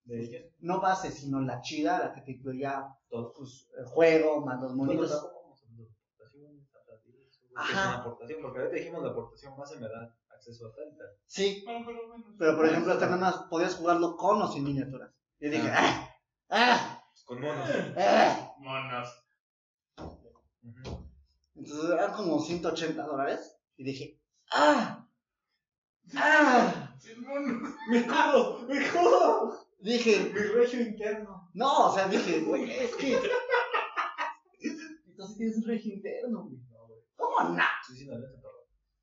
De 0.05 0.53
no 0.59 0.81
base, 0.81 1.13
sino 1.13 1.41
la 1.41 1.61
chida, 1.63 1.99
la 2.01 2.13
que 2.13 2.23
te 2.23 2.33
incluía 2.33 2.85
Todo. 3.09 3.33
pues, 3.39 3.69
el 3.79 3.85
juego, 3.87 4.45
más 4.45 4.61
los 4.61 4.75
Monitos. 4.75 5.32
Ajá. 7.55 7.71
Es 7.71 7.87
una 7.87 7.97
aportación, 7.99 8.43
porque 8.43 8.59
ahorita 8.59 8.77
dijimos 8.77 9.03
la 9.03 9.11
aportación 9.11 9.57
base 9.57 9.77
me 9.79 9.89
da 9.89 10.17
acceso 10.35 10.67
a 10.67 10.75
tal 10.75 10.89
y 10.93 10.97
tal. 10.99 11.07
Sí, 11.27 11.63
Bueno, 11.65 11.85
pero 11.87 12.09
bueno. 12.09 12.25
pero 12.39 12.57
por 12.57 12.67
ejemplo, 12.67 12.93
acá 12.93 13.07
nada 13.07 13.19
más 13.19 13.37
podías 13.51 13.75
jugarlo 13.77 14.17
con 14.17 14.43
o 14.43 14.49
sin 14.53 14.65
miniaturas. 14.65 15.11
Y 15.41 15.49
dije, 15.49 15.71
¡ah! 15.73 16.09
¡ah! 16.51 17.05
Con 17.25 17.41
monos. 17.41 17.69
¡ah! 17.97 18.55
Monos. 18.59 19.09
Entonces 21.55 21.91
eran 21.91 22.13
como 22.15 22.41
180 22.41 23.03
dólares. 23.05 23.57
Y 23.77 23.85
dije, 23.85 24.21
¡ah! 24.53 25.07
¡ah! 26.17 26.95
Sin 26.99 27.21
monos. 27.23 27.75
¡Mi 27.91 28.03
codo! 28.07 28.67
¡Mi 28.69 28.85
codo! 28.89 29.67
Dije, 29.81 30.31
¡Mi 30.33 30.41
regio 30.41 30.81
interno! 30.81 31.51
no, 31.55 31.89
o 31.89 31.95
sea, 31.95 32.07
dije, 32.09 32.41
güey, 32.41 32.71
es 32.71 32.95
que. 32.97 33.19
Entonces 35.09 35.37
tienes 35.37 35.57
un 35.59 35.65
regio 35.65 35.95
interno, 35.95 36.45
güey. 36.45 36.61
¿Cómo 37.23 37.55
no? 37.57 37.63
Sí, 37.87 37.97
sí, 37.97 38.07
no, 38.07 38.15
no, 38.15 38.27
no. 38.27 38.49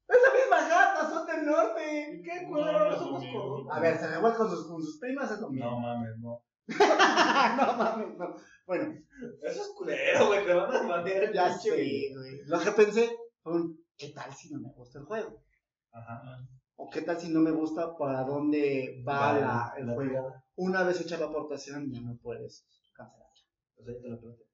Es 0.08 0.18
la 0.26 0.34
misma 0.40 0.70
gata, 0.70 1.10
son 1.10 1.26
del 1.28 1.46
norte. 1.46 2.22
¿Qué 2.26 2.42
No, 2.42 2.50
culero 2.50 2.90
no 2.90 2.98
somos? 2.98 3.24
A 3.72 3.80
ver, 3.80 3.98
se 3.98 4.08
revuelve 4.08 4.38
con 4.38 4.50
sus, 4.50 4.68
con 4.68 4.82
sus 4.82 5.00
primas, 5.00 5.32
es 5.32 5.40
lo 5.40 5.50
mismo. 5.50 5.70
No 5.70 5.80
mames, 5.80 6.18
no. 6.20 6.44
no 7.58 7.74
mames, 7.78 8.18
no. 8.18 8.36
Bueno, 8.66 8.94
Eso 9.44 9.62
es 9.62 9.72
culero, 9.78 10.28
güey. 10.28 10.46
Te 10.46 10.54
van 10.54 10.76
a 10.76 10.88
batear 10.88 11.32
ya 11.34 11.54
sé, 11.58 11.70
güey. 12.16 12.42
Lo 12.48 12.60
que 12.60 12.72
pensé 12.72 13.16
fue 13.42 13.54
un, 13.54 13.86
¿qué 13.98 14.10
tal 14.10 14.34
si 14.34 14.52
no 14.52 14.60
me 14.60 14.74
gusta 14.74 15.00
el 15.00 15.06
juego? 15.06 15.44
Ajá. 15.92 16.22
¿O 16.76 16.90
qué 16.90 17.02
tal 17.04 17.20
si 17.20 17.30
no 17.30 17.42
me 17.42 17.52
gusta 17.52 17.96
para 17.98 18.24
dónde 18.24 19.04
va 19.08 19.20
Vale, 19.34 19.42
la, 19.42 19.74
el 19.78 19.88
la 19.88 19.94
juego? 19.94 20.10
tirada. 20.12 20.44
Una 20.56 20.84
vez 20.84 21.02
hecha 21.02 21.18
la 21.18 21.26
aportación, 21.28 21.92
ya 21.92 22.02
no 22.02 22.18
puedes 22.22 22.66
cancelar. 22.96 23.28
O 23.78 23.84
sea, 23.84 23.94
ya 23.94 24.02
te 24.02 24.10
lo 24.10 24.20
planteé. 24.20 24.46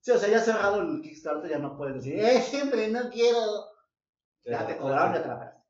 Sí, 0.00 0.10
o 0.12 0.18
sea, 0.18 0.28
ya 0.28 0.40
cerrado 0.40 0.80
el 0.80 1.00
Kickstarter, 1.02 1.50
ya 1.50 1.58
no 1.58 1.76
puedes 1.76 1.96
decir, 1.96 2.18
¡eh, 2.18 2.40
siempre 2.40 2.88
no 2.88 3.10
quiero! 3.10 3.66
Ya 4.44 4.66
te 4.66 4.76
cobraron, 4.78 5.14
ya 5.14 5.22
te 5.22 5.28
la 5.28 5.38
pagaste. 5.38 5.62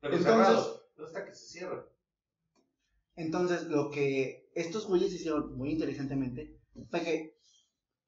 Pero 0.00 0.16
Entonces- 0.16 0.24
cerrado, 0.24 0.82
hasta 1.04 1.24
que 1.24 1.32
se 1.34 1.46
cierre. 1.46 1.82
Entonces, 3.16 3.64
lo 3.64 3.90
que 3.90 4.48
estos 4.54 4.86
güeyes 4.86 5.12
hicieron 5.12 5.56
muy 5.56 5.72
inteligentemente 5.72 6.56
fue 6.90 7.00
que 7.02 7.38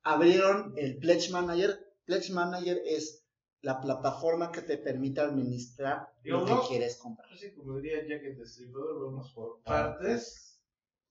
abrieron 0.02 0.74
el 0.76 0.98
Pledge 0.98 1.30
Manager. 1.30 1.78
Pledge 2.04 2.32
Manager 2.32 2.80
es 2.84 3.24
la 3.60 3.80
plataforma 3.80 4.50
que 4.52 4.62
te 4.62 4.78
permite 4.78 5.20
administrar 5.20 6.08
lo 6.22 6.44
que 6.46 6.54
quieres 6.68 6.96
comprar. 6.96 7.30
Así 7.32 7.52
como 7.54 7.76
diría 7.76 8.06
Jack 8.06 8.22
el 8.24 8.38
Destripador, 8.38 9.04
vamos 9.06 9.32
por 9.32 9.62
partes. 9.62 10.62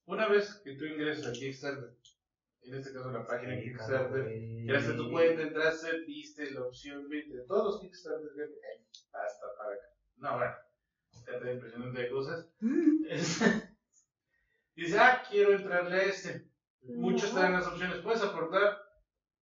Una 0.06 0.28
vez 0.28 0.56
que 0.64 0.76
tú 0.76 0.86
ingresas 0.86 1.28
al 1.28 1.34
Kickstarter 1.34 1.99
en 2.62 2.76
este 2.76 2.94
caso 2.94 3.12
la 3.12 3.26
página 3.26 3.56
de 3.56 3.64
Kickstarter, 3.64 4.26
creaste 4.66 4.94
tu 4.94 5.10
cuenta, 5.12 5.42
entraste, 5.42 6.00
viste 6.06 6.52
la 6.52 6.64
opción, 6.66 7.08
viste 7.10 7.40
todos 7.48 7.66
los 7.66 7.82
Kickstarter, 7.82 8.30
eh, 8.40 8.86
hasta 9.14 9.46
para 9.58 9.74
acá. 9.74 9.88
No, 10.18 10.38
bueno, 10.38 10.56
está 11.12 11.52
impresionante 11.52 12.02
de 12.02 12.10
cosas. 12.10 12.50
Dice, 14.76 14.98
ah, 14.98 15.24
quiero 15.30 15.54
entrarle 15.54 15.96
a 15.96 16.04
este. 16.04 16.50
Muchos 16.84 17.34
te 17.34 17.40
dan 17.40 17.54
las 17.54 17.68
opciones, 17.68 17.98
puedes 17.98 18.22
aportar 18.22 18.78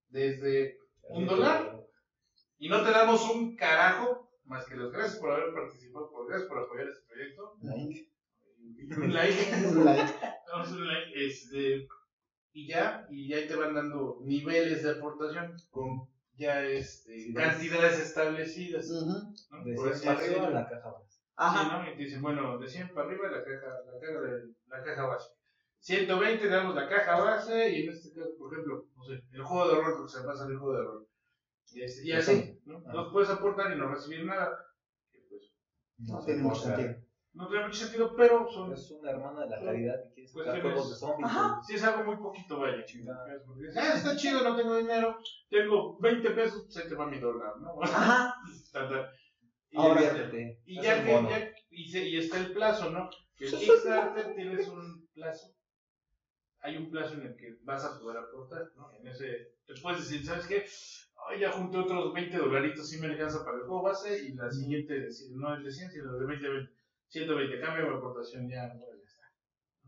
desde 0.10 0.80
un 1.10 1.28
dólar 1.28 1.86
y 2.58 2.70
no 2.70 2.84
te 2.84 2.92
damos 2.92 3.30
un 3.30 3.56
carajo 3.56 4.28
más 4.46 4.66
que 4.66 4.76
las 4.76 4.92
gracias 4.92 5.20
por 5.20 5.32
haber 5.32 5.54
participado, 5.54 6.10
por 6.10 6.28
gracias 6.28 6.50
por 6.50 6.60
apoyar 6.60 6.88
este 6.88 7.06
proyecto. 7.06 7.58
Like. 7.62 8.12
Un 8.98 9.14
like. 9.14 9.56
Un 9.68 9.86
like. 9.86 10.14
Damos 10.48 10.72
un 10.72 10.88
like. 10.88 11.26
Este, 11.26 11.88
y 12.58 12.68
ya, 12.68 13.06
y 13.12 13.28
ya 13.30 13.48
te 13.48 13.56
van 13.56 13.76
dando 13.76 14.20
niveles 14.24 14.82
de 14.84 14.92
aportación 14.92 15.56
con 15.70 16.10
ya 16.34 16.64
este, 16.66 17.32
cantidades 17.36 18.00
establecidas. 18.00 18.90
Ujú. 18.90 19.34
¿no? 19.52 19.64
De 19.64 19.76
Por 19.76 19.94
100 19.94 19.94
así 19.94 20.06
para 20.06 20.18
arriba 20.20 20.34
decirlo. 20.40 20.50
la 20.52 20.70
caja 20.70 20.90
base. 20.92 21.20
Ajá. 21.36 21.62
Sí, 21.64 21.70
¿no? 21.72 21.92
Y 21.94 21.98
te 21.98 22.04
dicen, 22.04 22.22
bueno, 22.24 22.58
de 22.58 22.68
100 22.68 22.94
para 22.94 23.08
arriba 23.08 23.30
la 23.30 23.44
caja, 23.44 23.68
la 23.86 24.00
caja, 24.00 24.22
de- 24.22 24.54
la 24.68 24.84
caja 24.84 25.06
base. 25.06 25.30
120 25.80 26.48
damos 26.50 26.74
la 26.76 26.90
caja 26.90 27.20
base 27.20 27.70
y 27.70 27.84
en 27.84 27.94
este 27.94 28.12
caso, 28.14 28.32
por 28.40 28.52
ejemplo, 28.52 28.86
no 28.96 29.04
sé, 29.06 29.22
el 29.32 29.44
juego 29.44 29.68
de 29.70 29.76
rol, 29.82 29.94
porque 29.98 30.12
se 30.14 30.24
pasa 30.26 30.48
el 30.48 30.58
juego 30.58 30.78
de 30.78 30.84
rol. 30.84 31.08
Y, 31.74 31.82
este- 31.84 32.06
y 32.08 32.12
así, 32.14 32.60
¿no? 32.66 32.78
Ajá. 32.80 32.94
Los 32.94 33.12
puedes 33.14 33.30
aportar 33.30 33.72
y 33.72 33.78
no 33.78 33.88
recibir 33.94 34.26
nada. 34.26 34.50
pues, 35.30 35.44
No 36.00 36.20
se 36.22 36.26
tiene 36.26 36.42
mucho 36.42 36.62
importa. 36.64 36.76
sentido. 36.82 37.07
No 37.38 37.48
tiene 37.48 37.66
mucho 37.66 37.80
sentido, 37.86 38.16
pero 38.16 38.48
son, 38.52 38.74
Es 38.74 38.92
una 38.92 39.12
hermana 39.12 39.42
de 39.46 39.50
la 39.50 39.60
caridad 39.64 39.96
y 40.06 40.14
quiere 40.14 40.28
sacar 40.28 40.62
juegos 40.62 40.90
de 40.90 40.96
zombies. 40.98 41.30
Ajá. 41.30 41.62
sí 41.66 41.74
es 41.76 41.84
algo 41.84 42.04
muy 42.04 42.18
poquito, 42.18 42.60
vaya. 42.60 42.84
Chingada. 42.86 43.26
Ah, 43.76 43.94
está 43.96 44.16
chido, 44.16 44.44
no 44.44 44.56
tengo 44.56 44.76
dinero, 44.78 45.18
tengo 45.50 45.98
20 46.00 46.30
pesos, 46.32 46.64
pues 46.66 46.78
ahí 46.78 46.90
te 46.90 46.96
va 46.96 47.06
mi 47.08 47.20
dólar, 47.20 47.54
¿no? 47.60 47.82
Ajá. 47.84 48.36
Y, 49.70 49.78
Ahora, 49.78 50.02
Fíjate, 50.02 50.60
Y 50.66 50.82
ya 50.82 51.04
que, 51.04 51.12
ya- 51.12 51.52
y, 51.70 51.90
se- 51.92 52.08
y 52.08 52.18
está 52.18 52.38
el 52.38 52.52
plazo, 52.54 52.90
¿no? 52.90 53.10
Que 53.36 53.46
el 53.48 53.52
Kickstarter 53.60 54.34
tienes 54.36 54.68
un 54.68 55.08
plazo. 55.14 55.54
Hay 56.62 56.76
un 56.78 56.90
plazo 56.90 57.14
en 57.16 57.22
el 57.28 57.36
que 57.38 57.58
vas 57.64 57.86
a 57.86 58.00
poder 58.00 58.18
aportar, 58.18 58.72
¿no? 58.76 58.92
En 59.00 59.08
ese, 59.08 59.54
te 59.66 59.74
puedes 59.82 60.00
decir, 60.10 60.26
¿sabes 60.26 60.48
qué? 60.48 60.66
Ay, 61.30 61.40
ya 61.42 61.52
junté 61.52 61.78
otros 61.78 62.14
20 62.14 62.38
dolaritos, 62.38 62.90
sí 62.90 63.00
me 63.00 63.08
alcanza 63.08 63.44
para 63.44 63.58
el 63.58 63.64
juego 63.64 63.84
base, 63.84 64.24
y 64.24 64.34
la 64.34 64.50
siguiente, 64.52 65.08
no 65.32 65.56
es 65.58 65.64
de 65.64 65.72
100, 65.72 65.92
sino 65.92 66.14
de 66.18 66.26
20, 66.26 66.50
20, 66.50 66.72
120, 67.10 67.60
cambio 67.62 67.90
mi 67.90 67.98
aportación, 67.98 68.50
ya, 68.50 68.68
bueno, 68.68 68.98
ya 68.98 69.06
está. 69.08 69.24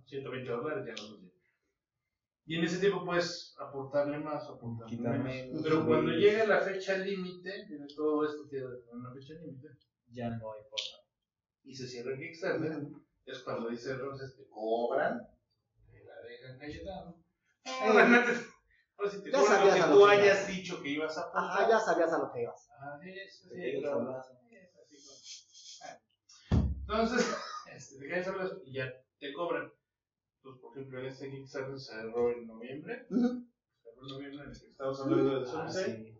120 0.06 0.50
dólares, 0.52 0.86
ya 0.88 0.94
no 1.04 1.10
los 1.12 1.22
llevo. 1.22 1.34
Y 2.46 2.56
en 2.58 2.64
ese 2.66 2.80
tiempo 2.80 3.06
puedes 3.06 3.56
aportarle 3.60 4.18
más 4.20 4.48
o 4.50 4.56
aportarle 4.56 4.98
Quitar 4.98 5.20
menos. 5.20 5.62
Pero 5.64 5.86
cuando 5.86 6.12
llega 6.12 6.46
la 6.48 6.62
fecha 6.62 6.98
límite, 6.98 7.68
todo 7.96 8.26
esto 8.26 8.48
tiene 8.50 8.66
una 8.92 9.14
fecha 9.14 9.34
límite, 9.36 9.68
Ya 10.12 10.30
no 10.30 10.52
hay 10.54 10.62
forma. 10.64 11.06
y 11.64 11.76
se 11.76 11.88
cierra 11.88 12.14
el 12.14 12.18
Kickstarter, 12.20 12.88
es 13.26 13.40
cuando 13.44 13.70
dice 13.70 13.92
entonces 13.92 14.36
te 14.36 14.48
cobran, 14.50 15.20
te 15.92 16.04
la 16.04 16.16
dejan 16.28 16.58
cachetada. 16.58 17.14
No, 17.66 17.94
realmente, 17.94 18.32
pues 18.98 19.12
si 19.14 19.22
te 19.22 19.32
Ya 19.32 19.42
sabías 19.44 19.76
que 19.76 19.82
a 19.82 19.88
lo 19.88 19.94
tú 20.00 20.06
que 20.08 20.12
hayas 20.14 20.38
ibas. 20.40 20.48
dicho 20.48 20.82
que 20.82 20.90
ibas 20.90 21.18
a 21.18 21.22
aportar. 21.22 21.44
Ajá, 21.44 21.70
ya 21.70 21.80
sabías 21.80 22.14
a 22.14 22.18
lo 22.18 22.32
que 22.32 22.42
ibas. 22.42 22.68
Ah, 22.82 23.00
eso 23.04 23.44
sí, 23.44 23.50
Te 23.50 23.80
claro. 23.80 24.00
llegas 24.00 24.30
a 24.32 24.40
Es 24.90 25.10
así, 25.12 25.46
bueno. 25.86 26.00
Ah. 26.52 26.70
Entonces, 26.90 27.36
este, 27.72 28.26
hablar 28.26 28.50
y 28.66 28.74
ya 28.74 28.92
te 29.20 29.32
cobran. 29.34 29.72
Pues, 30.42 30.58
por 30.58 30.76
ejemplo, 30.76 31.00
en 31.00 31.06
este 31.06 31.30
Kickstarter 31.30 31.80
se 31.80 31.94
cerró 31.94 32.32
en 32.32 32.48
noviembre. 32.48 33.06
Ujú. 33.12 33.46
Cerró 33.84 34.02
en 34.02 34.08
noviembre, 34.08 34.44
en 34.46 34.50
el 34.50 34.60
que 34.60 34.68
estamos 34.68 35.00
hablando 35.00 35.40
de 35.40 35.48
Ah, 35.48 35.52
Sunset. 35.52 35.98
sí. 35.98 36.18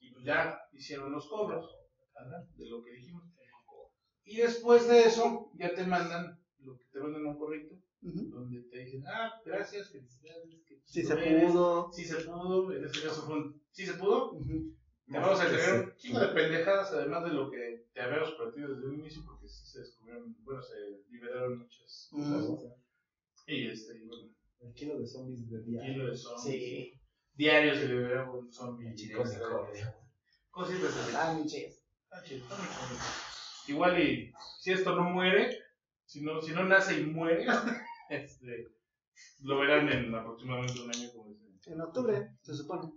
Y 0.00 0.10
pues 0.12 0.24
ya 0.24 0.58
hicieron 0.72 1.12
los 1.12 1.28
cobros 1.28 1.76
¿verdad? 2.18 2.44
de 2.56 2.68
lo 2.68 2.82
que 2.82 2.90
dijimos. 2.90 3.22
Y 4.24 4.38
después 4.38 4.88
de 4.88 5.04
eso, 5.04 5.50
ya 5.54 5.72
te 5.72 5.84
mandan 5.84 6.40
lo 6.58 6.76
que 6.76 6.86
te 6.86 6.98
mandan 6.98 7.26
un 7.26 7.38
correo 7.38 7.78
donde 8.00 8.62
te 8.62 8.78
dicen, 8.78 9.04
ah, 9.06 9.40
gracias, 9.44 9.90
felicidades. 9.90 10.44
Que 10.66 10.80
Si 10.84 11.04
se 11.04 11.14
pudo. 11.14 11.92
Sí 11.92 12.04
se 12.04 12.16
pudo, 12.16 12.72
en 12.72 12.84
este 12.84 13.00
caso 13.02 13.22
fue 13.22 13.36
un, 13.36 13.62
sí 13.70 13.86
se 13.86 13.94
pudo. 13.94 14.32
Te 15.06 15.18
vamos 15.18 15.40
a 15.40 15.48
sí. 15.48 15.70
un 15.70 15.96
chingo 15.96 16.20
de 16.20 16.28
pendejadas, 16.28 16.92
además 16.92 17.24
de 17.24 17.30
lo 17.30 17.50
que 17.50 17.86
te 17.92 18.00
habíamos 18.00 18.32
prometido 18.32 18.74
desde 18.74 18.88
un 18.88 19.00
inicio, 19.00 19.22
porque 19.26 19.48
sí 19.48 19.66
se 19.66 19.80
descubrieron, 19.80 20.34
bueno, 20.40 20.62
se 20.62 20.74
liberaron 21.10 21.58
muchas 21.58 22.08
cosas. 22.10 22.72
Y 23.46 23.68
este, 23.68 23.98
y 23.98 24.06
bueno, 24.06 24.30
El 24.60 24.72
kilo 24.72 24.98
de 24.98 25.06
zombies 25.06 25.50
de 25.50 25.62
día. 25.62 25.82
kilo 25.82 26.06
de 26.06 26.16
zombies. 26.16 26.42
Sí. 26.42 27.00
Diario 27.34 27.74
se 27.74 27.88
liberaron 27.88 28.30
un 28.30 28.52
zombie. 28.52 28.94
Chico 28.94 29.28
de 29.28 29.38
correa. 29.38 29.98
Cositas 30.50 30.96
así. 30.96 31.14
Ah, 31.16 32.22
chido, 32.22 32.44
está 32.44 32.56
muy 32.56 32.66
chido. 32.66 32.98
Igual 33.66 34.00
y 34.00 34.32
si 34.60 34.72
esto 34.72 34.94
no 34.94 35.10
muere, 35.10 35.58
si 36.06 36.22
no, 36.22 36.40
si 36.40 36.52
no 36.52 36.64
nace 36.64 37.00
y 37.00 37.06
muere, 37.06 37.44
este, 38.08 38.68
lo 39.42 39.58
verán 39.58 39.88
en 39.90 40.14
aproximadamente 40.14 40.80
un 40.80 40.94
año 40.94 41.10
como 41.12 41.28
dicen. 41.30 41.58
En 41.66 41.80
octubre, 41.80 42.36
se 42.42 42.54
supone. 42.54 42.92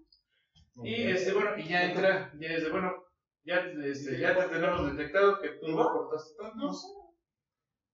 Y 0.83 1.09
este, 1.09 1.33
bueno, 1.33 1.57
y 1.57 1.67
ya 1.67 1.83
entra, 1.83 2.31
ya 2.39 2.49
es 2.49 2.63
de 2.63 2.69
bueno, 2.71 2.93
ya, 3.43 3.55
este, 3.83 4.19
ya 4.19 4.35
te 4.37 4.47
tenemos 4.49 4.95
detectado 4.95 5.39
que 5.41 5.49
tú 5.61 5.67
no 5.69 5.81
aportaste 5.81 6.35
tanto. 6.41 6.71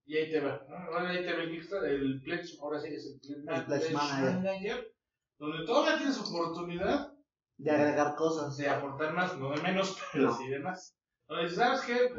Y 0.06 0.18
ahí 0.18 0.30
te 0.32 0.42
va, 0.42 0.62
¿no? 0.68 0.76
Ahora 0.76 1.10
ahí 1.10 1.24
te 1.24 1.34
va 1.34 1.44
el 1.44 1.52
el 1.86 2.22
Pledge, 2.24 2.58
ahora 2.62 2.80
sí 2.82 2.90
es 2.94 3.06
el 3.30 3.44
Pledge, 3.44 3.66
Pledge 3.66 3.94
Manager. 3.94 4.94
donde 5.38 5.66
todavía 5.66 5.98
tienes 5.98 6.20
oportunidad 6.20 7.14
De 7.58 7.72
agregar 7.72 8.16
cosas. 8.16 8.58
de 8.58 8.68
aportar 8.68 9.14
más, 9.14 9.38
no 9.38 9.52
de 9.52 9.62
menos, 9.62 9.98
pero 10.12 10.26
No. 10.26 10.38
sí 10.38 10.48
de 10.50 10.60
más. 10.60 10.98
Donde 11.28 11.44
dices, 11.44 11.58
¿sabes 11.60 11.82
qué? 11.82 12.10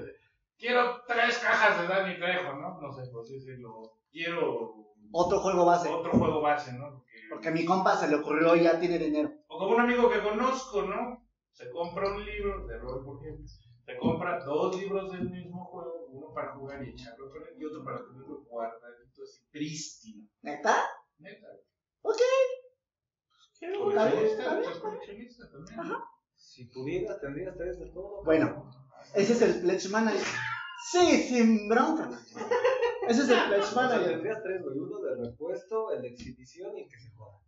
Quiero 0.57 1.03
tres 1.07 1.39
cajas 1.39 1.81
de 1.83 1.89
Danny 1.89 2.17
Trejo, 2.17 2.55
¿no? 2.55 2.81
No 2.81 2.93
sé, 2.93 3.11
por 3.11 3.23
así 3.23 3.35
decirlo. 3.35 3.99
Quiero 4.11 4.73
Otro 5.13 5.41
juego 5.41 5.67
base. 5.67 5.89
otro 5.91 6.13
juego 6.13 6.41
base, 6.41 6.73
¿no? 6.73 6.91
Porque, 6.95 7.13
Porque 7.31 7.49
a 7.49 7.53
mi 7.53 7.65
compa 7.67 7.97
se 7.97 8.09
le 8.09 8.17
ocurrió 8.17 8.57
y 8.57 8.63
ya 8.63 8.79
tiene 8.81 8.99
dinero. 8.99 9.31
O 9.55 9.59
como 9.59 9.75
un 9.77 9.81
amigo 9.83 10.11
que 10.11 10.21
conozco, 10.21 10.83
¿no? 10.83 11.25
Se 11.53 11.71
compra 11.71 12.11
un 12.13 12.25
libro 12.25 12.67
de 12.67 12.77
rol, 12.79 13.05
por 13.05 13.23
ejemplo. 13.23 13.47
Se 13.87 13.97
compra 13.99 14.45
dos 14.45 14.77
libros 14.77 15.13
del 15.13 15.31
mismo 15.31 15.65
juego, 15.67 16.07
uno 16.09 16.33
para 16.35 16.55
jugar 16.57 16.83
y 16.85 16.91
echarlo 16.91 17.31
con 17.31 17.41
él, 17.43 17.55
y 17.57 17.65
otro 17.65 17.85
para 17.85 17.99
tenerlo 18.05 18.43
guardadito 18.49 19.23
así, 19.23 19.45
prístino. 19.53 20.27
¿Neta? 20.43 20.75
Neta. 21.19 21.47
Ok. 22.03 22.19
Pues, 23.61 23.79
Coleccionista, 23.79 24.55
bien. 24.57 24.65
pues, 24.65 24.79
coleccionista 24.79 25.51
también. 25.51 25.97
Si 26.35 26.65
pudieras, 26.67 27.21
tendrías 27.21 27.57
tres 27.57 27.79
de 27.79 27.91
todo. 27.93 28.25
Bueno, 28.25 28.69
ese 29.15 29.33
es 29.35 29.43
el 29.43 29.61
Pledge 29.63 29.89
Manager. 29.89 30.27
Sí, 30.91 31.23
sin 31.29 31.69
bronca. 31.69 32.11
Ese 33.09 33.23
es 33.23 33.29
el 33.29 33.39
Pledge 33.49 33.75
Manager. 33.77 34.09
tendrías 34.09 34.43
tres, 34.43 34.63
güey. 34.63 34.79
Uno 34.79 34.99
de 34.99 35.15
repuesto, 35.31 35.93
el 35.93 36.03
de 36.03 36.09
exhibición 36.09 36.77
y 36.77 36.83
el 36.83 36.89
que 36.89 36.99
se 36.99 37.11
joda. 37.13 37.39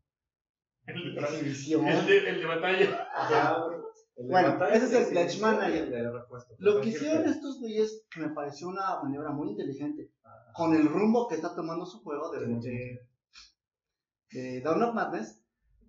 El, 0.86 1.14
de- 1.14 1.20
Exhibición. 1.20 1.86
el 1.86 2.06
de, 2.06 2.30
el 2.30 2.38
de 2.40 2.46
batalla. 2.46 3.08
Ajá. 3.14 3.56
El 4.16 4.26
de 4.26 4.30
Bueno, 4.32 4.48
batalla, 4.52 4.74
ese 4.74 4.86
es 4.86 4.92
el 4.92 5.08
Pledge 5.12 5.40
Manager. 5.40 5.82
el 5.84 5.90
de 5.90 6.10
repuesto. 6.12 6.54
Lo 6.58 6.80
que 6.80 6.88
hicieron 6.90 7.26
estos 7.28 7.58
güeyes, 7.60 8.04
que 8.10 8.20
me 8.20 8.28
pareció 8.30 8.68
una 8.68 9.00
maniobra 9.02 9.30
muy 9.32 9.50
inteligente, 9.50 10.10
Ajá. 10.22 10.52
con 10.54 10.74
el 10.74 10.86
rumbo 10.88 11.28
que 11.28 11.34
está 11.34 11.54
tomando 11.54 11.84
su 11.86 12.00
juego 12.02 12.30
de, 12.30 12.46
de, 12.46 13.00
de 14.30 14.60
Dawn 14.62 14.82
of 14.82 14.94
Madness, 14.94 15.42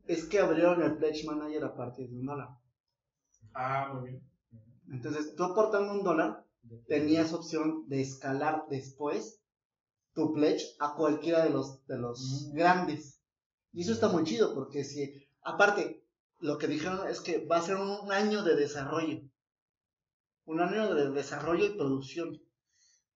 es 0.06 0.26
que 0.26 0.40
abrieron 0.40 0.82
el 0.82 0.98
Pledge 0.98 1.26
Manager 1.26 1.66
a 1.66 1.76
partir 1.76 2.10
de 2.10 2.16
un 2.20 2.26
dólar. 2.26 2.48
Ah, 3.54 3.94
muy 3.94 4.10
bien. 4.10 4.24
Entonces, 4.92 5.36
tú 5.36 5.44
aportando 5.44 5.92
un 5.94 6.04
dólar, 6.04 6.46
tenías 6.88 7.34
opción 7.34 7.88
de 7.88 8.02
escalar 8.02 8.64
después 8.70 9.42
tu 10.14 10.34
pledge 10.34 10.64
a 10.80 10.96
cualquiera 10.96 11.44
de 11.44 11.50
los, 11.52 11.86
de 11.88 11.98
los 11.98 12.50
grandes. 12.54 13.17
Y 13.78 13.82
eso 13.82 13.92
está 13.92 14.08
muy 14.08 14.24
chido, 14.24 14.56
porque 14.56 14.84
si, 14.84 15.24
aparte, 15.44 16.04
lo 16.40 16.58
que 16.58 16.66
dijeron 16.66 17.08
es 17.08 17.22
que 17.22 17.46
va 17.46 17.58
a 17.58 17.62
ser 17.62 17.76
un, 17.76 18.12
año 18.12 18.42
de 18.42 18.56
desarrollo. 18.56 19.22
Un 20.46 20.62
año 20.62 20.96
de 20.96 21.12
desarrollo 21.12 21.64
y 21.64 21.78
producción. 21.78 22.42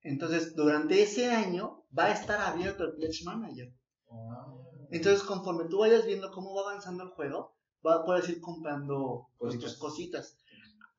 Entonces, 0.03 0.55
durante 0.55 1.01
ese 1.01 1.32
año 1.32 1.84
va 1.97 2.05
a 2.05 2.12
estar 2.12 2.39
abierto 2.39 2.84
el 2.84 2.93
Pledge 2.93 3.24
Manager. 3.24 3.74
Ah. 4.12 4.53
Entonces, 4.91 5.24
conforme 5.24 5.66
tú 5.66 5.80
vayas 5.80 6.05
viendo 6.05 6.30
cómo 6.30 6.53
va 6.53 6.70
avanzando 6.70 7.05
el 7.05 7.09
juego, 7.09 7.57
va, 7.84 8.05
puedes 8.05 8.30
ir 8.30 8.39
comprando 8.39 9.30
Cositas. 9.39 9.72
tus 9.72 9.80
cositas. 9.80 10.38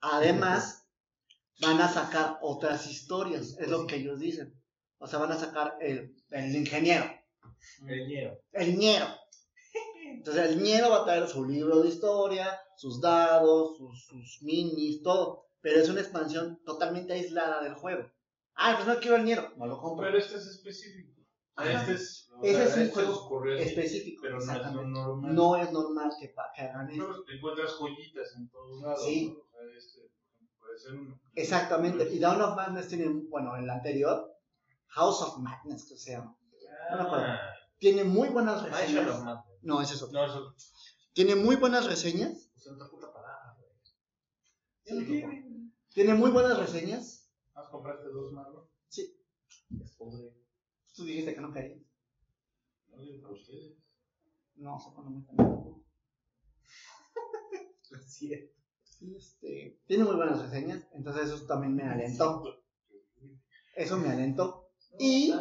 Además, 0.00 0.88
van 1.60 1.80
a 1.80 1.88
sacar 1.88 2.36
otras 2.42 2.90
historias, 2.90 3.56
es 3.60 3.68
lo 3.68 3.86
que 3.86 3.94
ellos 3.94 4.18
dicen. 4.18 4.60
O 4.98 5.06
sea, 5.06 5.20
van 5.20 5.30
a 5.30 5.38
sacar 5.38 5.76
el, 5.80 6.16
el 6.30 6.56
ingeniero, 6.56 7.04
El 7.86 8.08
ñero. 8.08 8.40
el 8.54 8.76
ñero. 8.76 9.22
Entonces, 10.22 10.52
el 10.52 10.62
ñero 10.62 10.90
va 10.90 10.98
a 10.98 11.04
traer 11.04 11.26
su 11.26 11.44
libro 11.44 11.80
de 11.80 11.88
historia, 11.88 12.56
sus 12.76 13.00
dados, 13.00 13.76
sus, 13.76 14.06
sus 14.06 14.38
minis, 14.42 15.02
todo. 15.02 15.48
Pero 15.60 15.80
es 15.80 15.88
una 15.88 16.00
expansión 16.00 16.62
totalmente 16.64 17.12
aislada 17.12 17.60
del 17.60 17.74
juego. 17.74 18.08
Ah, 18.54 18.74
pues 18.76 18.86
no 18.86 19.00
quiero 19.00 19.16
el 19.16 19.24
ñero, 19.24 19.52
no 19.56 19.66
lo 19.66 19.80
compro. 19.80 20.06
Pero 20.06 20.18
este 20.18 20.36
es 20.36 20.46
específico. 20.46 21.22
Este 21.58 21.94
es, 21.94 22.30
Ese 22.40 22.64
es 22.64 22.76
un 22.76 22.82
este 22.82 22.94
juego 22.94 23.44
específico, 23.46 24.22
Pero 24.22 24.38
no 24.38 24.52
es 24.52 24.72
normal. 24.72 25.34
No 25.34 25.56
es 25.56 25.72
normal 25.72 26.12
que, 26.20 26.32
que 26.54 26.62
hagan 26.62 26.88
eso. 26.88 27.08
No, 27.08 27.24
te 27.24 27.34
encuentras 27.34 27.72
joyitas 27.72 28.36
en 28.36 28.48
todos 28.48 28.80
lados. 28.80 29.04
Sí. 29.04 29.26
¿no? 29.26 29.40
O 29.40 29.46
sea, 29.50 29.76
este, 29.76 30.00
puede 30.60 30.78
ser 30.78 30.94
uno. 30.94 31.20
Exactamente. 31.34 32.08
Y 32.14 32.20
Dawn 32.20 32.40
of 32.42 32.54
Madness 32.54 32.86
tiene, 32.86 33.08
bueno, 33.28 33.56
el 33.56 33.68
anterior, 33.68 34.36
House 34.86 35.20
of 35.20 35.38
Madness, 35.38 35.88
que 35.88 35.96
se 35.96 36.12
llama. 36.12 36.38
No 36.92 36.96
me 36.96 37.02
acuerdo. 37.02 37.26
tiene 37.78 38.04
muy 38.04 38.28
buenas 38.28 38.62
reseñas. 38.62 39.20
No, 39.62 39.80
ese 39.80 39.94
es 39.94 40.02
otro. 40.02 40.20
No, 40.20 40.26
eso. 40.26 40.54
Tiene 41.12 41.34
muy 41.34 41.56
buenas 41.56 41.86
reseñas. 41.86 42.50
Usa 42.56 42.74
otra 42.74 42.88
puta 42.88 43.12
palabra, 43.12 43.56
güey. 43.58 45.06
Sí, 45.06 45.24
Tiene 45.92 46.14
muy 46.14 46.30
buenas 46.30 46.58
reseñas. 46.58 47.30
¿Has 47.54 47.68
compraste 47.68 48.08
dos 48.08 48.32
más, 48.32 48.48
no? 48.48 48.70
Es 49.80 49.92
pobre. 49.96 50.34
Tú 50.94 51.04
dijiste 51.04 51.34
que 51.34 51.40
no 51.40 51.52
querías. 51.52 51.80
No 52.88 53.00
digo 53.02 53.22
para 53.22 53.34
ustedes. 53.34 53.78
No, 54.56 54.78
se 54.78 54.90
pone 54.90 55.10
muy 55.10 55.22
pendejo. 55.22 55.82
Sí. 58.06 58.32
Este, 59.16 59.80
tiene 59.86 60.04
muy 60.04 60.14
buenas 60.14 60.40
reseñas, 60.40 60.86
entonces 60.92 61.28
eso 61.28 61.44
también 61.46 61.74
me 61.74 61.82
alentó. 61.82 62.64
Eso 63.74 63.98
me 63.98 64.08
alentó. 64.08 64.70
Y 64.98 65.34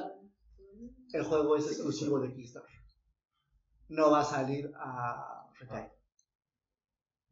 el 1.14 1.24
juego 1.24 1.56
es 1.56 1.68
exclusivo 1.68 2.20
de 2.20 2.34
Kickstarter. 2.34 2.81
No 3.92 4.10
va 4.10 4.22
a 4.22 4.26
salir 4.26 4.72
a 4.76 5.50
retail. 5.60 5.90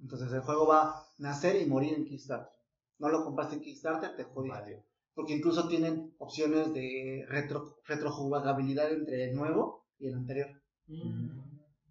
Entonces 0.02 0.32
el 0.34 0.42
juego 0.42 0.68
va 0.68 0.82
a 0.90 1.06
nacer 1.18 1.62
y 1.62 1.66
morir 1.66 1.94
en 1.94 2.06
Kickstarter. 2.06 2.52
No 2.98 3.08
lo 3.10 3.24
compraste 3.24 3.56
en 3.56 3.62
Kickstarter, 3.62 4.16
te 4.16 4.26
jodiste. 4.26 4.60
Vale. 4.60 4.86
Porque 5.14 5.36
incluso 5.36 5.70
tienen 5.70 6.14
opciones 6.18 6.74
de 6.74 7.26
retro, 7.30 7.78
retrojugabilidad 7.86 8.92
entre 8.92 9.30
el 9.30 9.36
nuevo 9.36 9.86
y 10.00 10.08
el 10.08 10.16
anterior. 10.16 10.50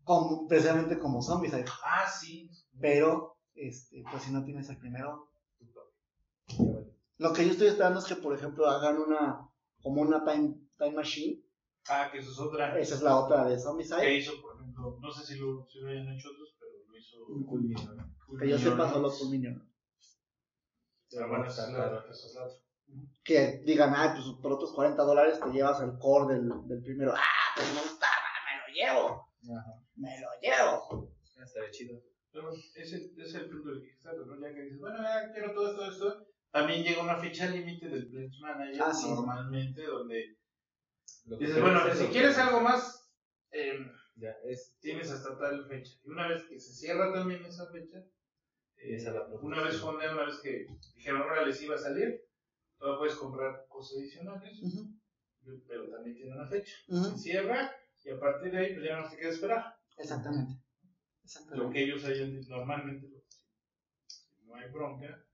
Como, 0.05 0.47
precisamente 0.47 0.99
como 0.99 1.23
zombies. 1.23 1.55
Ah, 1.85 2.07
sí. 2.07 2.51
Pero, 2.79 3.39
este, 3.55 4.05
pues 4.11 4.23
si 4.23 4.33
no 4.33 4.45
tienes 4.45 4.69
el 4.69 4.77
primero. 4.77 5.31
Lo 7.17 7.33
que 7.33 7.45
yo 7.45 7.53
estoy 7.53 7.69
esperando 7.69 8.01
es 8.01 8.07
que, 8.07 8.17
por 8.17 8.35
ejemplo, 8.35 8.67
hagan 8.67 8.99
una, 8.99 9.49
como 9.83 10.03
una 10.03 10.25
time, 10.25 10.55
time 10.79 10.93
machine. 10.93 11.43
Ah, 11.89 12.09
que 12.11 12.19
eso 12.19 12.31
es 12.33 12.39
otra. 12.39 12.79
Esa 12.79 12.95
es 12.97 13.03
la 13.03 13.17
otra 13.19 13.47
de 13.49 13.59
Zombicide. 13.59 14.01
Que 14.01 14.17
hizo, 14.17 14.33
por 14.43 14.57
ejemplo, 14.57 14.99
no 15.01 15.11
sé 15.11 15.25
si 15.27 15.39
lo, 15.39 15.67
si 15.71 15.81
lo 15.81 15.91
hayan 15.91 16.09
hecho 16.13 16.29
otros, 16.31 16.57
pero 16.59 16.73
lo 16.87 16.97
hizo. 16.97 17.19
Culmino, 17.47 17.95
¿no? 17.95 18.39
Que 18.39 18.49
yo 18.49 18.59
sepa 18.59 18.87
¿no? 18.87 18.93
solo 18.93 19.09
por 19.11 19.31
Minion. 19.31 19.65
Pero 21.11 21.29
bueno, 21.29 21.47
esa 21.47 21.67
es 21.67 21.73
la 21.73 21.87
otra. 21.87 22.11
esa 22.11 22.27
es 22.27 22.35
la 22.35 22.45
otra. 22.45 22.59
Que 23.25 23.63
digan, 23.65 23.93
ah, 23.95 24.15
pues 24.15 24.27
por 24.43 24.53
otros 24.53 24.73
40 24.73 25.03
dólares 25.03 25.41
te 25.41 25.51
llevas 25.51 25.81
el 25.83 25.99
core 25.99 26.35
del, 26.35 26.49
del 26.67 26.83
primero. 26.83 27.13
Ah, 27.17 27.55
pues 27.57 27.73
me 27.75 27.81
gusta, 27.81 28.07
me 28.47 28.61
lo 28.61 28.75
llevo. 28.75 29.29
Ajá. 29.59 29.73
Me 29.97 30.21
lo 30.21 30.29
llevo. 30.43 31.11
Ya 31.37 31.43
estaría 31.45 31.71
chido. 31.71 32.01
Pero 32.31 32.51
ese 32.53 32.83
ese 32.83 33.13
es 33.17 33.35
el 33.35 33.49
punto 33.51 33.71
del 33.71 33.83
Kickstarter, 33.83 34.27
¿no? 34.27 34.41
Ya 34.41 34.55
que 34.55 34.63
dices, 34.63 34.79
bueno, 34.79 35.03
ya 35.03 35.33
quiero 35.33 35.55
todo 35.55 35.71
esto, 35.71 35.91
esto. 35.91 36.27
También 36.51 36.83
llega 36.83 37.03
una 37.03 37.17
fecha 37.19 37.47
límite 37.51 37.89
del 37.89 38.09
Pledge 38.09 38.39
Manager, 38.41 38.83
Ah, 38.83 38.93
sí. 38.93 39.09
normalmente, 39.11 39.83
donde 39.85 40.37
dices, 41.37 41.61
bueno, 41.61 41.81
si 41.95 42.05
lo 42.05 42.11
quieres 42.11 42.39
algo 42.39 42.61
más, 42.61 43.11
eh, 43.51 43.79
Ya, 44.17 44.31
es. 44.45 44.77
tienes 44.81 45.11
hasta 45.11 45.39
tal 45.39 45.67
fecha. 45.67 45.93
Y 46.05 46.11
una 46.11 46.29
vez 46.29 46.45
que 46.45 46.59
se 46.59 46.73
cierra 46.73 47.13
también 47.13 47.45
esa 47.45 47.67
fecha, 47.71 47.99
eh, 48.77 48.95
Esa 48.95 49.09
es 49.09 49.15
la 49.15 49.25
una 49.41 49.63
vez 49.63 49.77
fondean, 49.81 50.15
una 50.15 50.27
vez 50.27 50.39
que 50.41 50.67
dijeron, 50.95 51.23
ahora 51.23 51.45
les 51.47 51.61
iba 51.63 51.75
a 51.75 51.79
salir, 51.79 52.21
todavía 52.79 52.99
puedes 52.99 53.15
comprar 53.17 53.67
cosas 53.69 53.99
adicionales, 53.99 54.61
pero 55.67 55.89
también 55.91 56.17
tiene 56.17 56.33
una 56.33 56.47
fecha. 56.47 56.77
Se 56.87 57.19
cierra 57.19 57.73
y 58.05 58.11
a 58.11 58.21
partir 58.21 58.53
de 58.53 58.59
ahí, 58.59 58.75
pues 58.75 58.87
ya 58.87 59.01
no 59.01 59.09
te 59.11 59.17
queda 59.17 59.31
esperar. 59.31 59.77
Exactamente. 59.97 60.53
Lo 60.53 61.25
Exactamente. 61.25 61.73
que 61.75 61.85
ellos 61.85 62.05
hayan 62.05 62.31
dicho, 62.37 62.51
normalmente, 62.51 63.09
lo- 63.09 63.19
si 64.07 64.47
no 64.47 64.55
hay 64.55 64.71
bronca, 64.71 65.25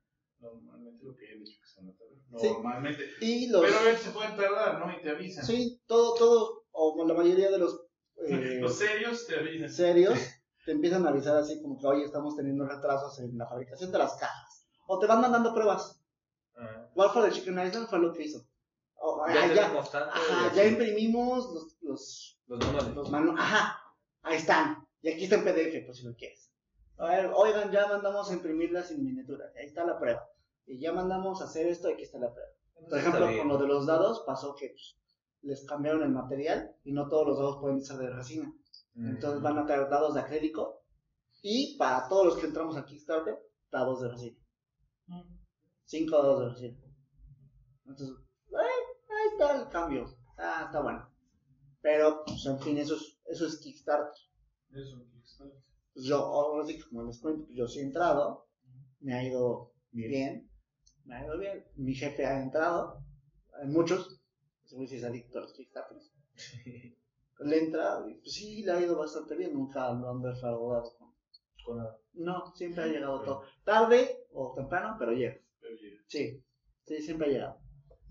normalmente 0.52 1.04
lo 1.04 1.14
que 1.16 1.26
hayan 1.26 1.44
dicho 1.44 1.58
que 1.60 1.68
se 1.68 1.80
van 1.80 1.90
a 1.90 1.96
tardar. 1.96 2.40
Sí. 2.40 2.48
Normalmente. 2.48 3.04
Y 3.20 3.48
los. 3.48 3.62
Pero 3.62 3.78
a 3.78 3.82
veces 3.82 4.00
se 4.02 4.10
pueden 4.10 4.36
tardar, 4.36 4.78
¿no? 4.78 4.92
Y 4.92 5.02
te 5.02 5.10
avisan. 5.10 5.44
Sí, 5.44 5.80
todo, 5.86 6.14
todo, 6.14 6.64
o 6.72 7.04
la 7.06 7.14
mayoría 7.14 7.50
de 7.50 7.58
los. 7.58 7.86
eh, 8.26 8.58
Los 8.60 8.76
serios 8.78 9.26
te 9.26 9.36
avisan. 9.38 9.70
serios 9.70 10.18
te 10.64 10.72
empiezan 10.72 11.06
a 11.06 11.10
avisar 11.10 11.36
así 11.36 11.60
como 11.62 11.78
que 11.78 11.86
hoy 11.86 12.02
estamos 12.02 12.36
teniendo 12.36 12.66
retrasos 12.66 13.18
en 13.20 13.36
la 13.38 13.46
fabricación 13.46 13.92
de 13.92 13.98
las 13.98 14.14
cajas. 14.16 14.66
O 14.86 14.98
te 14.98 15.06
van 15.06 15.20
mandando 15.20 15.54
pruebas. 15.54 16.00
Ah. 16.56 16.88
Warfare 16.94 17.26
de 17.28 17.32
Chicken 17.32 17.66
Island 17.66 17.88
fue 17.88 17.98
lo 17.98 18.12
que 18.12 18.24
hizo. 18.24 18.46
O, 18.96 19.22
ah, 19.24 19.32
Ya 19.34 19.46
ya, 19.54 19.62
tenemos 19.66 19.90
tanto. 19.90 20.10
ajá, 20.10 20.52
ya 20.54 20.64
imprimimos 20.64 21.52
los, 21.52 21.76
los, 21.82 22.40
Los 22.46 22.58
manuales. 22.60 22.94
los 22.94 23.10
manuales. 23.10 23.42
Ajá, 23.44 23.78
ahí 24.22 24.36
están. 24.36 24.86
Y 25.02 25.10
aquí 25.10 25.24
está 25.24 25.36
en 25.36 25.44
PDF, 25.44 25.84
por 25.86 25.94
si 25.96 26.04
lo 26.06 26.14
quieres. 26.14 26.50
A 26.96 27.06
ver, 27.08 27.30
oigan, 27.34 27.70
ya 27.72 27.86
mandamos 27.88 28.30
a 28.30 28.34
imprimirlas 28.34 28.90
en 28.92 29.02
miniaturas. 29.04 29.52
Ahí 29.56 29.66
está 29.66 29.84
la 29.84 29.98
prueba. 29.98 30.26
Y 30.66 30.80
ya 30.80 30.92
mandamos 30.92 31.40
a 31.40 31.44
hacer 31.44 31.66
esto, 31.66 31.88
aquí 31.88 32.02
está 32.02 32.18
la 32.18 32.32
prueba. 32.32 32.50
Por 32.88 32.98
ejemplo, 32.98 33.26
con 33.38 33.48
lo 33.48 33.58
de 33.58 33.66
los 33.66 33.86
dados 33.86 34.22
pasó 34.26 34.54
que 34.54 34.68
pues, 34.68 34.98
les 35.42 35.64
cambiaron 35.66 36.02
el 36.02 36.10
material 36.10 36.74
y 36.84 36.92
no 36.92 37.08
todos 37.08 37.26
los 37.28 37.38
dados 37.38 37.58
pueden 37.60 37.82
ser 37.82 37.98
de 37.98 38.10
resina. 38.10 38.52
Mm. 38.94 39.10
Entonces 39.10 39.42
van 39.42 39.58
a 39.58 39.66
traer 39.66 39.88
dados 39.88 40.14
de 40.14 40.20
acrílico 40.20 40.82
y 41.42 41.76
para 41.76 42.08
todos 42.08 42.26
los 42.26 42.36
que 42.38 42.46
entramos 42.46 42.76
a 42.76 42.84
Kickstarter, 42.84 43.38
dados 43.70 44.00
de 44.00 44.08
resina. 44.08 44.38
Cinco 45.84 46.16
dados 46.16 46.40
de 46.40 46.48
resina. 46.48 46.78
Entonces, 47.86 48.16
eh, 48.50 48.56
ahí 48.56 49.28
está 49.32 49.62
el 49.62 49.68
cambio. 49.68 50.06
Ah, 50.38 50.62
está 50.66 50.80
bueno. 50.80 51.10
Pero, 51.82 52.24
pues, 52.24 52.46
en 52.46 52.58
fin, 52.60 52.78
eso 52.78 52.96
es, 52.96 53.20
eso 53.26 53.46
es 53.46 53.58
Kickstarter. 53.58 54.10
Eso, 54.70 55.04
Kickstarter. 55.12 55.60
Pues 55.92 56.06
yo, 56.06 56.16
ahora 56.16 56.66
sí 56.66 56.80
como 56.80 57.04
les 57.04 57.20
cuento, 57.20 57.44
pues 57.44 57.56
yo 57.56 57.68
sí 57.68 57.80
he 57.80 57.82
entrado, 57.82 58.48
me 59.00 59.14
ha 59.14 59.22
ido 59.22 59.74
bien, 59.92 60.50
me 61.04 61.16
ha 61.16 61.24
ido 61.24 61.38
bien. 61.38 61.64
Mi 61.76 61.94
jefe 61.94 62.26
ha 62.26 62.42
entrado, 62.42 63.02
hay 63.60 63.68
muchos, 63.68 64.20
seguro 64.64 64.88
si 64.88 64.96
es 64.96 65.04
adicto 65.04 65.38
a 65.38 65.42
los 65.42 65.52
Kickstarters. 65.52 66.12
Le 67.40 67.58
entra, 67.58 68.04
y 68.08 68.14
pues 68.14 68.32
sí, 68.32 68.62
le 68.62 68.72
ha 68.72 68.80
ido 68.80 68.96
bastante 68.96 69.36
bien, 69.36 69.52
nunca 69.54 69.92
lo 69.92 70.08
han 70.08 70.22
defraudado. 70.22 70.96
Con 71.64 71.78
nada. 71.78 71.98
No, 72.12 72.52
siempre 72.54 72.84
ha 72.84 72.86
llegado 72.86 73.22
todo. 73.22 73.42
Tarde 73.64 74.26
o 74.32 74.52
temprano, 74.54 74.96
pero 74.98 75.12
llega. 75.12 75.36
Pero 75.60 75.74
llega. 75.76 76.00
Sí, 76.06 76.42
sí, 76.84 77.02
siempre 77.02 77.26
ha 77.26 77.30
llegado. 77.30 77.58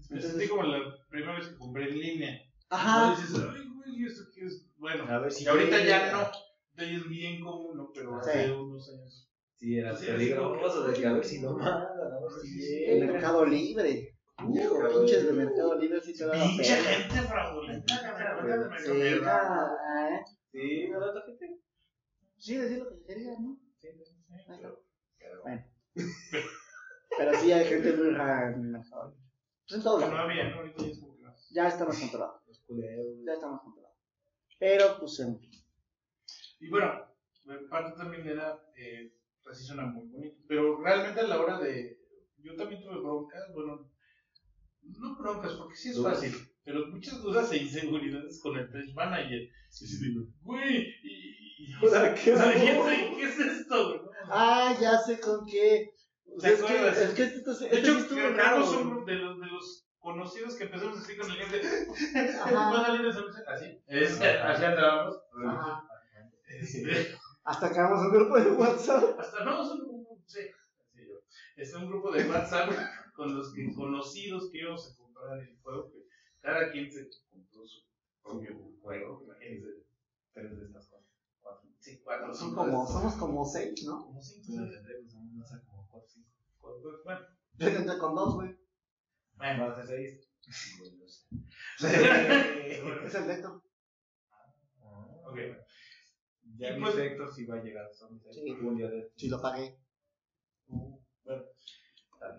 Me 0.10 0.22
sentí 0.22 0.48
como 0.48 0.64
la 0.64 0.80
primera 1.10 1.38
vez 1.38 1.48
que 1.48 1.58
compré 1.58 1.90
en 1.90 2.00
línea. 2.00 2.42
Ajá. 2.70 3.12
No 3.12 3.16
dices, 3.16 3.36
ay, 3.56 3.70
güey, 3.76 4.06
¿esto 4.06 4.24
qué 4.34 4.46
es? 4.46 4.68
Bueno, 4.78 5.06
A 5.06 5.20
ver 5.20 5.32
si 5.32 5.46
y 5.46 5.48
ahorita 5.48 5.86
ya 5.86 6.12
no. 6.12 6.28
Es 6.76 7.08
bien 7.08 7.42
común, 7.42 7.78
¿no? 7.78 7.92
Pero 7.94 8.22
Sí. 8.24 8.30
hace 8.30 8.52
unos 8.52 8.90
años. 8.90 9.23
Sí, 9.64 9.78
era 9.80 9.96
Sí, 9.96 10.08
peligroso 10.08 10.84
así 10.84 10.92
de 10.92 11.00
que 11.00 11.08
a 11.08 11.14
ver 11.14 11.24
si 11.24 11.40
lo 11.42 11.52
mandan, 11.54 11.84
a 11.84 12.20
ver 12.20 12.32
Sí, 12.42 12.48
si 12.50 12.62
sí, 12.62 12.84
El. 12.86 13.08
Mercado 13.08 13.46
Libre. 13.46 14.18
Hijo, 14.54 14.90
pinches 14.90 15.26
de 15.26 15.32
Mercado 15.32 15.76
Libre 15.80 16.02
sí 16.02 16.18
te 16.18 16.26
da 16.26 16.36
la 16.36 16.44
Pinche 16.44 16.76
gente 16.76 17.22
fraudulenta, 17.22 18.02
cabrón, 18.02 18.74
Sí, 18.78 18.90
¿no? 18.90 18.98
eh. 18.98 20.22
Sí, 20.52 20.88
¿verdad, 20.92 21.26
gente? 21.26 21.60
Sí, 22.38 22.58
decir 22.58 22.80
lo 22.80 22.90
que 22.90 23.04
querías, 23.06 23.40
¿no? 23.40 23.58
Sí, 23.80 23.88
pero- 24.48 24.84
pero- 25.18 25.42
Bueno. 25.44 25.66
Pero 27.18 27.34
sí 27.40 27.52
hay 27.54 27.66
gente 27.66 27.94
muy 27.94 28.10
rara 28.10 28.50
en 28.54 28.62
el 28.66 28.68
mercado 28.72 29.12
libre. 29.12 29.24
Pues 29.66 29.78
en 29.78 29.84
todo 29.84 30.00
no 30.02 30.08
lado. 30.08 30.18
había, 30.30 30.50
¿no? 30.50 30.58
Ahorita 30.58 30.84
ya 30.84 30.90
es 30.92 31.00
como 31.00 31.16
que 31.16 31.22
más. 31.24 31.50
Ya 31.54 31.68
está 31.70 31.86
más 31.86 32.00
controlado. 32.00 32.42
Los 32.48 32.60
culeros. 32.68 33.06
Ya 33.26 33.34
está 33.34 33.48
más 33.48 33.62
controlado. 33.62 33.96
Pero, 34.60 35.00
pues, 35.00 35.20
en 35.22 35.40
fin. 35.40 35.52
Y 36.60 36.70
bueno, 36.70 36.92
en 37.46 37.70
parte 37.70 37.96
también 37.98 38.28
era, 38.28 38.60
eh, 38.76 39.14
pues 39.44 39.58
sí 39.58 39.66
suena 39.66 39.86
muy 39.86 40.08
bonito, 40.08 40.38
pero 40.48 40.82
realmente 40.82 41.20
a 41.22 41.28
la 41.28 41.40
hora 41.40 41.60
de, 41.60 41.98
yo 42.40 42.56
también 42.56 42.82
tuve 42.82 42.98
broncas, 43.00 43.42
bueno, 43.54 43.90
no 44.82 45.16
broncas, 45.18 45.54
porque 45.54 45.76
sí 45.76 45.90
es 45.90 45.96
Dudas. 45.96 46.16
fácil, 46.16 46.34
pero 46.64 46.88
muchas 46.88 47.22
dudas 47.22 47.52
e 47.52 47.58
inseguridades 47.58 48.42
con 48.42 48.58
el 48.58 48.70
Page 48.70 48.94
Manager. 48.94 49.42
Y 49.42 49.50
sí 49.88 49.98
digo, 50.10 50.26
güey, 50.42 50.88
y, 51.04 51.66
y, 51.66 51.76
Hola, 51.82 52.14
¿qué 52.14 52.34
o 52.34 52.38
sea? 52.38 52.54
¿qué, 52.54 52.72
es- 52.72 53.16
¿qué 53.18 53.24
es 53.24 53.40
esto? 53.40 54.12
Ah, 54.30 54.76
ya 54.80 54.98
sé 55.00 55.20
con 55.20 55.46
qué. 55.46 55.92
O 56.36 56.40
sea, 56.40 56.50
¿Te 56.50 56.56
es, 56.56 56.64
que, 56.64 56.74
acuerdas? 56.74 56.98
es 56.98 57.14
que 57.14 57.24
esto, 57.24 57.52
esto 57.52 57.66
De 57.68 57.80
hecho, 57.80 58.00
sí. 58.00 58.16
Carlos 58.36 58.70
son 58.72 59.06
de 59.06 59.16
los, 59.16 59.40
de 59.40 59.48
los 59.48 59.88
conocidos 60.00 60.56
que 60.56 60.64
empezamos 60.66 60.98
así 61.00 61.16
con 61.18 61.30
el 61.32 61.38
gente. 61.38 61.62
¿Puedo 62.50 62.86
salir 62.86 63.02
de? 63.02 63.20
Así. 63.48 63.80
Es, 63.88 64.22
así 64.22 64.64
entrábamos. 64.64 65.18
Ajá. 65.46 65.84
Este, 66.48 67.16
Hasta 67.44 67.68
acabamos 67.68 68.06
un 68.06 68.12
grupo 68.14 68.40
de 68.40 68.52
WhatsApp. 68.52 69.20
hasta 69.20 69.44
no, 69.44 69.64
es 69.64 69.72
un 69.72 69.80
grupo, 69.80 70.22
sí, 70.26 70.40
así 70.90 71.08
yo. 71.08 71.16
Es 71.58 71.74
un 71.74 71.88
grupo 71.88 72.12
de 72.12 72.30
WhatsApp 72.30 72.70
con 73.16 73.36
los 73.36 73.54
que, 73.54 73.74
conocidos 73.74 74.50
que 74.50 74.60
íbamos 74.60 74.92
a 74.92 74.96
comprar 74.98 75.40
el 75.40 75.58
juego, 75.62 75.92
que 75.92 76.08
cada 76.42 76.72
quien 76.72 76.90
se 76.92 77.10
compró 77.30 77.68
su 77.68 77.82
propio 78.24 78.56
juego, 78.82 79.24
imagínense, 79.26 79.84
tres 80.34 80.58
de 80.58 80.66
estas 80.66 80.88
cosas. 80.88 81.08
Cuatro, 81.42 81.70
sí, 81.80 82.02
cuatro, 82.04 82.34
Son 82.34 82.56
como, 82.56 82.88
somos 82.88 83.14
como 83.16 83.46
seis, 83.46 83.84
¿no? 83.86 84.06
como 84.06 84.22
cinco. 84.22 84.44
Pues, 84.48 84.56
¿sí? 84.56 85.18
no 85.34 85.46
sé, 85.46 85.62
como 85.66 85.88
cuatro, 85.90 86.10
cinco. 86.10 86.30
Cuatro, 86.62 87.02
Bueno, 87.04 87.20
Yo 87.58 87.68
entré 87.68 87.98
con 87.98 88.16
dos, 88.16 88.36
güey. 88.36 88.58
bueno. 89.36 89.68
Más 89.68 89.78
de 89.78 89.86
seis. 89.86 90.30
Sí. 91.76 91.88
Es 91.88 93.16
el 93.16 93.26
Vector. 93.26 93.64
Ok. 95.26 95.38
Ya 96.58 96.72
Y 96.72 96.76
mi 96.76 96.82
pues- 96.82 96.96
Vector 96.96 97.34
sí 97.34 97.46
va 97.46 97.56
a 97.58 97.64
llegar. 97.64 97.90
Sí. 98.32 98.52
Un 98.62 98.78
día 98.78 98.90
de 98.90 99.12
Sí, 99.16 99.28
lo 99.30 99.42
pagué. 99.42 99.78
Bueno, 100.68 101.44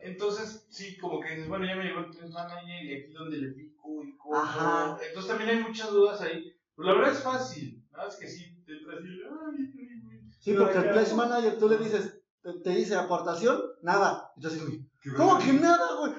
entonces 0.03 0.67
sí, 0.71 0.97
como 0.99 1.21
que 1.21 1.31
dices, 1.31 1.49
bueno, 1.49 1.67
ya 1.67 1.77
me 1.77 1.85
llegó 1.85 2.01
el 2.01 2.11
Test 2.11 2.33
Manager 2.33 2.85
y 2.85 2.95
aquí 2.95 3.13
donde 3.13 3.39
le 3.39 3.49
pico 3.53 4.03
y 4.05 4.17
cómo. 4.17 4.37
Ajá. 4.37 4.99
Entonces 5.07 5.29
también 5.29 5.51
hay 5.51 5.63
muchas 5.63 5.91
dudas 5.91 6.21
ahí. 6.21 6.55
Pero 6.77 6.89
la 6.89 6.95
verdad 6.95 7.13
es 7.13 7.23
fácil. 7.23 7.85
Nada 7.93 8.07
más 8.07 8.17
que 8.17 8.27
sí, 8.27 8.57
te 8.65 8.73
entras 8.73 9.01
y, 9.05 9.23
ay. 9.23 10.31
Sí, 10.41 10.55
porque 10.55 10.79
el 10.79 10.91
Pledge 10.91 11.15
Manager 11.15 11.59
tú 11.59 11.69
le 11.69 11.79
dices, 11.79 12.21
te, 12.43 12.53
te 12.61 12.71
dice 12.71 12.95
aportación, 12.97 13.63
nada. 13.83 14.33
Entonces, 14.37 14.63
güey, 14.67 14.85
¿cómo 15.17 15.39
que 15.39 15.53
nada, 15.53 15.87
güey? 15.99 16.13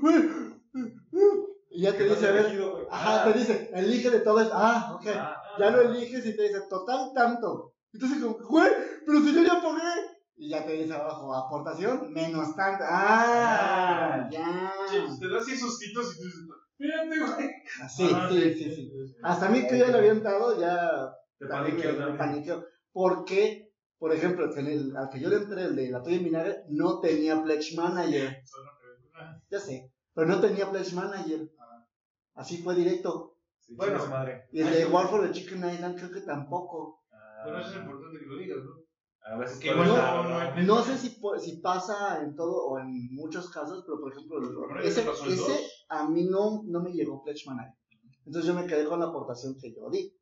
Güey, 0.00 0.92
Y 1.70 1.82
ya 1.82 1.96
te 1.96 2.04
dice, 2.04 2.28
a 2.28 2.32
ver, 2.32 2.86
ajá, 2.90 3.24
te 3.32 3.38
dice, 3.38 3.70
elige 3.74 4.10
de 4.10 4.20
todo 4.20 4.40
esto. 4.40 4.54
Ah, 4.54 4.94
ok. 4.94 5.06
Ya 5.58 5.70
lo 5.70 5.82
eliges 5.82 6.26
y 6.26 6.36
te 6.36 6.42
dice, 6.44 6.60
total 6.68 7.12
tanto. 7.14 7.74
Entonces, 7.92 8.22
como, 8.22 8.38
güey, 8.48 8.70
pero 9.06 9.20
si 9.20 9.34
yo 9.34 9.42
ya 9.42 9.62
pagué. 9.62 10.16
Y 10.38 10.50
ya 10.50 10.66
te 10.66 10.72
dice 10.72 10.92
abajo, 10.92 11.34
aportación 11.34 12.12
menos 12.12 12.54
tanto. 12.54 12.84
Ah, 12.86 14.28
ya. 14.30 14.72
Sí, 14.90 14.98
te 15.18 15.28
das 15.28 15.42
así 15.42 15.56
sustitos 15.56 16.14
y 16.14 16.18
tú 16.18 16.24
dices, 16.24 16.40
fíjate, 16.76 17.18
güey. 17.20 17.50
Sí, 17.88 18.10
Ah, 18.14 18.28
sí, 18.30 18.54
sí, 18.54 18.74
sí. 18.74 18.92
Hasta 19.22 19.46
a 19.46 19.48
mí 19.48 19.66
que 19.66 19.78
ya 19.78 19.88
le 19.88 19.98
habían 19.98 20.22
dado, 20.22 20.60
ya 20.60 21.10
Te 21.38 21.46
paniqueó, 21.46 21.92
me, 21.94 22.18
paniqueó. 22.18 22.64
Porque, 22.92 23.72
por 23.98 24.12
ejemplo, 24.12 24.52
que 24.52 24.60
en 24.60 24.66
el, 24.66 24.96
al 24.96 25.08
que 25.08 25.20
yo 25.20 25.30
le 25.30 25.36
entré, 25.36 25.62
el 25.62 25.76
de 25.76 25.90
la 25.90 26.02
tuya 26.02 26.16
en 26.16 26.24
vinagre, 26.24 26.64
no 26.68 27.00
tenía 27.00 27.42
Pledge 27.42 27.74
Manager. 27.74 28.42
Ya 29.50 29.58
sé, 29.60 29.90
pero 30.12 30.26
no 30.26 30.40
tenía 30.40 30.70
Pledge 30.70 30.94
Manager. 30.94 31.50
Así 32.34 32.58
fue 32.58 32.74
directo. 32.74 33.35
Sí, 33.66 33.74
Bueno. 33.74 34.06
madre. 34.06 34.44
Y 34.52 34.60
el 34.60 34.70
de 34.72 34.86
War 34.86 35.08
for 35.08 35.26
the 35.26 35.32
Chicken 35.32 35.58
Island 35.68 35.96
creo 35.98 36.10
que 36.10 36.20
tampoco. 36.20 37.02
Bueno, 37.44 37.60
eso 37.60 37.70
es 37.70 37.76
importante 37.76 38.18
que 38.20 38.26
lo 38.26 38.36
digas, 38.38 38.58
¿no? 38.58 38.86
A 39.28 39.36
veces 39.38 39.58
Que 39.58 39.72
puede 39.72 39.82
igual 39.88 39.98
estar, 39.98 40.14
no- 40.16 40.22
¿no? 40.30 40.54
no- 40.56 40.62
No 40.62 40.82
sé 40.84 40.96
si, 40.98 41.10
po- 41.20 41.36
si 41.38 41.56
pasa 41.60 42.22
en 42.22 42.36
todo 42.36 42.66
o 42.68 42.78
en 42.78 43.12
muchos 43.12 43.50
casos, 43.50 43.82
pero 43.84 43.98
por 44.00 44.12
ejemplo, 44.12 44.38
Ahora 44.38 44.82
ese, 44.84 45.00
ese 45.28 45.66
a 45.88 46.08
mí 46.08 46.24
no, 46.26 46.62
no 46.64 46.80
me 46.80 46.92
llegó 46.92 47.22
Pledge 47.24 47.42
Manager. 47.46 47.74
Entonces 48.24 48.46
yo 48.48 48.54
me 48.54 48.66
quedé 48.66 48.84
con 48.84 49.00
la 49.00 49.06
aportación 49.06 49.56
que 49.60 49.74
yo 49.74 49.88
di. 49.90 50.12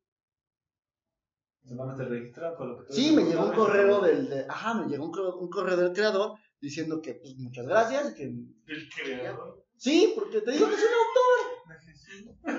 Solamente 1.63 2.03
te 2.03 2.09
registran 2.09 2.55
con 2.55 2.69
lo 2.69 2.77
que 2.79 2.83
tú 2.87 2.93
Sí, 2.93 3.11
me 3.15 3.23
llegó 3.23 3.45
un 3.45 3.53
correo 3.53 4.01
del, 4.01 4.29
de, 4.29 4.45
ajá, 4.49 4.73
me 4.75 4.87
llegó 4.87 5.05
un, 5.05 5.11
correo- 5.11 5.37
un 5.37 5.49
correo 5.49 5.77
del 5.77 5.93
creador 5.93 6.33
diciendo 6.59 6.99
que 7.01 7.15
pues 7.15 7.35
muchas 7.37 7.65
gracias, 7.67 8.13
que 8.13 8.23
El 8.23 8.89
creador. 8.95 9.63
sí, 9.77 10.13
porque 10.15 10.41
te 10.41 10.51
digo 10.51 10.67
que 10.67 10.73
es 10.75 10.81
un 10.81 10.87
autor. 10.87 12.55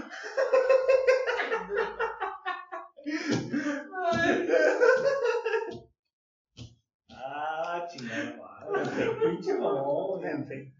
Ah, 7.11 7.87
chingada 7.91 8.37
madre. 8.37 9.11
Pinche 9.21 9.55
mamón. 9.59 10.25
En 10.25 10.47
fin, 10.47 10.75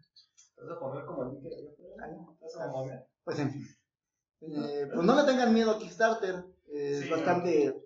Te 0.55 0.63
vas 0.63 0.77
a 0.77 0.81
poner 0.81 1.05
como 1.05 1.23
el 1.25 1.31
Mickey 1.33 1.53
allá 1.53 1.71
afuera. 1.73 2.07
Te 2.39 2.45
vas 2.45 2.57
a 2.57 2.67
mamonear. 2.67 3.07
pues 3.25 3.39
en 3.39 3.51
fin. 3.53 3.67
Eh, 4.43 4.89
pues 4.93 5.05
no 5.07 5.15
le 5.17 5.25
tengan 5.25 5.53
miedo 5.55 5.73
a 5.73 5.79
Kickstarter, 5.79 6.45
eh, 6.69 6.91
es 6.93 7.01
Sí, 7.05 7.09
bastante, 7.09 7.83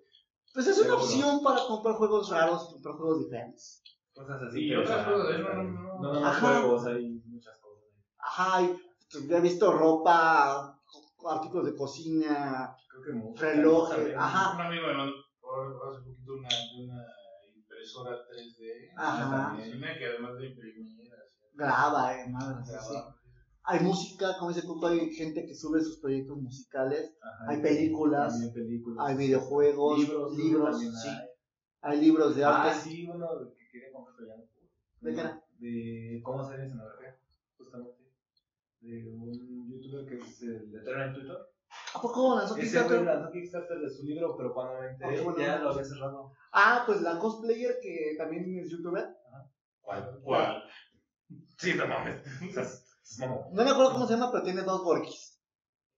pues 0.53 0.67
es 0.67 0.77
una 0.79 0.89
Seguro. 0.89 1.03
opción 1.05 1.43
para 1.43 1.61
comprar 1.65 1.95
juegos 1.95 2.29
raros 2.29 2.67
y 2.69 2.73
comprar 2.73 2.95
juegos 2.95 3.19
diferentes. 3.23 3.81
Cosas 4.13 4.41
así. 4.43 4.65
Y 4.65 4.75
otras 4.75 5.07
interesantes, 5.07 5.41
cosas, 5.41 5.55
¿eh? 5.57 5.63
No, 5.63 5.63
no, 5.63 6.13
no. 6.13 6.19
No, 6.19 6.19
no, 6.19 6.33
juegos, 6.33 6.85
hay 6.87 7.09
muchas 7.25 7.57
cosas. 7.59 7.83
Ajá, 8.17 8.61
y, 8.61 9.33
he 9.33 9.39
visto 9.39 9.71
ropa, 9.71 10.77
artículos 11.29 11.65
de 11.65 11.75
cocina, 11.75 12.75
Creo 12.89 13.03
que 13.03 13.11
mucho. 13.13 13.41
relojes, 13.43 13.95
También. 13.97 14.19
ajá. 14.19 14.55
Un 14.55 14.61
amigo 14.61 14.87
me 14.87 14.93
mandó 14.93 15.13
hace 15.89 16.01
poquito 16.03 16.33
una, 16.33 16.47
una 16.79 17.05
impresora 17.55 18.11
3D. 18.29 18.91
Ajá. 18.97 19.53
Una 19.77 19.97
que 19.97 20.05
además 20.05 20.37
de 20.37 20.47
imprimir. 20.47 21.09
así, 21.13 21.47
Graba, 21.53 22.17
eh, 22.19 22.29
madre, 22.29 22.63
sí. 22.65 22.95
Hay 23.63 23.79
música, 23.81 24.37
como 24.39 24.51
dice 24.51 24.65
Cuco, 24.65 24.87
hay 24.87 25.11
gente 25.13 25.45
que 25.45 25.53
sube 25.53 25.79
sus 25.81 25.99
proyectos 25.99 26.35
musicales, 26.37 27.13
Ajá, 27.21 27.51
hay 27.51 27.61
películas, 27.61 28.33
hay 28.99 29.15
videojuegos, 29.17 29.99
libros, 29.99 30.35
libros, 30.35 30.71
también 30.71 30.93
sí. 30.95 31.09
hay. 31.83 31.99
Libros 32.01 32.35
de 32.35 32.43
Ah, 32.43 32.63
arte. 32.63 32.79
sí, 32.79 33.07
uno 33.07 33.27
que 33.55 33.67
quería 33.71 33.91
comprar 33.93 34.15
ya 34.27 34.35
no 34.37 34.43
pude. 34.45 34.69
¿De 35.01 35.13
qué 35.13 35.19
era? 35.21 35.43
De 35.59 36.21
cómo 36.23 36.39
hacer 36.41 36.59
escenografía. 36.61 37.00
De 38.81 39.07
un 39.13 39.69
youtuber 39.69 40.05
que 40.07 40.15
es 40.17 40.41
el 40.41 40.75
Eternal 40.75 41.13
Tutor. 41.13 41.49
¿A 41.95 42.01
poco 42.01 42.35
lanzó 42.37 42.55
Ese 42.57 42.63
Kickstarter? 42.63 43.01
lanzó 43.03 43.31
Kickstarter 43.31 43.79
de 43.79 43.89
su 43.89 44.03
libro, 44.03 44.35
pero 44.35 44.53
cuando 44.53 44.81
me 44.81 44.87
enteré 44.89 45.19
Ah, 45.19 45.23
bueno. 45.23 45.39
ya 45.39 45.59
lo 45.59 45.69
había 45.69 45.83
cerrado. 45.85 46.33
Ah, 46.51 46.83
pues 46.85 47.01
la 47.01 47.17
cosplayer 47.19 47.77
que 47.81 48.15
también 48.17 48.59
es 48.59 48.69
youtuber. 48.71 49.07
¿Cuál? 49.81 50.19
¿Cuál? 50.23 50.63
Sí, 51.57 51.73
no 51.75 51.87
mames. 51.87 52.21
O 52.49 52.53
sea, 52.53 52.63
es- 52.63 52.85
es 53.03 53.19
mamón. 53.19 53.39
No 53.53 53.63
me 53.63 53.69
acuerdo 53.69 53.93
cómo 53.93 54.07
se 54.07 54.13
llama, 54.13 54.31
pero 54.31 54.43
tiene 54.43 54.63
dos 54.63 54.81
gorkis. 54.83 55.39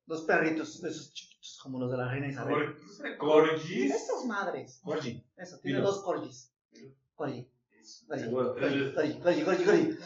Dos 0.05 0.23
perritos, 0.25 0.83
esos 0.83 1.13
chiquitos, 1.13 1.59
como 1.63 1.79
los 1.79 1.89
de 1.89 1.97
la 1.97 2.09
reina 2.11 2.27
Isabel. 2.27 2.75
¿Corgis? 3.17 3.95
Esas 3.95 4.25
madres. 4.25 4.81
Gorgi. 4.83 5.25
Eso, 5.37 5.57
tiene 5.59 5.77
Dilo. 5.79 5.89
dos 5.89 6.03
corgis. 6.03 6.53
Corgi. 7.15 7.49
Corgi. 8.07 8.29
Corgi, 8.31 9.43
corgi, 9.43 9.63
corgi, 9.63 9.97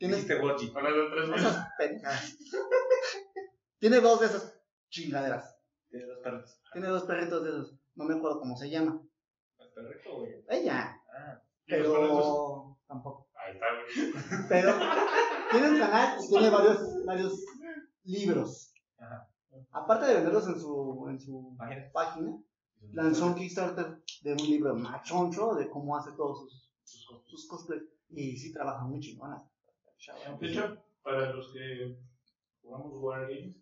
Tiene 0.00 0.14
Dijiste 0.16 0.38
Gorgi. 0.38 0.66
Para 0.68 0.90
de 0.90 1.10
tres 1.10 1.28
meses. 1.28 1.56
esas. 1.78 2.38
Tiene 3.78 4.00
dos 4.00 4.20
de 4.20 4.26
esas 4.26 4.60
chingaderas. 4.90 5.56
Tiene 5.90 6.06
dos 6.06 6.18
perritos. 6.22 6.60
Tiene 6.72 6.88
dos 6.88 7.02
perritos 7.04 7.44
de 7.44 7.50
esos. 7.50 7.78
No 7.94 8.04
me 8.04 8.14
acuerdo 8.14 8.40
cómo 8.40 8.56
se 8.56 8.70
llama. 8.70 9.02
¿Es 9.58 9.68
perrito, 9.68 10.16
güey? 10.18 10.44
Ella. 10.48 10.96
Ah. 11.16 11.42
Pero 11.66 12.76
tampoco. 12.86 13.28
Ahí 13.34 13.54
está, 13.54 13.66
güey. 13.74 14.48
Pero 14.48 14.72
tiene 15.50 15.68
un 15.70 15.78
canal 15.78 16.18
y 16.22 16.28
tiene 16.28 16.50
varios, 16.50 17.04
varios 17.04 17.44
libros. 18.04 18.72
Ajá. 18.98 19.28
Aparte 19.72 20.06
de 20.06 20.14
venderlos 20.14 20.46
en 20.48 20.60
su, 20.60 21.06
en 21.10 21.20
su 21.20 21.56
página, 21.92 22.36
lanzó 22.92 23.26
un 23.26 23.34
Kickstarter 23.34 23.98
de 24.22 24.32
un 24.32 24.38
libro 24.38 24.74
machoncho 24.76 25.54
de 25.54 25.68
cómo 25.68 25.96
hace 25.96 26.12
todos 26.12 26.38
sus, 26.40 26.70
sus, 26.84 27.06
cos- 27.08 27.24
sus 27.26 27.48
cosplays. 27.48 27.82
Y 28.10 28.36
sí 28.36 28.52
trabaja 28.52 28.84
muy 28.84 29.00
chingona. 29.00 29.42
De 30.40 30.46
hecho, 30.48 30.82
para 31.02 31.30
los 31.32 31.52
que 31.52 31.96
jugamos 32.62 32.92
Wargames, 32.94 33.56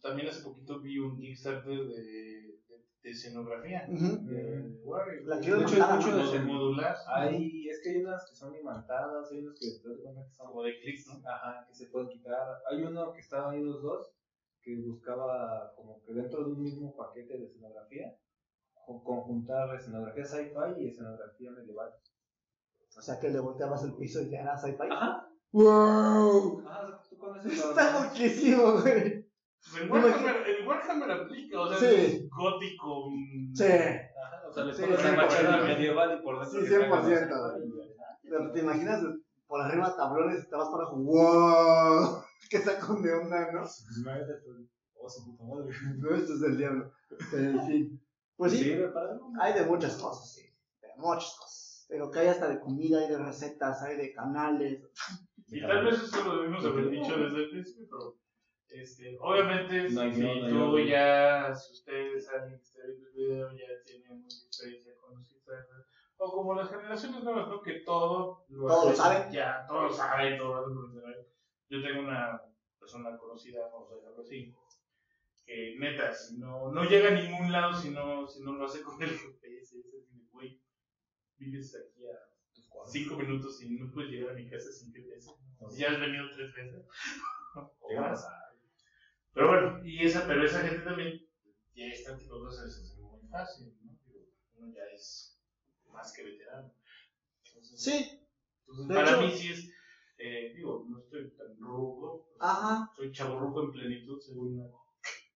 también 0.00 0.28
hace 0.28 0.42
poquito 0.42 0.80
vi 0.80 0.98
un 0.98 1.16
Kickstarter 1.16 1.64
de, 1.86 2.02
de, 2.02 2.58
de 3.02 3.10
escenografía. 3.10 3.84
De 3.88 4.80
Wargames. 4.82 5.24
La 5.26 5.38
quiero 5.40 5.60
mucho 5.60 5.78
¿no? 5.78 6.32
de 6.32 6.38
de 6.38 6.44
modular. 6.44 6.96
Hay, 7.06 7.68
es 7.68 7.80
que 7.82 7.90
hay 7.90 7.96
unas 8.02 8.28
que 8.28 8.34
son 8.36 8.54
imantadas, 8.56 9.30
hay 9.30 9.40
unas 9.40 9.58
que 9.58 9.66
te 9.82 9.88
das 9.88 9.98
cuenta 10.02 10.24
que 10.24 10.34
son 10.34 10.46
Como 10.48 10.62
de 10.62 10.78
clics, 10.80 11.06
¿no? 11.06 11.28
Ajá, 11.28 11.64
que 11.68 11.74
se 11.74 11.86
pueden 11.86 12.08
quitar. 12.08 12.46
Hay 12.70 12.82
uno 12.82 13.12
que 13.12 13.20
estaba 13.20 13.50
ahí 13.52 13.60
los 13.62 13.80
dos, 13.82 14.10
que 14.62 14.76
buscaba 14.80 15.72
como 15.76 16.02
que 16.04 16.12
dentro 16.12 16.44
de 16.44 16.50
un 16.52 16.62
mismo 16.62 16.94
paquete 16.96 17.38
de 17.38 17.44
escenografía, 17.44 18.16
co- 18.84 19.02
conjuntar 19.04 19.74
escenografía 19.76 20.24
sci-fi 20.24 20.80
y 20.82 20.88
escenografía 20.88 21.50
medieval. 21.52 21.92
O 22.96 23.00
sea 23.00 23.20
que 23.20 23.30
le 23.30 23.38
volteabas 23.38 23.84
el 23.84 23.94
piso 23.94 24.22
y 24.22 24.30
ya 24.30 24.40
era 24.40 24.56
sci-fi. 24.56 24.88
Ajá. 24.90 25.27
¡Wow! 25.52 26.62
Tú 27.10 27.48
eso 27.48 27.70
Está 27.70 28.04
loquísimo, 28.04 28.72
güey. 28.80 29.26
Pues 29.70 29.82
el 29.82 29.90
Warhammer, 29.90 30.36
el 30.48 30.66
Warhammer 30.66 31.10
aplica, 31.10 31.60
o 31.60 31.68
sea, 31.68 31.78
Sí. 31.78 31.86
es 31.96 32.30
gótico. 32.30 33.10
mm, 33.10 33.54
Sí. 33.54 33.64
Ajá, 33.64 34.48
o 34.48 34.52
sea, 34.52 34.64
le 34.64 34.74
Sí, 34.74 34.82
pones 34.82 35.00
sí, 35.00 35.06
una 35.06 35.16
machada 35.16 35.60
sí. 35.60 35.66
medieval 35.66 36.18
y 36.18 36.22
por 36.22 36.40
dentro. 36.40 36.60
Sí, 36.60 36.68
que 36.68 36.74
traiga 36.76 37.02
100%, 37.02 37.28
los 37.28 37.52
güey. 37.52 37.58
sci-fi 37.58 37.68
y 37.68 37.96
ya. 37.98 38.18
Pero 38.22 38.52
te 38.52 38.60
imaginas 38.60 39.02
por 39.46 39.60
arriba 39.62 39.96
tablones 39.96 40.44
y 40.44 40.48
te 40.50 40.56
vas 40.56 40.68
para 40.68 40.82
abajo. 40.84 40.96
¡Wow! 40.98 42.22
¡Qué 42.50 42.58
sacón 42.58 43.02
de 43.02 43.12
onda, 43.14 43.52
¿no? 43.52 43.62
Imagínate, 44.00 44.32
oh, 44.94 45.08
su 45.08 45.24
puta 45.24 45.44
madre. 45.44 45.70
No, 45.98 46.14
esto 46.14 46.34
es 46.34 46.40
del 46.40 46.56
diablo. 46.56 46.92
Pero 47.30 47.50
en 47.50 47.66
fin. 47.66 48.02
Pues 48.36 48.52
sí, 48.52 48.72
hay 49.40 49.52
de 49.54 49.64
muchas 49.66 49.96
cosas, 49.96 50.32
sí. 50.32 50.42
De 50.80 50.88
muchas 50.96 51.34
cosas. 51.36 51.86
Pero 51.88 52.10
que 52.10 52.20
hay 52.20 52.28
hasta 52.28 52.48
de 52.48 52.60
comida, 52.60 53.00
hay 53.00 53.08
de 53.08 53.18
recetas, 53.18 53.82
hay 53.82 53.96
de 53.96 54.12
canales. 54.12 54.82
Y 55.50 55.60
tal 55.60 55.84
vez 55.84 56.02
eso 56.02 56.24
lo 56.24 56.42
debimos 56.42 56.64
haber 56.64 56.90
dicho 56.90 57.16
desde 57.16 57.44
el 57.44 57.50
principio, 57.50 57.86
pero 57.90 58.18
este, 58.68 59.16
obviamente 59.20 59.84
No 59.84 59.88
si 59.88 60.20
no 60.20 60.30
hay 60.30 60.48
tú 60.48 60.78
ya, 60.80 61.54
si 61.54 61.72
ustedes 61.72 62.28
alguien 62.28 62.58
que 62.58 62.64
está 62.64 62.82
viendo 62.86 63.08
el 63.08 63.14
video 63.14 63.50
ya 63.52 63.82
tienen 63.84 64.22
mucha 64.22 64.44
experiencia 64.46 64.94
con 65.00 65.14
los 65.14 65.26
Kickstarter, 65.26 65.86
o 66.18 66.32
como 66.32 66.54
las 66.54 66.68
generaciones 66.68 67.22
nuevas, 67.24 67.48
¿no? 67.48 67.62
Que 67.62 67.80
todo 67.80 68.44
lo 68.48 68.66
Todo 68.66 68.92
saben. 68.92 69.32
Ya, 69.32 69.64
todo 69.66 69.84
lo 69.84 69.92
saben, 69.92 70.36
todo 70.36 70.66
lo 70.66 70.74
profesional. 70.74 71.26
Yo 71.70 71.82
tengo 71.82 72.00
una 72.00 72.42
persona 72.78 73.16
conocida, 73.16 73.68
vamos 73.72 73.90
a 73.92 73.96
dejarlo 73.96 74.20
así, 74.20 74.54
que 75.44 75.76
neta, 75.78 76.12
si 76.12 76.36
no, 76.38 76.70
no 76.70 76.84
llega 76.84 77.08
a 77.08 77.12
ningún 77.12 77.50
lado 77.50 77.72
si 77.72 77.90
no, 77.90 78.26
si 78.26 78.42
no 78.42 78.52
lo 78.52 78.66
hace 78.66 78.82
con 78.82 79.02
el 79.02 79.08
GPS, 79.18 79.78
es 79.78 79.94
así 79.94 80.18
de, 80.18 80.26
güey, 80.30 80.60
vives 81.38 81.74
aquí 81.74 82.06
a. 82.06 82.27
cinco 82.86 83.16
minutos 83.16 83.62
y 83.62 83.70
no 83.70 83.90
puedes 83.92 84.10
llegar 84.10 84.30
a 84.30 84.34
mi 84.34 84.48
casa 84.48 84.70
sin 84.72 84.92
GPS. 84.92 85.30
Ya 85.76 85.90
has 85.90 86.00
venido 86.00 86.24
tres 86.34 86.52
veces. 86.54 86.86
o 87.54 87.88
Llega 87.88 88.12
a. 88.12 88.54
Pero 89.34 89.48
bueno, 89.48 89.84
y 89.84 90.04
esa, 90.04 90.26
pero 90.26 90.44
esa 90.44 90.60
gente 90.60 90.80
también 90.84 91.20
y 91.74 91.82
este 91.90 92.12
tipo 92.16 92.34
de 92.36 92.40
cosas 92.46 92.74
se 92.74 92.82
hace 92.82 93.00
muy 93.00 93.20
fácil, 93.28 93.72
¿no? 93.84 93.96
Uno 94.56 94.74
ya 94.74 94.82
es 94.94 95.38
más 95.92 96.12
que 96.12 96.24
veterano. 96.24 96.72
Entonces, 97.46 97.80
Sí, 97.82 98.20
entonces 98.60 98.86
para 98.96 99.10
hecho- 99.10 99.20
mí 99.22 99.30
sí 99.32 99.52
es, 99.52 99.70
eh, 100.18 100.52
digo, 100.56 100.84
no 100.88 100.98
estoy 100.98 101.30
tan 101.36 101.56
rudo, 101.60 102.26
ajá. 102.40 102.90
soy 102.96 103.12
chaburruco 103.12 103.62
en 103.64 103.72
plenitud 103.72 104.18
según 104.20 104.58
la 104.58 104.64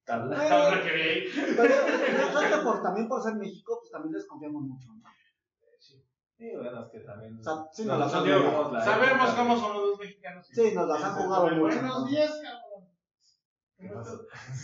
tabla, 0.05 0.37
Pero- 0.37 0.49
tabla 0.49 0.83
que 0.83 0.93
vi 0.95 1.01
ahí. 1.03 1.25
Pero 1.57 1.75
yo 1.75 2.39
creo 2.39 2.59
que 2.59 2.65
por, 2.65 2.83
también 2.83 3.09
por 3.09 3.23
ser 3.23 3.35
México, 3.35 3.79
pues 3.81 3.93
también 3.93 4.13
desconfiamos 4.15 4.63
mucho. 4.63 4.89
¿no? 4.95 5.03
Sí. 6.43 6.51
Bueno, 6.57 6.85
es 6.85 6.91
que 6.91 6.99
también. 7.01 7.39
O 7.39 7.43
sea, 7.43 7.69
sí 7.73 7.85
nos 7.85 7.99
las 8.01 8.15
han 8.15 8.25
jugado. 8.25 8.73
la 8.73 8.85
Sabemos 8.85 9.29
época 9.29 9.37
cómo 9.37 9.57
son 9.61 9.91
los 9.91 9.99
mexicanos. 9.99 10.47
Sí, 10.51 10.75
nos 10.75 10.89
las 10.89 11.05
han 11.05 11.15
jugado 11.15 11.47
mucho, 11.51 11.61
Buenos 11.61 12.11
días, 12.11 12.41
cabrón. 12.43 12.89
¿Qué? 13.77 13.89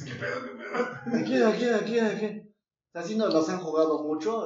¿Qué 0.05 0.15
pedo, 0.19 0.43
qué 0.43 0.51
pedo? 0.57 1.19
¿De 1.19 1.25
quién, 1.25 1.51
de 1.51 1.57
quién, 1.57 1.73
de 1.75 1.85
quién, 1.85 2.09
de 2.09 2.19
quién? 2.19 2.55
O 2.89 2.91
sea, 2.91 3.03
sí 3.05 3.17
nos 3.17 3.33
los 3.33 3.49
han 3.49 3.61
jugado 3.61 4.03
mucho, 4.03 4.45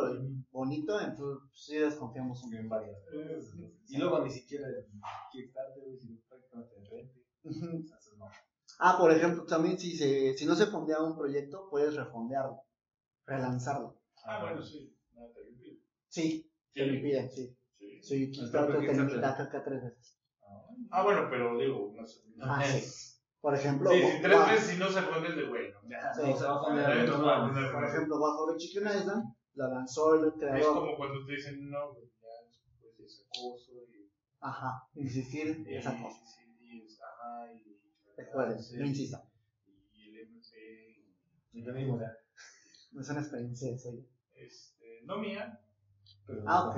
bonito, 0.50 1.00
entonces 1.00 1.48
pues, 1.48 1.64
sí 1.64 1.78
desconfiamos 1.78 2.42
un 2.42 2.50
Bien 2.50 2.68
varias. 2.68 2.98
Y 3.88 3.96
luego 3.96 4.22
ni 4.22 4.30
siquiera 4.30 4.68
Kickstarter, 5.30 5.84
prácticamente 6.28 6.80
de 6.80 6.86
frente. 6.86 7.24
No. 8.18 8.28
Ah, 8.78 8.96
por 8.98 9.10
ejemplo, 9.10 9.46
también 9.46 9.78
si, 9.78 9.96
se, 9.96 10.34
si 10.34 10.44
no 10.44 10.54
se 10.54 10.66
fondea 10.66 11.00
un 11.00 11.16
proyecto, 11.16 11.68
puedes 11.70 11.94
refondearlo, 11.96 12.62
relanzarlo. 13.24 14.02
Ah, 14.26 14.42
bueno, 14.42 14.62
sí. 14.62 14.94
Sí, 16.08 16.51
te 16.74 16.86
lo 16.86 16.94
impiden, 16.94 17.30
sí. 17.30 17.56
Sí. 17.78 18.02
Sí, 18.02 18.30
Kickstarter 18.30 18.80
te 18.80 18.94
limita 18.94 19.34
creo 19.36 19.50
que 19.50 19.56
a 19.56 19.64
tres 19.64 19.82
veces. 19.82 20.18
Ah, 20.90 21.02
bueno, 21.02 21.26
pero 21.30 21.56
digo, 21.58 21.92
no 21.96 22.06
sé. 22.06 22.20
Ah, 22.40 22.62
sí. 22.64 23.18
Por 23.40 23.54
ejemplo, 23.54 23.90
Sí, 23.90 24.00
si 24.02 24.22
tres 24.22 24.38
veces 24.46 24.64
si 24.70 24.78
no 24.78 24.88
se 24.88 25.02
pone 25.02 25.26
el 25.28 25.36
de 25.36 25.48
güey, 25.48 25.70
¿no? 25.72 25.80
Ya. 25.88 26.12
Sí. 26.14 26.20
No 26.30 26.36
se 26.36 26.44
va 26.44 26.56
a 26.56 26.60
poner 26.62 26.90
en 26.98 27.06
poner- 27.10 27.72
por 27.72 27.84
ejemplo, 27.84 28.20
bajo 28.20 28.52
de 28.52 28.56
Chicken 28.58 28.84
Island, 28.86 29.24
la 29.54 29.68
lanzó 29.68 30.14
el 30.14 30.28
Es 30.28 30.34
creador. 30.34 30.74
como 30.74 30.96
cuando 30.96 31.26
te 31.26 31.32
dicen, 31.32 31.68
no, 31.70 31.92
güey, 31.92 32.04
ya 32.20 32.28
después 32.46 32.98
es 33.00 33.26
acoso 33.26 33.72
y. 33.90 34.10
Ajá, 34.40 34.88
insistir 34.94 35.64
y- 35.66 35.74
esa 35.74 35.90
cosa. 36.00 36.20
sí, 36.24 36.42
y 36.60 36.82
es- 36.84 36.98
ajá, 37.00 37.52
y. 37.52 37.80
Recuerden, 38.16 38.58
no 38.78 38.86
insista. 38.86 39.24
Y 39.92 40.08
el 40.10 40.18
MP. 40.28 41.04
Y 41.52 41.62
lo 41.62 41.74
mismo, 41.74 42.00
ya. 42.00 42.12
Es 43.00 43.08
una 43.10 43.20
experiencia 43.20 43.72
eso. 43.74 43.90
ya. 43.92 44.04
Este, 44.34 45.00
no 45.04 45.18
mía, 45.18 45.58
Pero- 46.26 46.42
Ah, 46.46 46.68
ok. 46.68 46.76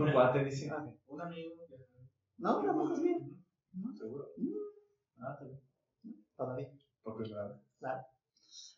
Un 0.00 0.12
cuate 0.12 0.44
dice. 0.44 0.70
Ok. 0.72 0.94
un 1.08 1.20
amigo. 1.20 1.52
No, 2.38 2.62
la 2.62 2.72
mojas 2.72 3.02
bien. 3.02 3.44
¿no? 3.72 3.92
¿Seguro? 3.94 4.28
Mm, 4.36 5.22
Ah, 5.22 5.32
está 5.32 5.44
bien. 5.44 5.60
Todavía. 6.36 6.70
Por 7.02 7.16
primera 7.16 7.48
vez. 7.48 7.56
Claro. 7.78 8.02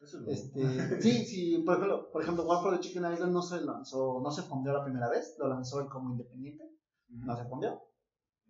Eso 0.01 0.05
es 0.05 0.15
lo 0.15 0.31
Este, 0.31 0.61
sí, 1.03 1.25
sí, 1.27 1.59
por 1.65 1.75
ejemplo, 1.77 2.11
por 2.11 2.23
ejemplo, 2.23 2.45
War 2.47 2.63
for 2.63 2.73
the 2.75 2.81
Chicken 2.81 3.13
Island 3.13 3.33
no 3.33 3.43
se 3.43 3.61
lanzó, 3.61 4.21
no 4.23 4.31
se 4.31 4.43
fondeó 4.43 4.73
la 4.73 4.83
primera 4.85 5.09
vez, 5.11 5.37
lo 5.39 5.49
lanzó 5.49 5.81
él 5.81 5.89
como 5.89 6.11
independiente, 6.11 6.65
no 7.09 7.37
se 7.37 7.45
fondeó, 7.45 7.83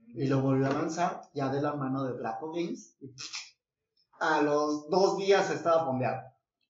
y 0.07 0.27
lo 0.29 0.41
volvió 0.41 0.67
a 0.67 0.73
lanzar 0.73 1.23
ya 1.35 1.51
de 1.53 1.61
la 1.61 1.75
mano 1.75 2.05
de 2.05 2.17
Draco 2.17 2.53
Games. 2.53 2.97
y 3.01 3.13
a 4.21 4.43
los 4.43 4.89
dos 4.89 5.17
días 5.19 5.51
estaba 5.51 5.85
fondeado, 5.85 6.23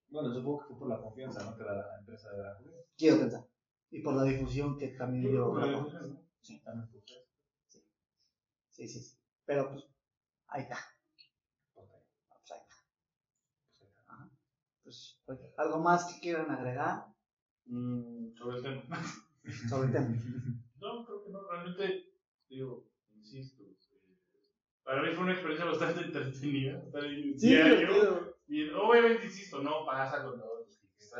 Bueno, 0.08 0.32
supongo 0.34 0.60
que 0.60 0.66
fue 0.68 0.78
por 0.78 0.88
la 0.88 1.00
confianza, 1.00 1.44
¿no? 1.44 1.54
Que 1.56 1.62
da 1.64 1.74
la 1.74 1.98
empresa 1.98 2.30
de 2.32 2.42
la 2.42 2.54
juventud. 2.56 2.80
quiero 2.96 3.18
pensar. 3.18 3.44
Y 3.90 4.00
por 4.02 4.14
la 4.14 4.24
difusión 4.24 4.78
que 4.78 4.88
también 4.88 5.30
dio. 5.32 5.52
Sí, 6.40 6.60
También 6.64 6.88
por 6.90 7.02
eso. 7.02 7.18
sí, 8.68 8.88
sí, 8.88 9.00
sí. 9.00 9.16
Pero 9.44 9.70
pues, 9.70 9.84
ahí 10.48 10.62
está. 10.62 10.78
Pues, 11.74 11.88
ahí 11.90 12.38
está. 12.42 12.54
Ajá. 14.06 14.30
Pues, 14.82 15.20
oye, 15.26 15.52
¿algo 15.56 15.80
más 15.80 16.04
que 16.12 16.20
quieran 16.20 16.50
agregar 16.50 17.06
Mm, 17.66 18.34
sobre 18.34 18.56
el 18.56 18.62
tema. 18.62 19.02
sobre 19.68 19.86
el 19.88 19.92
tema? 19.92 20.08
No, 20.80 21.04
creo 21.04 21.22
que 21.24 21.30
no, 21.30 21.46
realmente, 21.48 22.12
digo, 22.48 22.84
insisto, 23.14 23.62
para 24.82 25.02
mí 25.02 25.10
fue 25.14 25.24
una 25.24 25.32
experiencia 25.34 25.66
bastante 25.66 26.00
entretenida. 26.00 26.82
Sí, 27.36 27.46
diario, 27.46 28.36
y 28.48 28.68
obviamente, 28.70 29.26
insisto, 29.26 29.62
no 29.62 29.86
pasa 29.86 30.24
con 30.24 30.40
todos 30.40 30.66
los 30.66 31.12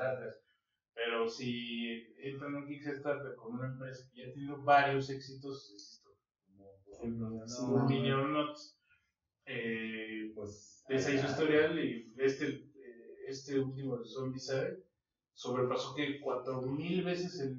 pero 1.03 1.27
si 1.29 2.05
entran 2.19 2.51
en 2.51 2.57
un 2.63 2.67
Kickstarter 2.69 3.35
con 3.37 3.55
una 3.55 3.69
empresa 3.69 4.05
que 4.13 4.21
ya 4.23 4.29
ha 4.29 4.33
tenido 4.35 4.63
varios 4.63 5.09
éxitos, 5.09 5.71
insisto, 5.73 6.11
como 6.45 6.67
por 6.85 6.95
ejemplo 6.99 7.47
Sí, 7.47 7.63
no. 7.63 7.87
Minion 7.89 8.33
Nuts, 8.35 8.77
eh, 9.47 10.31
Pues. 10.35 10.85
esa 10.89 11.11
hizo 11.11 11.27
historial 11.27 11.79
y 11.79 12.13
este, 12.19 12.65
este 13.27 13.59
último 13.59 13.97
de 13.97 14.05
Zombicide 14.07 14.85
sobrepasó 15.33 15.95
que 15.95 16.21
4000 16.21 17.03
veces 17.05 17.41
el 17.41 17.57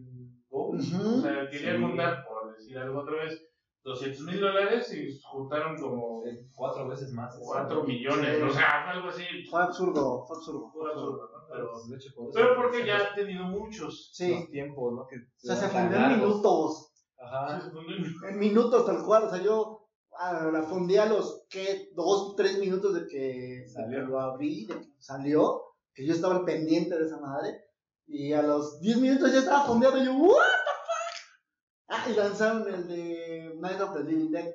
goal. 0.49 0.77
Ujú. 0.79 1.17
O 1.17 1.21
sea, 1.21 1.49
querían 1.49 1.77
Sí. 1.77 1.83
juntar, 1.83 2.23
por 2.27 2.55
decir 2.55 2.77
algo 2.77 2.99
otra 2.99 3.23
vez, 3.23 3.41
200 3.83 4.21
mil 4.25 4.39
dólares 4.39 4.93
y 4.93 5.19
juntaron 5.23 5.75
como 5.77 6.23
eh, 6.27 6.45
Cuatro 6.53 6.87
veces 6.87 7.11
más. 7.13 7.35
4 7.41 7.83
millones, 7.83 8.37
Sí. 8.37 8.43
o 8.43 8.51
sea, 8.51 8.91
algo 8.91 9.07
así. 9.09 9.23
Fue 9.49 9.63
absurdo, 9.63 10.23
fue 10.27 10.37
absurdo. 10.37 10.69
Fue 10.71 10.91
absurdo, 10.91 11.29
¿no? 11.33 11.40
Pero, 11.51 11.69
Pero, 11.73 11.83
de 11.87 11.95
hecho, 11.97 12.09
por 12.15 12.23
eso- 12.29 12.31
pero 12.33 12.55
porque 12.55 12.85
ya 12.85 12.97
ha 12.97 13.13
tenido 13.15 13.43
muchos. 13.45 14.11
Sí, 14.13 14.33
Los 14.33 14.49
tiempos, 14.49 14.93
¿no? 14.93 15.05
Que 15.07 15.15
o 15.17 15.19
sea, 15.37 15.55
se 15.55 15.67
fondeó 15.69 15.99
en 15.99 16.17
minutos. 16.19 16.87
Ajá. 17.17 17.71
En 18.29 18.39
minutos 18.39 18.85
tal 18.85 19.03
cual, 19.05 19.23
o 19.25 19.29
sea, 19.29 19.41
yo 19.41 19.87
ah, 20.17 20.49
la 20.51 20.63
fundí 20.63 20.97
a 20.97 21.05
los, 21.05 21.45
¿qué? 21.49 21.89
Dos, 21.95 22.35
tres 22.35 22.57
minutos 22.59 22.93
de 22.93 23.07
que, 23.07 23.17
de 23.17 23.63
que 23.63 23.69
Salió. 23.69 24.01
lo 24.05 24.19
abrí, 24.19 24.65
de 24.65 24.75
que 24.79 24.87
salió, 24.99 25.61
que 25.93 26.05
yo 26.05 26.13
estaba 26.13 26.35
al 26.37 26.45
pendiente 26.45 26.97
de 26.97 27.05
esa 27.05 27.19
madre, 27.19 27.59
y 28.07 28.33
a 28.33 28.41
los 28.41 28.79
10 28.81 28.97
minutos 28.97 29.31
ya 29.31 29.39
estaba 29.39 29.63
fondeado 29.65 29.97
y 30.01 30.05
yo, 30.05 30.13
¿what 30.13 30.35
the 30.43 30.71
fuck? 30.85 31.87
Ah, 31.87 32.05
y 32.09 32.13
lanzaron 32.13 32.67
el 32.73 32.87
de 32.87 33.53
Night 33.59 33.79
of 33.81 33.93
the 33.95 34.03
Living 34.03 34.31
Dead. 34.31 34.49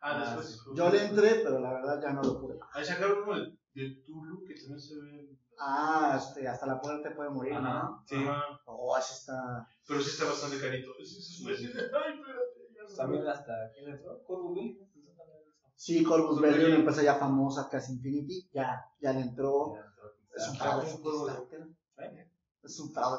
Ah, 0.00 0.12
Ah, 0.16 0.20
después. 0.36 0.46
sí. 0.48 0.58
Yo 0.76 0.90
le 0.90 1.04
entré, 1.04 1.40
pero 1.42 1.58
la 1.60 1.72
verdad 1.74 2.00
ya 2.02 2.12
no 2.12 2.22
lo 2.22 2.40
pude. 2.40 2.58
Ahí 2.74 2.84
sacaron 2.84 3.22
uno 3.22 3.38
de, 3.38 3.46
de 3.74 4.02
Tulu 4.04 4.44
que 4.46 4.54
también 4.54 4.80
se 4.80 4.94
ve. 4.96 5.31
Ah, 5.64 6.18
este, 6.18 6.48
hasta 6.48 6.66
la 6.66 6.80
puerta 6.80 7.14
puede 7.14 7.30
morir, 7.30 7.52
¿no? 7.54 7.58
Ajá. 7.68 8.02
Sí. 8.06 8.16
Ajá. 8.16 8.60
Oh, 8.66 8.96
ese 8.98 9.14
está... 9.14 9.68
Pero 9.86 10.00
sí 10.00 10.10
está 10.10 10.24
bastante 10.24 10.58
carito. 10.60 10.90
Es, 10.98 11.10
es, 11.12 11.40
es, 11.40 11.60
es- 11.60 11.76
ay, 11.76 12.14
espérate. 12.18 12.74
ya 12.74 12.82
no- 12.88 12.94
También 12.96 13.26
hasta. 13.28 13.52
¿Quién 13.74 13.88
entró? 13.90 14.20
Sí, 15.74 16.02
Corvus 16.04 16.40
Belli, 16.40 16.64
una 16.64 16.76
empresa 16.76 17.02
ya 17.02 17.14
famosa, 17.16 17.68
casi 17.68 17.92
Infinity, 17.94 18.48
ya, 18.52 18.84
ya 19.00 19.12
le 19.12 19.20
entró. 19.20 19.74
Ya 19.74 19.80
entró. 19.86 20.12
Es 20.34 20.48
un 20.48 20.56
Ah, 20.56 20.58
fraude 20.58 20.86
Kickstarter. 20.86 21.68
¿Eh? 21.98 22.30
Es 22.62 22.80
un 22.80 22.92
fraude. 22.92 23.18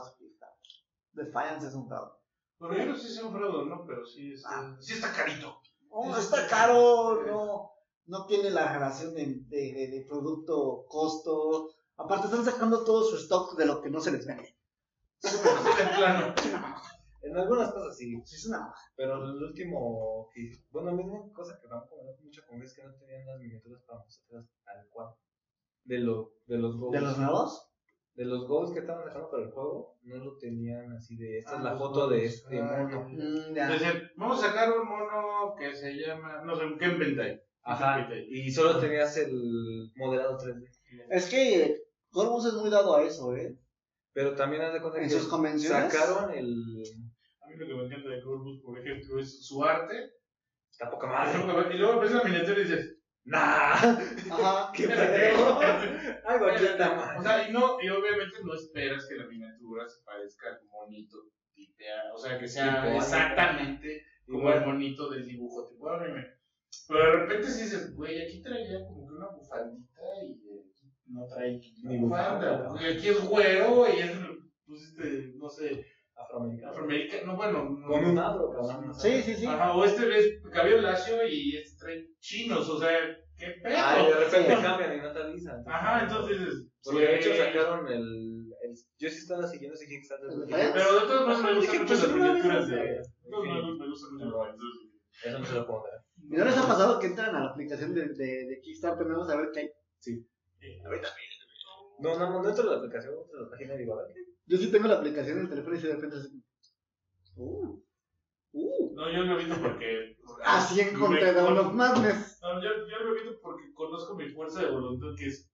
Defiance 1.13 1.67
es 1.67 1.73
un 1.75 1.87
fraude. 1.87 2.11
Bueno, 2.59 2.77
yo 2.77 2.85
no 2.87 2.95
sé 2.95 3.07
si 3.07 3.13
sea 3.15 3.25
un 3.25 3.33
fraude, 3.33 3.65
¿no? 3.65 3.85
Pero 3.85 4.05
sí, 4.05 4.33
está, 4.33 4.49
Ah. 4.51 4.77
sí 4.79 4.93
está 4.93 5.11
carito. 5.13 5.57
Oh, 5.89 6.15
está 6.17 6.47
caro, 6.47 7.23
no, 7.25 7.71
no 8.07 8.25
tiene 8.25 8.49
la 8.49 8.71
relación 8.73 9.13
de, 9.13 9.25
de, 9.47 9.73
de, 9.73 9.87
de 9.91 10.05
producto-costo. 10.09 11.69
Aparte, 11.97 12.27
están 12.27 12.45
sacando 12.45 12.83
todo 12.83 13.03
su 13.03 13.17
stock 13.17 13.57
de 13.57 13.65
lo 13.65 13.81
que 13.81 13.89
no 13.89 13.99
se 14.01 14.11
les 14.11 14.25
vende. 14.25 14.55
En 17.21 17.37
algunas 17.37 17.71
cosas 17.73 17.97
sí. 17.97 18.21
Sí, 18.25 18.35
es 18.35 18.45
una 18.47 18.73
Pero 18.95 19.23
el 19.23 19.41
último. 19.43 20.29
Que, 20.33 20.51
bueno, 20.71 20.89
a 20.89 20.93
mí 20.93 21.03
una 21.03 21.33
cosa 21.33 21.57
que 21.61 21.67
me 21.67 21.75
ha 21.75 21.81
comentado 21.87 22.17
mucho 22.21 22.41
con 22.47 22.61
es 22.61 22.73
que 22.73 22.83
no 22.83 22.93
tenían 22.95 23.25
las 23.25 23.39
miniaturas 23.39 23.81
para 23.83 23.99
mostrarlas 24.03 24.49
tal 24.65 24.87
cual. 24.89 25.09
De, 25.85 25.99
lo, 25.99 26.33
de 26.47 26.57
los 26.57 26.77
goals. 26.77 26.93
¿De 26.93 27.01
los 27.01 27.17
nuevos? 27.17 27.69
de 28.15 28.25
los 28.25 28.47
goals 28.47 28.71
que 28.71 28.79
estaban 28.81 29.05
dejando 29.05 29.31
para 29.31 29.41
el 29.43 29.49
juego, 29.51 29.97
no 30.03 30.17
lo 30.17 30.37
tenían 30.37 30.91
así 30.93 31.15
de. 31.15 31.39
Esta 31.39 31.53
Ah, 31.53 31.57
es 31.57 31.63
la 31.63 31.71
los 31.71 31.79
foto 31.79 32.07
de 32.09 32.25
este 32.25 32.61
Ah, 32.61 32.87
mono. 32.87 33.07
Mm, 33.09 33.55
vamos 34.17 34.43
a 34.43 34.47
sacar 34.47 34.71
un 34.71 34.87
mono 34.87 35.55
que 35.57 35.73
se 35.73 35.93
llama, 35.93 36.43
no 36.43 36.55
sé, 36.55 36.63
un 36.63 36.77
Kenpentai. 36.77 37.41
Ajá. 37.63 38.07
Y 38.27 38.51
solo 38.51 38.79
tenías 38.79 39.17
el 39.17 39.91
modelado 39.95 40.37
3D. 40.37 40.69
Es 41.09 41.27
que 41.29 41.82
Corvus 42.13 42.45
es 42.45 42.53
muy 42.53 42.69
dado 42.69 42.95
a 42.95 43.03
eso, 43.03 43.35
¿eh? 43.35 43.57
Pero 44.13 44.35
también 44.35 44.61
haz 44.61 44.73
de 44.73 44.81
cuenta 44.81 44.99
En 44.99 45.09
que 45.09 45.15
sus 45.15 45.27
convenciones. 45.27 45.91
sacaron 45.91 46.31
el. 46.31 46.83
A 47.41 47.47
mí 47.47 47.55
lo 47.57 47.67
que 47.67 47.73
me 47.73 47.85
encanta 47.85 48.09
de 48.09 48.21
Corvus, 48.21 48.61
por 48.61 48.79
ejemplo, 48.79 49.19
es 49.19 49.45
su 49.45 49.63
arte. 49.63 50.13
Está 50.71 50.89
poca 50.89 51.07
madre. 51.07 51.75
Y 51.75 51.77
luego 51.77 51.99
ves 51.99 52.11
la 52.11 52.23
miniatura 52.23 52.59
y 52.59 52.63
dices, 52.63 52.97
¡Nah! 53.25 53.73
Ajá. 53.73 54.71
¡Qué 54.75 54.87
pedo! 54.87 55.59
¡Ay, 55.59 56.39
guacheta, 56.39 56.95
man! 56.95 57.17
O 57.17 57.23
sea, 57.23 57.49
y, 57.49 57.51
no, 57.51 57.81
y 57.81 57.89
obviamente 57.89 58.37
no 58.43 58.53
esperas 58.53 59.05
que 59.07 59.15
la 59.15 59.27
miniatura 59.27 59.89
se 59.89 60.01
parezca 60.03 60.49
al 60.49 60.65
monito 60.67 61.17
o 62.13 62.17
sea, 62.17 62.39
que 62.39 62.47
sea 62.47 62.83
Tipo 62.83 62.97
exactamente 62.97 64.03
como 64.25 64.51
el 64.51 64.65
monito 64.65 65.09
del 65.09 65.25
dibujo 65.25 65.67
tipo 65.67 65.89
anime. 65.89 66.25
Pero 66.87 66.99
de 66.99 67.11
repente 67.11 67.47
sí 67.49 67.63
dices, 67.63 67.95
güey, 67.95 68.21
aquí 68.21 68.41
traía 68.41 68.85
como 68.87 69.07
que 69.07 69.13
una 69.13 69.27
bufandita 69.29 70.01
y 70.25 70.31
aquí 70.31 70.72
no 71.13 71.25
trae 71.27 71.59
Ni 71.83 71.97
bufanda. 71.99 72.57
bufanda, 72.57 72.69
¿no? 72.69 72.81
Y 72.81 72.85
aquí 72.97 73.07
es 73.09 73.27
güero 73.27 73.85
y 73.87 73.99
es, 73.99 74.11
pusiste, 74.65 75.33
no 75.37 75.49
sé, 75.49 75.85
Afroamericano. 76.15 76.71
afroamericano, 76.71 77.25
no, 77.25 77.35
bueno. 77.37 77.69
no- 77.69 77.87
Con 77.87 78.05
un 78.05 78.17
agro, 78.19 78.49
cabrón. 78.51 78.93
Sí, 78.93 79.21
sí, 79.21 79.35
sí. 79.35 79.45
Ajá, 79.45 79.73
o 79.75 79.83
este 79.83 80.05
ves 80.05 80.41
cabello 80.51 80.81
lacio 80.81 81.25
y 81.27 81.57
este 81.57 81.77
trae 81.79 82.07
chinos, 82.19 82.69
o 82.69 82.79
sea, 82.79 82.89
qué 83.37 83.47
pedo. 83.63 83.75
Ay, 83.77 84.05
de 84.07 84.13
repente 84.15 84.55
Sí. 84.55 84.61
cambian 84.61 84.97
y 84.97 85.01
no 85.01 85.11
te 85.11 85.19
avisan. 85.21 85.63
Ajá, 85.67 86.03
entonces 86.03 86.39
dices, 86.39 86.67
Porque 86.83 86.99
de 87.01 87.05
güey, 87.07 87.19
hecho 87.19 87.35
sacaron 87.35 87.87
el, 87.87 88.01
el 88.61 88.73
Yo 88.99 89.09
sí 89.09 89.17
estaba 89.17 89.47
siguiendo 89.47 89.75
ese 89.75 89.87
Kickstarter. 89.87 90.29
¿El 90.29 90.39
de 90.39 90.45
porque- 90.45 90.53
Fred? 90.55 90.71
Pero 90.73 90.93
de 90.99 91.07
todos 91.07 91.27
modos 91.27 91.43
me 91.43 91.49
Dije, 91.61 91.77
gustan 91.77 91.81
mucho 91.81 91.87
pues, 91.87 92.03
las 92.03 92.13
miniaturas 92.15 92.67
de. 92.67 92.75
De 92.75 93.01
todos 93.29 93.45
modos 93.45 93.63
me 93.79 93.87
gustan 93.89 93.89
mucho 93.89 94.25
las 94.25 94.55
miniaturas. 94.55 94.55
Eso 95.25 95.39
no 95.39 95.45
se 95.45 95.53
lo 95.55 95.67
puedo 95.67 95.83
dar. 95.83 95.99
¿Y 96.23 96.35
no 96.37 96.45
les 96.45 96.57
ha 96.57 96.67
pasado 96.67 96.99
que 96.99 97.07
entran 97.07 97.35
a 97.35 97.39
la 97.43 97.49
aplicación 97.51 97.93
de, 97.93 98.01
de, 98.09 98.25
de 98.47 98.59
Kickstarter 98.63 99.07
vamos 99.07 99.29
a 99.29 99.35
ver 99.37 99.49
qué 99.53 99.59
hay? 99.61 99.69
No, 101.99 102.17
no, 102.17 102.41
no 102.41 102.49
entro 102.49 102.63
a 102.63 102.71
la 102.71 102.77
aplicación, 102.77 103.13
entro 103.13 103.39
a 103.39 103.43
la 103.43 103.49
página 103.49 103.75
y 103.75 103.77
digo, 103.79 103.99
a 103.99 104.03
ver. 104.03 104.15
Yo 104.45 104.57
sí 104.57 104.71
tengo 104.71 104.87
la 104.87 104.95
aplicación 104.95 105.37
en 105.37 105.43
el 105.43 105.49
teléfono 105.49 105.75
y 105.75 105.81
de 105.81 105.93
repente 105.93 106.17
así. 106.17 106.43
Uh, 107.35 107.81
uh. 108.51 108.93
No, 108.95 109.11
yo 109.11 109.23
lo 109.23 109.39
evito 109.39 109.55
porque. 109.61 110.17
Así 110.43 110.81
encontré 110.81 111.33
Dawn 111.33 111.57
of 111.57 111.73
Madness. 111.73 112.39
No, 112.41 112.61
yo, 112.61 112.69
yo 112.87 112.99
lo 112.99 113.15
evito 113.15 113.39
porque 113.41 113.73
conozco 113.73 114.15
mi 114.15 114.29
fuerza 114.29 114.61
de 114.61 114.71
voluntad 114.71 115.07
que 115.17 115.27
es. 115.27 115.49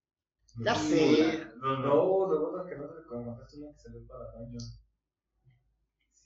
Ya 0.66 0.76
sé. 0.76 1.46
No, 1.58 1.78
no. 1.78 1.86
No, 1.86 2.28
lo 2.28 2.52
bueno 2.52 2.64
es 2.64 2.70
que 2.70 2.80
no 2.80 2.90
te 2.90 3.00
encontraste 3.02 3.58
una 3.60 3.72
que 3.72 3.80
salió 3.80 4.08
para 4.08 4.32
Dungeon. 4.32 4.64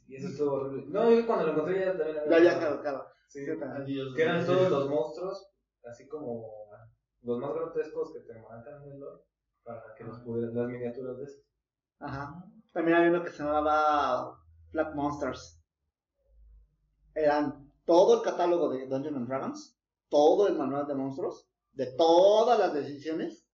Y 0.07 0.15
eso 0.15 0.27
estuvo 0.27 0.53
horrible. 0.53 0.85
No, 0.87 1.11
yo 1.11 1.25
cuando 1.25 1.47
lo 1.47 1.51
encontré 1.53 1.79
ya 1.79 1.97
también 1.97 2.17
Ya 2.29 2.35
había 2.37 2.59
caducado. 2.59 3.07
Sí, 3.27 3.45
¿Qué 3.45 3.55
tal? 3.55 3.81
Adiós. 3.81 4.13
que 4.15 4.21
eran 4.21 4.45
todos 4.45 4.69
los 4.69 4.89
monstruos, 4.89 5.51
así 5.83 6.07
como 6.07 6.62
los 7.23 7.39
más 7.39 7.53
grotescos 7.53 8.13
que 8.13 8.19
te 8.21 8.33
marcan 8.41 8.83
en 8.83 8.91
el 8.93 8.99
lore, 8.99 9.21
para 9.63 9.95
que 9.97 10.03
los 10.03 10.19
pudieras, 10.19 10.53
las 10.53 10.67
miniaturas 10.67 11.17
de 11.17 11.23
esos. 11.23 11.43
Ajá. 11.99 12.43
También 12.73 12.97
había 12.97 13.09
uno 13.11 13.23
que 13.23 13.31
se 13.31 13.43
llamaba 13.43 14.39
Black 14.71 14.95
Monsters. 14.95 15.61
Eran 17.15 17.71
todo 17.85 18.17
el 18.17 18.21
catálogo 18.23 18.69
de 18.69 18.87
Dungeons 18.87 19.17
and 19.17 19.27
Dragons, 19.27 19.77
todo 20.09 20.47
el 20.47 20.57
manual 20.57 20.87
de 20.87 20.95
monstruos, 20.95 21.47
de 21.73 21.87
todas 21.97 22.59
las 22.59 22.73
decisiones, 22.73 23.45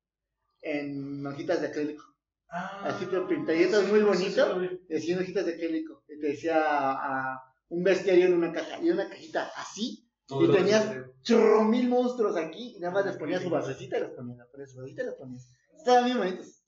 en 0.62 1.26
hojitas 1.26 1.62
de 1.62 1.68
acrílico. 1.68 2.04
Ah, 2.50 2.82
Así 2.84 3.06
que 3.06 3.20
pintaditas 3.22 3.88
muy 3.88 4.00
sí, 4.00 4.06
bonito. 4.06 4.24
sí, 4.26 4.32
sí, 4.32 4.40
lo 4.48 4.60
vi. 4.60 4.82
Decía 4.88 5.20
hojitas 5.20 5.46
de 5.46 5.54
acrílico. 5.54 6.04
Y 6.08 6.20
te 6.20 6.28
decía 6.28 6.62
a 6.64 7.44
un 7.70 7.84
bestiario 7.84 8.26
en 8.26 8.34
una 8.34 8.52
caja. 8.52 8.82
Y 8.82 8.90
una 8.90 9.08
cajita 9.10 9.52
así. 9.56 10.09
Y 10.30 10.48
los- 10.48 10.56
tenías 10.56 10.96
chorro 11.22 11.64
mil 11.64 11.90
monstruos 11.90 12.36
aquí. 12.38 12.76
Y 12.76 12.80
nada 12.80 12.94
más 12.94 13.06
les 13.06 13.18
ponías 13.18 13.42
su 13.44 13.50
basecita 13.50 13.98
y 13.98 14.02
los 14.02 14.12
ponías. 14.12 14.38
Le 14.38 14.46
ponías 14.46 14.72
su 14.72 14.78
basecita 14.78 15.04
y 15.04 15.06
los 15.08 15.16
ponías. 15.16 15.50
Estaban 15.78 16.06
bien 16.06 16.18
bonitos. 16.18 16.64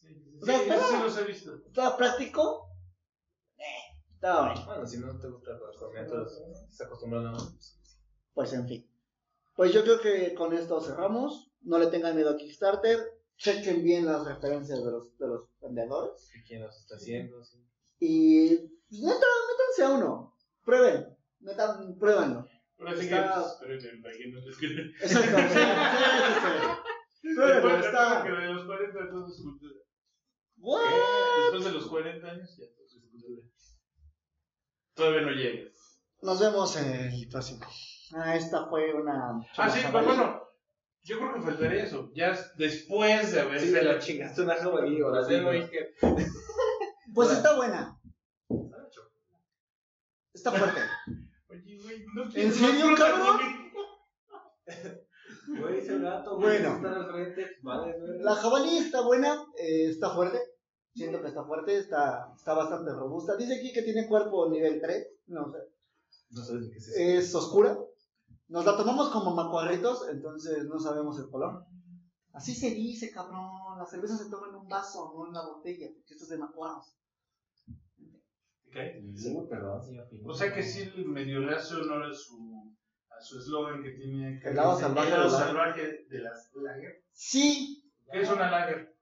Sí, 0.00 0.38
O 0.40 0.44
sea, 0.44 0.56
sí, 0.58 0.62
estaba- 0.68 0.88
sí 0.88 0.96
los 1.02 1.18
he 1.18 1.24
visto. 1.24 1.56
Estaba 1.66 1.96
práctico. 1.96 2.68
Eh, 3.58 3.62
estaba 4.14 4.46
bueno. 4.52 4.66
Bueno, 4.66 4.86
si 4.86 4.98
no 4.98 5.18
te 5.18 5.28
gusta 5.28 5.50
las 5.52 5.82
miniaturas, 5.92 6.42
se 6.70 6.84
acostumbran 6.84 7.26
a 7.26 7.36
Pues 8.34 8.52
en 8.52 8.66
fin. 8.68 8.88
Pues 9.54 9.72
yo 9.72 9.82
creo 9.82 10.00
que 10.00 10.34
con 10.34 10.52
esto 10.52 10.80
cerramos. 10.80 11.52
No 11.62 11.78
le 11.78 11.86
tengan 11.88 12.16
miedo 12.16 12.30
a 12.30 12.36
Kickstarter. 12.36 12.98
Chequen 13.36 13.82
bien 13.82 14.06
las 14.06 14.24
referencias 14.26 14.84
de 14.84 14.90
los, 14.90 15.16
de 15.18 15.26
los 15.26 15.48
vendedores. 15.60 16.30
y 16.34 16.42
quién 16.44 16.62
los 16.62 16.76
está 16.78 16.96
haciendo. 16.96 17.44
sí. 17.44 17.58
Y 17.98 18.56
pues, 18.56 19.00
neta, 19.02 19.26
métanse 19.48 19.84
a 19.84 19.90
uno. 19.90 20.36
Prueben. 20.64 21.16
Neta, 21.40 21.80
pruébanlo. 21.98 22.46
Ahora 22.84 22.96
sí 23.00 23.08
que. 23.08 23.14
Está- 23.14 23.58
que. 24.58 24.66
Exacto. 25.00 25.38
sí, 25.48 25.54
sí, 25.54 25.58
sí, 26.34 26.48
sí. 27.22 27.34
Pruébenlo, 27.34 27.68
Después 27.68 27.86
está. 27.86 28.22
que 28.24 28.30
de 28.32 28.46
los 28.54 28.66
40 28.66 28.98
todo 29.10 29.26
es 29.28 29.40
cultura. 29.42 29.74
What? 30.56 30.80
Después 31.42 31.64
de 31.64 31.72
los 31.72 31.86
40 31.88 32.26
años 32.28 32.56
ya 32.58 32.66
todo 32.74 32.86
es 32.86 33.00
cultura. 33.00 33.42
Todavía 34.94 35.20
no 35.22 35.30
llegas. 35.30 36.00
Nos 36.20 36.40
vemos 36.40 36.76
en 36.76 36.94
el 36.94 37.28
próximo. 37.28 37.66
Ah, 38.14 38.36
esta 38.36 38.66
fue 38.68 38.92
una. 38.92 39.40
Ah, 39.56 39.70
sí, 39.70 39.80
pues 39.80 39.82
jabalí. 39.84 40.06
bueno. 40.06 40.42
Yo 41.04 41.18
creo 41.18 41.34
que 41.34 41.40
faltaría 41.40 41.82
eso. 41.84 42.10
Ya 42.14 42.38
después 42.56 43.32
de 43.32 43.40
haber. 43.40 43.60
Sí, 43.60 43.70
la 43.72 43.98
chingaste 43.98 44.42
una 44.42 44.54
jabalí 44.56 44.98
la 44.98 45.24
Sí. 45.24 45.34
Pues 47.14 47.30
está 47.32 47.56
buena. 47.56 47.98
Está 50.32 50.52
fuerte. 50.52 50.80
Güey, 51.96 52.06
no 52.14 52.22
¿En 52.34 52.52
serio, 52.52 52.86
cabrón? 52.96 53.36
protagonismo. 53.38 53.80
Güey, 55.48 55.78
ese 55.78 55.98
gato, 55.98 56.38
Bueno. 56.38 56.78
güey, 56.78 56.84
está 56.92 56.96
al 56.96 57.10
frente, 57.12 57.46
vale, 57.62 57.98
güey. 57.98 58.18
La 58.20 58.34
jabalí 58.36 58.78
está 58.78 59.00
buena, 59.02 59.34
eh, 59.58 59.86
está 59.90 60.10
fuerte. 60.10 60.38
Siento 60.94 61.20
que 61.20 61.28
está 61.28 61.44
fuerte, 61.44 61.76
está, 61.78 62.32
está 62.36 62.54
bastante 62.54 62.92
robusta. 62.92 63.36
Dice 63.36 63.56
aquí 63.58 63.72
que 63.72 63.82
tiene 63.82 64.06
cuerpo 64.06 64.48
nivel 64.48 64.80
3. 64.80 65.08
No 65.26 65.50
sé. 65.50 65.58
No 66.30 66.44
sabes 66.44 66.62
ni 66.62 66.70
qué 66.70 66.78
es 66.78 66.88
eso. 66.88 67.00
Es 67.00 67.34
oscura. 67.34 67.76
Nos 68.48 68.64
la 68.64 68.76
tomamos 68.76 69.08
como 69.10 69.34
macuarritos, 69.34 70.08
entonces 70.10 70.64
no 70.64 70.78
sabemos 70.78 71.18
el 71.18 71.28
color. 71.28 71.64
Así 72.32 72.54
se 72.54 72.70
dice, 72.70 73.10
cabrón. 73.10 73.50
La 73.78 73.86
cerveza 73.86 74.16
se 74.16 74.30
toma 74.30 74.48
en 74.48 74.54
un 74.54 74.68
vaso, 74.68 75.12
no 75.16 75.26
en 75.26 75.32
la 75.32 75.44
botella, 75.46 75.88
porque 75.94 76.14
esto 76.14 76.24
es 76.24 76.30
de 76.30 76.38
macuaros. 76.38 76.94
Sí, 79.16 79.36
perdón, 79.48 79.82
Pino. 80.10 80.28
O 80.28 80.34
sea 80.34 80.52
que 80.52 80.62
sí 80.62 80.90
medio 81.06 81.40
le 81.40 81.54
hace 81.54 81.74
honor 81.76 82.04
a 82.04 82.12
su 82.14 82.74
a 83.10 83.20
su 83.20 83.38
eslogan 83.38 83.82
que 83.82 83.90
tiene 83.90 84.40
que 84.40 84.48
El 84.48 84.56
lado 84.56 84.78
salvaje 84.78 85.08
el 85.12 85.14
lado 85.18 85.30
salvaje 85.30 86.06
de 86.08 86.18
las 86.20 86.50
lager. 86.54 87.02
Sí, 87.12 87.84
¿Qué 88.10 88.20
es 88.22 88.30
una 88.30 88.50
lager? 88.50 88.94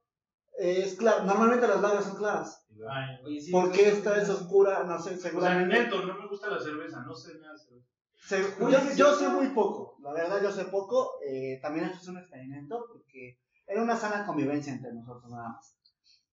es 0.58 0.96
claro. 0.96 1.24
Normalmente 1.24 1.66
las 1.68 1.80
lagras 1.80 2.04
son 2.04 2.16
claras. 2.16 2.66
Ay, 2.88 3.16
Oye, 3.24 3.40
sí, 3.40 3.50
¿Por 3.52 3.70
qué 3.72 3.88
esta 3.88 4.20
es 4.20 4.28
oscura? 4.28 4.84
No 4.84 4.98
sé, 4.98 5.14
o 5.14 5.16
sea, 5.16 5.30
seguramente. 5.30 5.78
neto, 5.78 6.04
no 6.04 6.18
me 6.18 6.28
gusta 6.28 6.48
la 6.48 6.58
cerveza, 6.60 7.02
no 7.02 7.14
sé 7.14 7.38
nada. 7.38 7.56
Se- 7.56 8.42
yo, 8.60 8.80
sí, 8.80 8.96
yo 8.96 9.14
sí. 9.14 9.24
sé 9.24 9.28
muy 9.30 9.48
poco, 9.48 9.96
la 10.02 10.12
verdad 10.12 10.42
yo 10.42 10.50
sé 10.50 10.64
poco. 10.64 11.12
eh, 11.26 11.58
también 11.62 11.86
esto 11.86 11.98
es 12.02 12.08
un 12.08 12.18
experimento 12.18 12.84
porque 12.88 13.38
era 13.66 13.82
una 13.82 13.96
sana 13.96 14.26
convivencia 14.26 14.72
entre 14.72 14.92
nosotros 14.92 15.30
nada 15.30 15.48
más. 15.48 15.76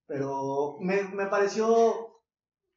Pero 0.07 0.77
me, 0.79 1.03
me 1.03 1.27
pareció, 1.27 2.16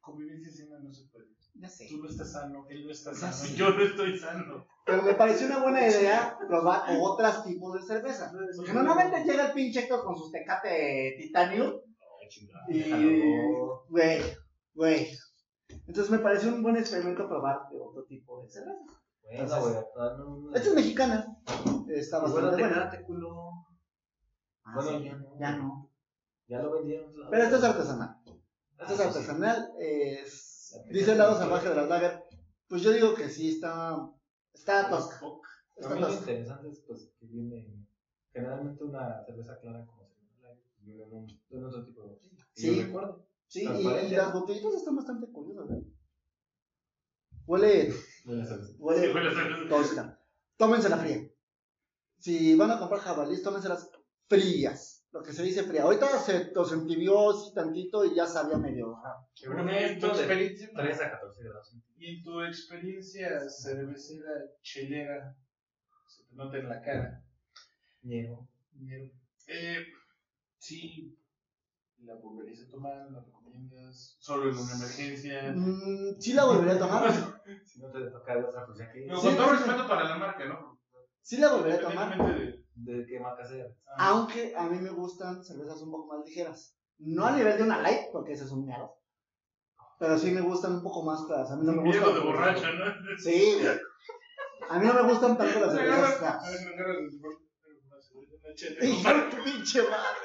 Convivencia 0.01 0.51
sin 0.51 0.69
no 0.69 0.91
se 0.91 1.05
puede. 1.09 1.27
ya 1.53 1.69
sé, 1.69 1.87
Tú 1.89 1.97
no 2.03 2.09
estás 2.09 2.31
sano, 2.31 2.65
él 2.69 2.85
no 2.85 2.91
está 2.91 3.13
sano, 3.13 3.55
yo 3.55 3.69
no 3.69 3.83
estoy 3.83 4.17
sano. 4.17 4.65
pero 4.85 5.03
me 5.03 5.13
pareció 5.13 5.45
una 5.47 5.59
buena 5.61 5.87
idea 5.87 6.37
probar 6.47 6.83
otros 6.99 7.43
tipos 7.45 7.73
de 7.75 7.81
cerveza. 7.85 8.31
Porque 8.55 8.73
normalmente 8.73 9.23
llega 9.23 9.47
el 9.47 9.53
pinche 9.53 9.81
Héctor 9.81 10.03
con 10.03 10.15
sus 10.17 10.31
tecate 10.31 11.15
titanium 11.17 11.73
y, 12.69 12.79
Déjalo. 12.79 13.85
güey, 13.89 14.21
güey. 14.73 15.07
Entonces 15.87 16.09
me 16.11 16.19
pareció 16.19 16.49
un 16.49 16.63
buen 16.63 16.77
experimento 16.77 17.27
probar 17.27 17.69
de 17.71 17.79
otro 17.79 18.03
tipo 18.05 18.41
de 18.41 18.49
cerveza. 18.49 18.79
Bueno, 19.23 20.17
no. 20.17 20.55
Esta 20.55 20.69
es 20.69 20.75
mexicana, 20.75 21.37
está 21.89 22.19
Bueno, 22.19 22.35
bastante 22.35 22.55
te 22.57 22.61
buena. 22.63 22.73
quedaste, 22.73 23.03
culo. 23.05 23.51
Ah, 24.63 24.71
Bueno, 24.75 24.97
sí, 24.99 25.03
ya 25.05 25.15
no. 25.15 25.39
ya 25.39 25.51
no. 25.57 25.89
Ya 26.47 26.59
lo 26.61 26.71
vendieron. 26.73 27.13
Pero 27.29 27.43
esta 27.43 27.57
es 27.57 27.63
artesanal. 27.63 28.17
Ah, 28.81 28.85
Esto 28.89 28.93
es 28.93 28.99
artesanal. 29.01 29.71
es- 29.79 30.79
dice 30.89 31.11
el 31.13 31.17
lado 31.17 31.37
salvaje 31.37 31.69
de 31.69 31.75
las 31.75 31.87
lager. 31.87 32.23
Pues 32.67 32.81
yo 32.81 32.91
digo 32.91 33.13
que 33.13 33.29
sí, 33.29 33.49
está. 33.49 34.09
Está 34.53 34.89
tosca. 34.89 35.19
A 35.25 35.29
Está 35.79 35.95
lo 35.95 36.07
tosca. 36.07 36.19
interesante 36.21 36.69
es 36.69 36.79
pues, 36.81 37.09
que 37.19 37.25
viene 37.27 37.85
generalmente 38.33 38.83
una 38.83 39.23
cerveza 39.25 39.59
clara 39.59 39.85
como 39.85 40.07
cerveza 40.07 40.39
light, 40.41 40.59
viene 40.79 41.03
en, 41.03 41.13
un, 41.13 41.41
en 41.49 41.63
otro 41.65 41.85
tipo 41.85 42.01
de 42.01 42.07
botella. 42.09 42.45
Y 42.55 42.61
Sí. 42.61 42.75
yo 42.75 42.83
recuerdo. 42.85 43.27
Sí, 43.47 43.61
y, 43.63 43.65
transparente. 43.65 44.15
las 44.17 44.33
botellitas 44.33 44.73
están 44.75 44.95
bastante 44.95 45.27
curiosas. 45.31 45.69
¿eh? 45.71 45.83
Huele, 47.45 47.93
Buena 48.25 48.45
cerveza. 48.45 48.73
huele 48.79 49.67
tosca. 49.69 50.19
Tómensela 50.57 50.97
fría. 50.97 51.27
Si 52.19 52.55
van 52.55 52.71
a 52.71 52.79
comprar 52.79 53.01
jabalíes, 53.01 53.41
tómenselas 53.43 53.89
frías. 54.27 55.00
Lo 55.11 55.21
que 55.21 55.33
se 55.33 55.43
dice 55.43 55.63
fría. 55.63 55.83
Ahorita 55.83 56.07
se 56.19 56.51
los 56.53 56.71
entibió 56.71 57.31
así 57.31 57.53
tantito 57.53 58.05
y 58.05 58.15
ya 58.15 58.25
sabía 58.25 58.57
medio. 58.57 58.97
raro. 59.03 59.27
Bueno, 59.45 59.71
y 59.71 59.83
en 59.83 59.99
tu 59.99 60.07
experiencia, 60.07 60.69
3 60.73 61.01
a 61.01 61.11
14 61.11 61.43
grados. 61.43 61.75
y 61.97 62.23
tu 62.23 62.41
experiencia 62.41 63.49
cervecera 63.49 64.31
chelera, 64.61 65.35
se 66.07 66.23
te 66.23 66.35
nota 66.35 66.57
en 66.57 66.69
la 66.69 66.81
cara. 66.81 67.23
Niego. 68.03 68.47
Eh, 69.47 69.85
sí, 70.57 71.17
la 71.99 72.15
volverías 72.15 72.61
a 72.67 72.69
tomar, 72.69 73.11
la 73.11 73.19
recomiendas, 73.19 74.15
solo 74.19 74.49
en 74.49 74.57
una 74.57 74.75
emergencia. 74.75 75.51
Mm, 75.53 76.19
sí 76.19 76.33
la 76.33 76.45
volvería 76.45 76.73
a 76.75 76.79
tomar. 76.79 77.11
Si 77.65 77.79
no 77.81 77.89
te 77.89 77.99
toca 78.11 78.35
de 78.35 78.43
otra, 78.43 78.65
pues 78.65 78.77
ya 78.79 78.91
que. 78.91 79.01
Sí, 79.03 79.09
con 79.09 79.35
todo 79.35 79.49
sí, 79.49 79.63
respeto 79.63 79.87
para 79.87 80.07
la 80.07 80.17
marca, 80.17 80.45
¿no? 80.45 80.79
Sí 81.21 81.37
la 81.37 81.51
volvería 81.53 81.79
a 81.79 81.81
tomar. 81.81 82.35
De- 82.35 82.63
¿De 82.83 83.05
qué 83.05 83.19
marca 83.19 83.45
sea? 83.47 83.65
ah, 83.97 84.09
Aunque 84.09 84.55
a 84.55 84.63
mí 84.63 84.79
me 84.79 84.89
gustan 84.89 85.43
cervezas 85.43 85.81
un 85.81 85.91
poco 85.91 86.07
más 86.15 86.25
ligeras. 86.25 86.75
No 86.99 87.25
a 87.25 87.31
nivel 87.31 87.57
de 87.57 87.63
una 87.63 87.81
light, 87.81 88.11
porque 88.11 88.33
ese 88.33 88.45
es 88.45 88.51
un 88.51 88.65
miedo. 88.65 88.95
Pero 89.99 90.17
sí 90.17 90.31
me 90.31 90.41
gustan 90.41 90.73
un 90.75 90.83
poco 90.83 91.03
más 91.03 91.23
claras. 91.25 91.51
A 91.51 91.55
mí 91.57 91.65
no 91.65 91.73
me 91.73 91.83
gustan. 91.83 92.13
de 92.13 92.19
borracho, 92.21 92.65
¿no? 92.73 92.85
Sí, 93.17 93.57
güey. 93.61 93.79
A 94.69 94.79
mí 94.79 94.85
no 94.87 94.93
me 94.93 95.03
gustan 95.03 95.37
tanto 95.37 95.59
las 95.59 95.73
cervezas 95.75 96.15
A 96.15 96.19
claras. 96.19 96.65
me 96.65 96.71
una 98.43 98.55
chela. 98.55 98.85
Hijo 98.85 99.09
de 99.13 99.21
tu 99.35 99.43
pinche 99.43 99.81
madre. 99.83 100.19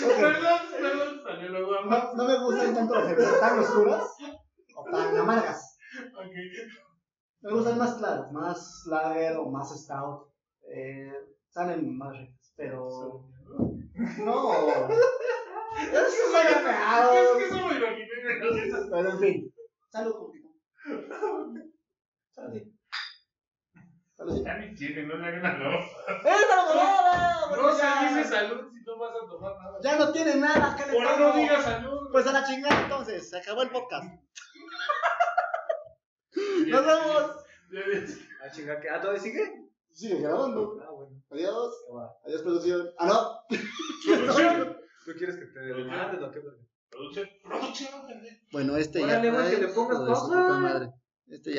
Perdón, 0.00 0.60
perdón, 0.70 1.22
salió 1.24 1.48
la 1.50 1.60
guapa. 1.60 2.12
No, 2.14 2.22
no 2.24 2.28
me 2.28 2.44
gustan 2.44 2.74
tanto 2.74 2.94
las 2.94 3.06
cervezas 3.08 3.40
tan 3.40 3.58
oscuras 3.58 4.02
o 4.76 4.84
tan 4.90 5.16
amargas. 5.16 5.78
Ok. 6.16 6.34
Me 7.42 7.52
gustan 7.52 7.78
más 7.78 7.94
claras, 7.94 8.32
más 8.32 8.82
lager 8.86 9.36
o 9.36 9.50
más 9.50 9.70
stout. 9.82 10.28
Eh, 10.68 11.12
salen 11.50 11.96
más 11.96 12.16
ricas, 12.16 12.52
pero 12.56 13.24
no. 14.18 14.88
Es 15.74 15.90
que 15.90 15.96
soy 16.30 16.46
Es 16.46 16.54
que 17.36 17.48
imaginé. 17.76 18.08
Pero 18.90 19.10
en 19.10 19.18
fin. 19.18 19.52
Salud, 19.90 20.14
poquito. 20.14 20.48
Salud. 22.30 22.62
Salud. 24.16 24.44
Ya 24.44 24.58
ni 24.58 24.74
tiene, 24.74 25.02
no 25.04 25.16
le 25.16 25.26
hagan 25.26 25.46
a 25.46 25.58
no. 25.58 25.70
¡Es 25.78 26.24
la 26.24 26.56
mamada! 26.56 27.56
No 27.56 27.72
se 27.72 27.82
dice 28.08 28.24
salud 28.24 28.70
si 28.72 28.80
no 28.84 28.98
vas 28.98 29.10
a 29.10 29.26
tomar 29.26 29.56
nada. 29.56 29.78
Ya 29.82 29.96
no 29.96 30.12
tiene 30.12 30.36
nada, 30.36 30.76
¿qué 30.76 30.86
le 30.86 30.92
Por 30.92 31.20
no 31.20 31.36
digas 31.36 31.64
salud. 31.64 32.08
Pues 32.12 32.24
a 32.26 32.32
la 32.32 32.44
chingada 32.44 32.82
entonces, 32.82 33.28
se 33.28 33.38
acabó 33.38 33.62
el 33.62 33.70
podcast. 33.70 34.04
Nos 36.68 36.86
vemos. 36.86 37.44
Ah. 38.40 38.50
¿Ah, 38.92 39.00
todavía 39.00 39.20
sigue? 39.20 39.63
Sigue 39.94 40.20
grabando. 40.20 40.76
Ah, 40.82 40.90
bueno. 40.90 41.22
Adiós. 41.30 41.72
Adiós, 42.26 42.42
producción. 42.42 42.90
Ah, 42.98 43.06
no. 43.06 43.56
Producción. 44.06 44.76
¿Tú 45.06 45.12
quieres 45.16 45.36
que 45.36 45.46
te 45.46 45.60
demanden 45.60 46.24
o 46.24 46.30
qué? 46.32 46.40
Producción. 46.90 47.28
Producción. 47.42 47.90
Bueno, 48.52 48.76
este 48.76 49.02
Órale, 49.04 49.28
ya. 49.30 49.32
güey, 49.32 49.50
que 49.54 49.60
le 49.62 49.68
pongas 49.68 49.98
pausa. 50.00 50.92
Este 51.28 51.50
ya. 51.50 51.52